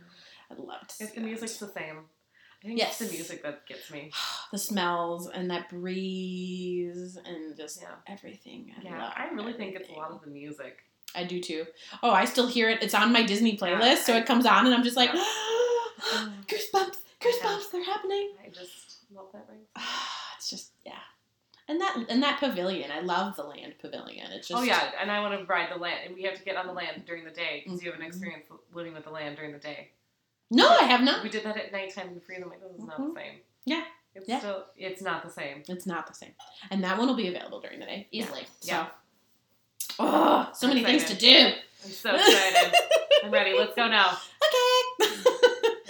[0.51, 1.25] I'd love to If the that.
[1.25, 1.99] music's the same.
[2.63, 2.99] I think Yes.
[2.99, 4.11] it's the music that gets me.
[4.51, 7.95] the smells and that breeze and just Yeah.
[8.07, 8.73] everything.
[8.77, 10.79] I Yeah, I really think it's a lot of the music.
[11.15, 11.65] I do too.
[12.03, 12.83] Oh, I still hear it.
[12.83, 15.11] It's on my Disney playlist, Yeah, so I- it comes on, and I'm just like,
[15.13, 15.23] Yeah.
[15.97, 16.45] Mm.
[16.47, 17.59] goosebumps, goosebumps, Yeah.
[17.71, 18.31] they're happening.
[18.45, 19.59] I just love that ring.
[20.37, 20.93] it's just yeah,
[21.67, 22.91] and that and that pavilion.
[22.91, 24.31] I love the land pavilion.
[24.31, 26.43] It's just oh yeah, and I want to ride the land, and we have to
[26.43, 28.09] get on the land during the day because you have an Mhm.
[28.09, 29.91] experience living with the land during the day.
[30.49, 31.23] No, I have not.
[31.23, 32.49] We did that at nighttime in Freedom.
[32.49, 33.13] Like, this is not Mhm.
[33.13, 33.41] the same.
[33.65, 33.83] Yeah.
[34.15, 34.39] It's Yeah.
[34.39, 35.63] still, it's not the same.
[35.67, 36.33] It's not the same,
[36.71, 38.47] and that one will be available during the day easily.
[38.61, 38.87] Yeah.
[38.87, 41.53] So, oh, so I'm many things to do.
[41.83, 42.73] I'm so excited.
[43.23, 43.53] I'm ready.
[43.57, 44.09] Let's go now.
[44.09, 45.09] Okay.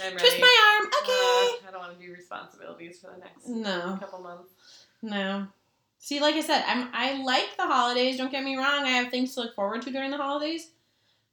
[0.04, 0.18] I'm ready.
[0.18, 0.88] Twist my arm.
[0.88, 1.64] Okay.
[1.64, 3.98] Uh, I don't want to do responsibilities for the next no.
[4.00, 4.52] couple months.
[5.02, 5.48] No.
[6.00, 8.18] See, like I said, I'm I like the holidays.
[8.18, 8.84] Don't get me wrong.
[8.86, 10.70] I have things to look forward to during the holidays.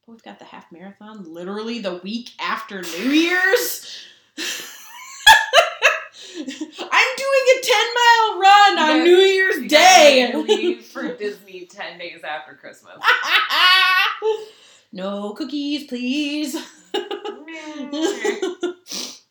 [0.06, 4.04] But we've got the half marathon literally the week after New Year's.
[6.36, 10.32] I'm doing a 10 mile run on guys- New Year's Day.
[10.46, 12.96] leave for Disney ten days after Christmas.
[14.92, 16.56] no cookies, please.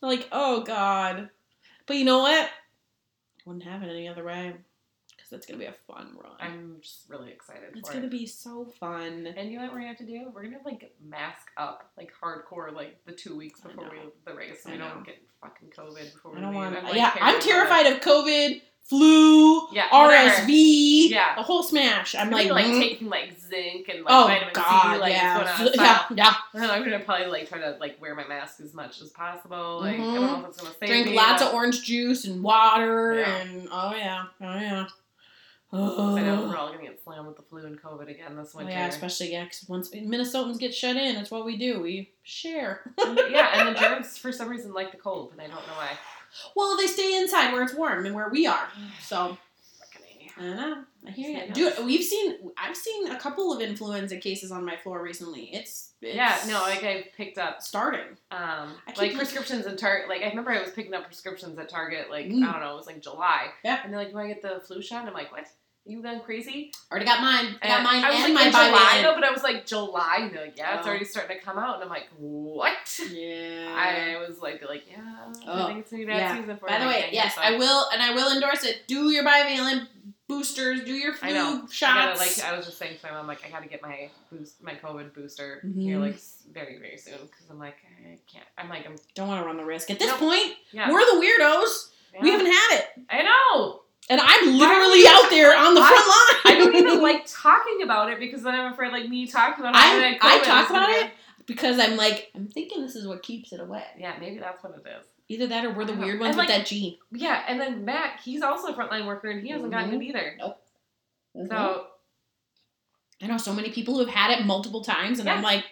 [0.06, 1.30] Like, oh God.
[1.86, 2.46] But you know what?
[2.46, 2.50] I
[3.46, 4.54] wouldn't have it any other way.
[5.16, 6.32] Because it's going to be a fun run.
[6.38, 8.10] I'm just really excited It's gonna it.
[8.10, 9.26] be so fun.
[9.36, 10.30] And you know what we're gonna have to do?
[10.34, 14.62] We're gonna like mask up, like hardcore, like the two weeks before we the race,
[14.62, 14.88] so I we know.
[14.90, 16.76] don't get fucking COVID before we I don't want.
[16.76, 19.88] I'm, like, yeah, I'm terrified of COVID, flu, Yeah.
[19.90, 21.34] RSV, Yeah.
[21.36, 22.14] the whole smash.
[22.14, 25.12] I'm I'm like, like, mm, taking like zinc and like oh vitamin god, C, like
[25.12, 26.34] yeah, it's Fl- going yeah, yeah.
[26.54, 29.80] And I'm gonna probably like try to like wear my mask as much as possible.
[29.80, 31.16] Like I don't know if it's gonna save Drink me.
[31.16, 33.36] lots but- of orange juice and water, Yeah.
[33.36, 34.86] and oh yeah, oh yeah.
[35.72, 38.64] I know we're all gonna get slammed with the flu and COVID again this Well,
[38.64, 38.78] winter.
[38.78, 41.80] yeah, especially yeah, because once Minnesotans get shut in, it's what we do.
[41.80, 42.92] We share.
[42.98, 45.90] yeah, and the germs for some reason like the cold, and I don't know why.
[46.56, 48.68] Well, they stay inside where it's warm and where we are.
[49.00, 49.36] So
[50.36, 50.82] I don't know.
[51.06, 51.74] I hear you, dude.
[51.84, 52.36] We've seen.
[52.56, 55.50] I've seen a couple of influenza cases on my floor recently.
[55.52, 58.16] It's, it's Yeah, no, like I picked up starting.
[58.32, 60.08] um like prescriptions at Target.
[60.08, 62.10] Like I remember I was picking up prescriptions at Target.
[62.10, 62.42] Like Mm.
[62.48, 63.48] I don't know, it was like July.
[63.64, 63.80] Yeah.
[63.84, 65.46] And they're like, "Do I get the flu shot?" And I'm like, "What?
[65.86, 67.56] You gone crazy?" Already got mine.
[67.62, 69.66] I got mine I was and like, my in July, no, but I was like
[69.66, 70.16] July.
[70.20, 70.90] And they're like, "Yeah, it's Oh.
[70.90, 73.74] already starting to come out." And I'm like, "What?" Yeah.
[73.76, 75.64] I was like, "Like yeah, Oh.
[75.64, 76.36] I think it's gonna be bad Yeah.
[76.40, 78.86] season for By the way, yes, I will, and I will endorse it.
[78.86, 79.88] Do your bivalent
[80.26, 80.84] boosters.
[80.84, 81.62] Do your flu I know.
[81.64, 82.18] I shots.
[82.18, 84.62] gotta, like I was just saying to my mom, like I gotta get my boost,
[84.62, 86.00] my COVID booster here, Mhm.
[86.00, 86.18] like
[86.50, 88.46] very, very soon, because I'm like I can't.
[88.56, 88.96] I'm like I'm.
[89.14, 89.90] Don't want to run the risk.
[89.90, 90.16] At this No.
[90.16, 90.90] point, Yeah.
[90.90, 91.90] we're the weirdos.
[92.22, 93.82] We haven't had it, I know.
[94.10, 96.40] And I'm literally out there on the I- front line.
[96.46, 99.74] I don't even like talking about it because then I'm afraid like me talking about
[99.74, 100.18] it.
[100.22, 101.10] I, I talk about it
[101.46, 103.84] because I'm like, I'm thinking this is what keeps it away.
[103.98, 105.06] Yeah, maybe that's what it is.
[105.28, 106.02] Either that or we're the know.
[106.02, 106.98] weird ones And, with like, that gene.
[107.10, 110.02] Yeah, and then Matt, he's also a frontline worker and he hasn't gotten Mhm.
[110.02, 110.34] it either.
[110.38, 111.46] Mm-hmm.
[111.48, 111.86] So
[113.22, 115.64] I know so many people who have had it multiple times, and I'm like,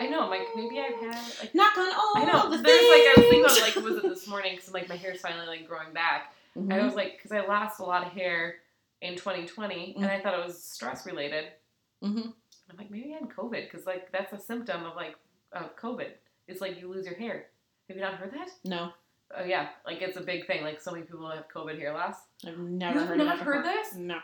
[0.00, 2.48] I know, I'm like maybe I've had like knock on all I know.
[2.50, 3.76] the There's like I was thinking about things.
[3.76, 6.32] like was it this morning because like my hair's finally like growing back.
[6.56, 6.72] Mhm.
[6.72, 8.56] I was like because I lost a lot of hair
[9.00, 10.10] in 2020 and Mm.
[10.10, 11.52] I thought it was stress related.
[12.02, 12.32] Mhm.
[12.70, 15.16] I'm like maybe I had COVID because like that's a symptom of like
[15.52, 16.12] of COVID.
[16.46, 17.50] It's like you lose your hair.
[17.88, 18.50] Have you not heard that?
[18.64, 18.92] No,
[19.36, 20.62] Oh yeah, like it's a big thing.
[20.62, 22.16] Like so many people have COVID hair loss.
[22.46, 23.94] I've never you have heard not heard this?
[23.94, 24.18] No.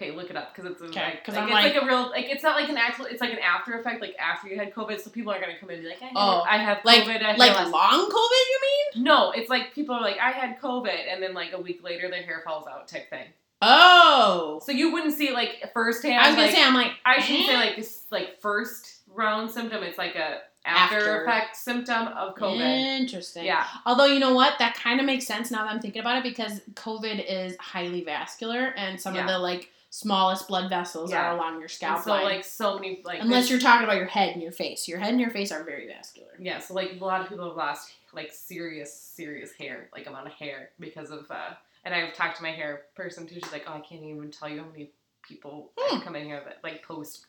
[0.00, 2.08] Okay, look it up because it's a, like, like, I'm it's like- like, a real
[2.10, 4.72] like it's not like an actual it's like an after effect like after you had
[4.72, 7.02] COVID so people are gonna come in and be like I Oh, I have like-
[7.02, 8.60] COVID I Like hair long COVID, you
[8.94, 9.02] mean?
[9.04, 12.08] No, it's like people are like, I had COVID, and then like a week later,
[12.08, 13.26] their hair falls out, type thing.
[13.60, 14.60] Oh.
[14.64, 16.20] So you wouldn't see it, like firsthand.
[16.20, 17.58] I was gonna like, say, I'm like, I shouldn't say eh?
[17.60, 19.82] like this like first round symptom.
[19.82, 21.22] It's like a after, After.
[21.24, 22.60] effect symptom of COVID.
[22.60, 23.44] Interesting.
[23.46, 26.18] Yeah, Although you know what, that kind of makes sense now that I'm thinking about
[26.18, 31.30] it because COVID is highly vascular, and some of the like smallest blood vessels Yeah.
[31.30, 32.24] are along your and scalp so line.
[32.24, 34.86] like so many like Unless you're talking about your head and your face.
[34.88, 36.28] Your head and your face are very vascular.
[36.38, 36.58] yeah.
[36.58, 40.32] So like a lot of people have lost like serious serious hair like amount of
[40.34, 41.50] hair because of uh.
[41.84, 43.36] And I've talked to my hair person too.
[43.36, 44.90] She's like, oh, I can't even tell you how many
[45.22, 46.00] people Hmm.
[46.00, 47.24] come in here that like post.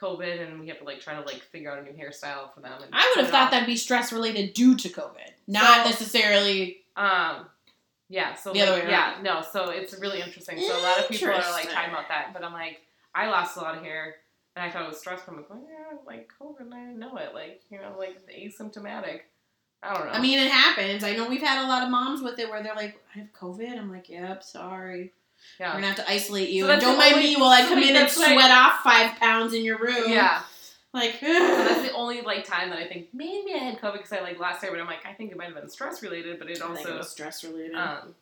[0.00, 2.60] COVID and we have to like try to like figure out a new hairstyle for
[2.60, 2.72] them.
[2.80, 3.50] And I would have thought off.
[3.50, 6.82] that'd be stress related due to COVID, not So- necessarily.
[6.96, 7.46] Um,
[8.08, 8.34] yeah.
[8.34, 9.42] So The like, other way yeah, no.
[9.42, 10.60] So it's really interesting.
[10.60, 12.80] So a lot of people are like talking about that, but I'm like,
[13.14, 14.16] I lost a lot of hair,
[14.56, 15.34] and I thought it was stressful.
[15.34, 17.34] I'm like, oh yeah, like COVID, I didn't know it.
[17.34, 19.20] Like you know, like asymptomatic.
[19.82, 20.12] I don't know.
[20.12, 21.04] I mean, it happens.
[21.04, 23.32] I know we've had a lot of moms with it where they're like, "I have
[23.32, 25.12] COVID." I'm like, "Yep, sorry.
[25.60, 25.68] Yeah.
[25.68, 26.64] We're gonna have to isolate you.
[26.64, 28.80] So and don't mind only- me while I come in and that's like- sweat off
[28.82, 30.42] five pounds in your room." yeah.
[30.98, 34.12] Like, So that's the only like time that I think maybe I had COVID because
[34.12, 36.38] I like last year, but I'm like, I think it might have been stress related,
[36.38, 37.02] but it I think it also.
[37.08, 37.74] stress related.
[37.74, 38.14] Um,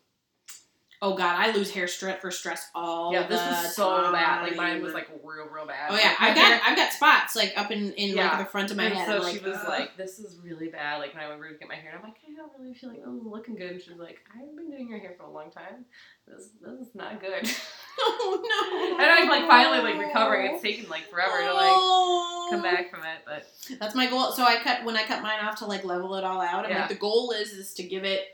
[1.03, 4.43] oh God, I lose hair stress for stress all yeah, this is so bad.
[4.43, 5.91] Like mine was like real, real bad.
[5.91, 8.31] Oh yeah, Like, I've hair- got I've got spots like up in in Yeah.
[8.31, 9.07] like the front of my and head.
[9.07, 11.49] so I'm she was "Ugh." like, "This is really bad." Like when I went over
[11.53, 13.55] to get my hair, and I'm like, "I don't really feel like this is looking
[13.57, 15.85] good." And she's like, "I've been doing your hair for a long time.
[16.27, 17.49] This this is not good."
[17.99, 19.03] oh no.
[19.03, 20.53] and I'm like finally like recovering.
[20.55, 22.49] It's taken like forever to like Oh.
[22.51, 23.47] come back from it, but
[23.79, 24.33] That's my goal.
[24.33, 26.65] So I cut when I cut mine off to like level it all out.
[26.65, 26.81] I'm Yeah.
[26.81, 28.27] like the goal is is to give it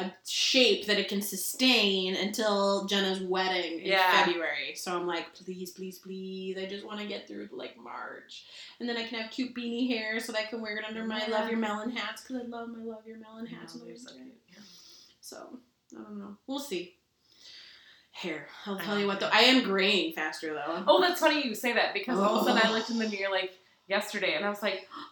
[0.00, 4.24] a shape that it can sustain until Jenna's wedding in Yeah.
[4.24, 4.74] February.
[4.76, 6.56] So I'm like, please, please, please.
[6.56, 8.44] I just want to get through like March,
[8.78, 11.04] and then I can have cute beanie hair so that I can wear it under
[11.04, 11.32] my Yeah.
[11.38, 13.74] love your melon hats because I love my love your melon hats.
[13.74, 14.10] in Oh, the they're so
[14.52, 14.58] Yeah.
[15.20, 15.58] So
[15.98, 16.36] I don't know.
[16.46, 16.94] We'll see.
[18.12, 18.48] Hair.
[18.66, 19.30] I'll tell you what though.
[19.32, 20.84] I am graying faster though.
[20.86, 22.72] Oh, that's funny you say that because all of a sudden I Oh.
[22.72, 23.52] looked in the mirror like
[23.88, 25.08] yesterday and I was like, I like what?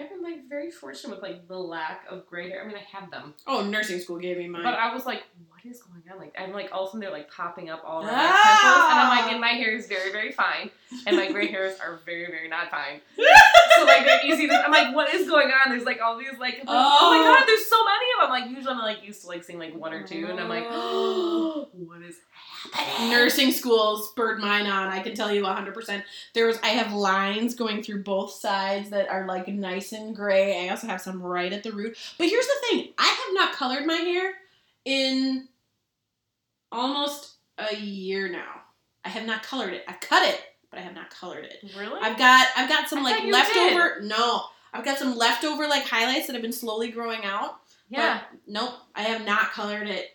[0.00, 2.62] I've been like very fortunate with like the lack of gray hair.
[2.64, 4.62] I mean, I have them, Oh, nursing school gave me mine.
[4.62, 6.18] but I was like, what is going on?
[6.18, 8.22] Like, I'm like all of a sudden they're like popping up all around Ah!
[8.44, 10.70] my temples, and I'm like, and my hair is very very fine,
[11.06, 13.00] and my gray hairs are very very not fine.
[13.76, 14.54] so like they're easy to.
[14.54, 15.70] I'm like, what is going on?
[15.70, 16.72] There's like all these like, I'm oh.
[16.72, 17.34] my Oh.
[17.38, 18.30] god, there's so many of them.
[18.30, 20.64] Like usually I'm like used to like seeing like one or two, and I'm like,
[20.70, 21.68] Oh.
[21.72, 22.16] what is
[22.72, 23.10] happening?
[23.10, 24.88] nursing school spurred mine on.
[24.88, 26.02] I can tell you 100%.
[26.34, 30.66] There was I have lines going through both sides that are like nice and gray.
[30.66, 31.96] I also have some right at the root.
[32.18, 32.88] But here's the thing.
[32.98, 34.34] I have not colored my hair
[34.84, 35.48] in
[36.72, 38.62] almost a year now.
[39.04, 39.84] I have not colored it.
[39.88, 41.72] I cut it, but I have not colored it.
[41.76, 42.00] Really?
[42.00, 44.44] I've got I've got some I like leftover no.
[44.72, 47.60] I've got some leftover like highlights that have been slowly growing out.
[47.88, 48.20] yeah.
[48.46, 50.10] Nope, I have not colored it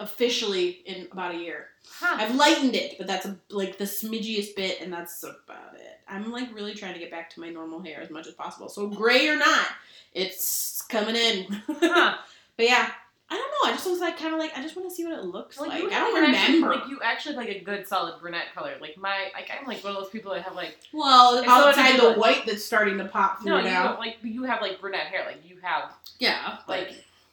[0.00, 1.66] officially in about a year.
[1.88, 2.16] Huh.
[2.18, 6.00] I've lightened it, but that's a, like the smidgiest bit, and that's about it.
[6.08, 8.68] I'm like really trying to get back to my normal hair as much as possible.
[8.68, 9.66] So gray or not,
[10.12, 11.46] it's coming in.
[11.68, 12.16] Huh.
[12.56, 12.90] but yeah,
[13.30, 13.70] I don't know.
[13.70, 15.58] I just was like kind of like I just want to see what it looks
[15.60, 15.82] Like, like.
[15.82, 16.76] you I don't like, an actually- remember.
[16.76, 18.74] like you actually have, like a good solid brunette color.
[18.80, 21.52] Like my, like I'm like one of those people that have like well, It's so
[21.52, 22.16] outside the ridiculous.
[22.18, 23.88] white that's starting to pop through no, now.
[23.88, 25.24] don't, like you have like brunette hair.
[25.26, 26.88] Like you have yeah, like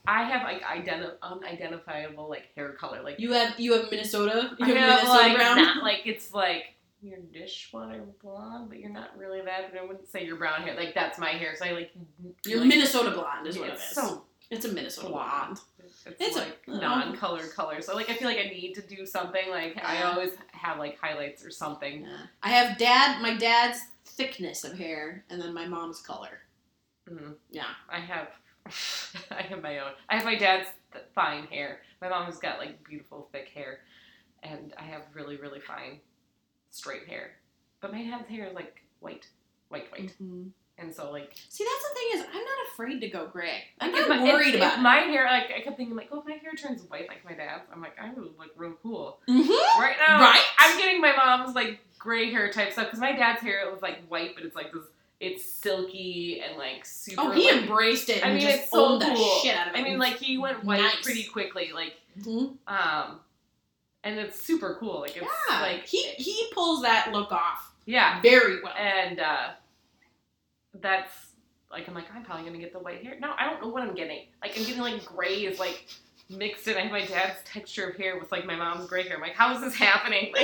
[0.07, 3.01] I have like identi- unidentifiable like hair color.
[3.03, 4.55] Like you have you have Minnesota.
[4.59, 5.55] You I have have Minnesota like brown.
[5.57, 6.63] not like it's like
[7.01, 9.71] you're dishwater blonde, but you're not really that.
[9.71, 10.75] But I wouldn't say you're brown hair.
[10.75, 11.55] Like that's my hair.
[11.55, 11.91] So I like
[12.45, 15.29] You're like, Minnesota blonde is what it it's so it's a Minnesota blonde.
[15.55, 15.59] blonde.
[15.85, 17.81] It's, It's a- like uh, non-color color.
[17.81, 19.49] So like I feel like I need to do something.
[19.49, 22.03] Like I always have like highlights or something.
[22.03, 22.17] Yeah.
[22.41, 26.39] I have dad, my dad's thickness of hair, and then my mom's color.
[27.09, 27.35] Mhm.
[27.51, 27.65] Yeah.
[27.89, 28.29] I have,
[29.31, 29.91] I have my own.
[30.10, 31.80] I have my dad's th- fine hair.
[32.02, 33.80] My mom's got like beautiful thick hair,
[34.44, 35.99] and I have really really fine
[36.72, 37.31] straight hair.
[37.81, 39.27] But my dad's hair is like white,
[39.69, 40.49] white, white, Mhm.
[40.80, 43.64] and so like See, that's the thing is, I'm not afraid to go gray.
[43.80, 44.81] I'm not my, worried if, about if it.
[44.81, 45.26] my hair.
[45.26, 47.81] Like I kept thinking like, oh, if my hair turns white like my dad's, I'm
[47.81, 49.19] like, I would look real cool.
[49.30, 49.48] Mhm.
[49.80, 50.44] Right now, Right?
[50.60, 54.06] I'm getting my mom's like gray hair type stuff because my dad's hair was like
[54.07, 54.84] white, but it's like this.
[55.19, 57.22] It's silky and like super.
[57.22, 59.39] Oh, he like, embraced it I and mean, just it's so owned the cool.
[59.41, 59.80] shit out of it.
[59.80, 61.02] I mean, like he went white Nice.
[61.03, 62.56] pretty quickly, like Mhm.
[62.68, 63.19] um,
[64.03, 65.02] and it's super cool.
[65.02, 68.73] Like it's yeah, like he he pulls that look off yeah, very well.
[68.77, 69.48] and uh,
[70.81, 71.11] that's
[71.72, 73.18] like I'm like I'm probably gonna get the white hair.
[73.19, 74.22] No, I don't know what I'm getting.
[74.41, 75.85] Like I'm getting like gray is like
[76.29, 76.77] mixed in.
[76.77, 79.15] I have my dad's texture of hair with like my mom's gray hair.
[79.15, 80.33] I'm like, how is this happening?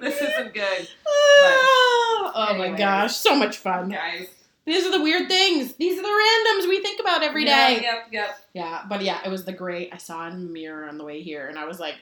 [0.00, 3.88] Like this isn't good, oh, oh my gosh, so much fun.
[3.90, 4.26] guys.
[4.66, 5.74] These are the weird things.
[5.74, 7.74] These are the randoms we think about every day.
[7.74, 8.38] Yep, yep, yep.
[8.54, 9.90] Yeah, but yeah, it was the great.
[9.92, 11.94] I saw in the mirror on the way here, and I was like,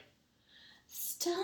[0.87, 1.35] "Stop!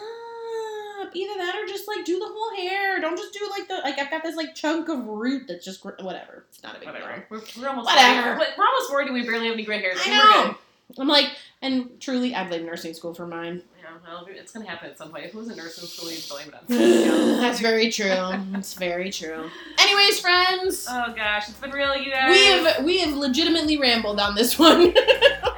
[1.14, 3.00] Either that or just like do the whole hair.
[3.00, 5.84] Don't just do like the like I've got this like chunk of root that's just
[5.84, 6.46] whatever.
[6.50, 7.14] It's not a big Whatever.
[7.16, 7.24] deal.
[7.30, 8.36] We're, we're almost Whatever.
[8.38, 8.52] 40.
[8.58, 9.12] We're almost forty.
[9.12, 9.98] We barely have any gray hairs.
[10.06, 10.56] I know.
[10.98, 11.28] I'm like,
[11.62, 13.62] and truly, I blame nursing school for mine.
[13.80, 15.26] Yeah, well, it's gonna happen at some point.
[15.26, 16.62] If it was a nursing school, you'd blame it on.
[17.42, 18.12] That's very true.
[18.56, 19.50] It's very true.
[19.80, 22.32] Anyways, friends, Oh gosh, it's been real, you guys.
[22.32, 24.94] we have we have legitimately rambled on this one.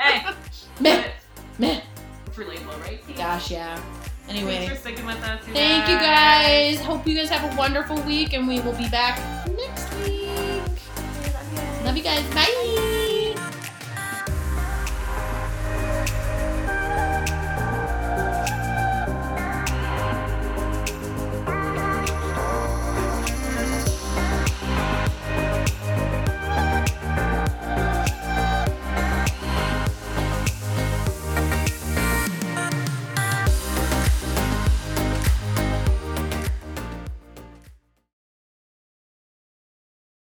[0.01, 0.25] Hey,
[0.79, 1.03] Meh,
[1.59, 1.79] meh.
[2.25, 2.99] it's relatable, right?
[3.15, 3.79] Gosh, yeah.
[4.27, 4.55] Anyway.
[4.57, 5.39] Thanks for sticking with us.
[5.45, 6.79] Thank you guys.
[6.81, 9.19] Hope you guys have a wonderful week, and we will be back
[9.55, 10.31] next week.
[11.85, 12.23] Love you guys.
[12.33, 12.70] Bye.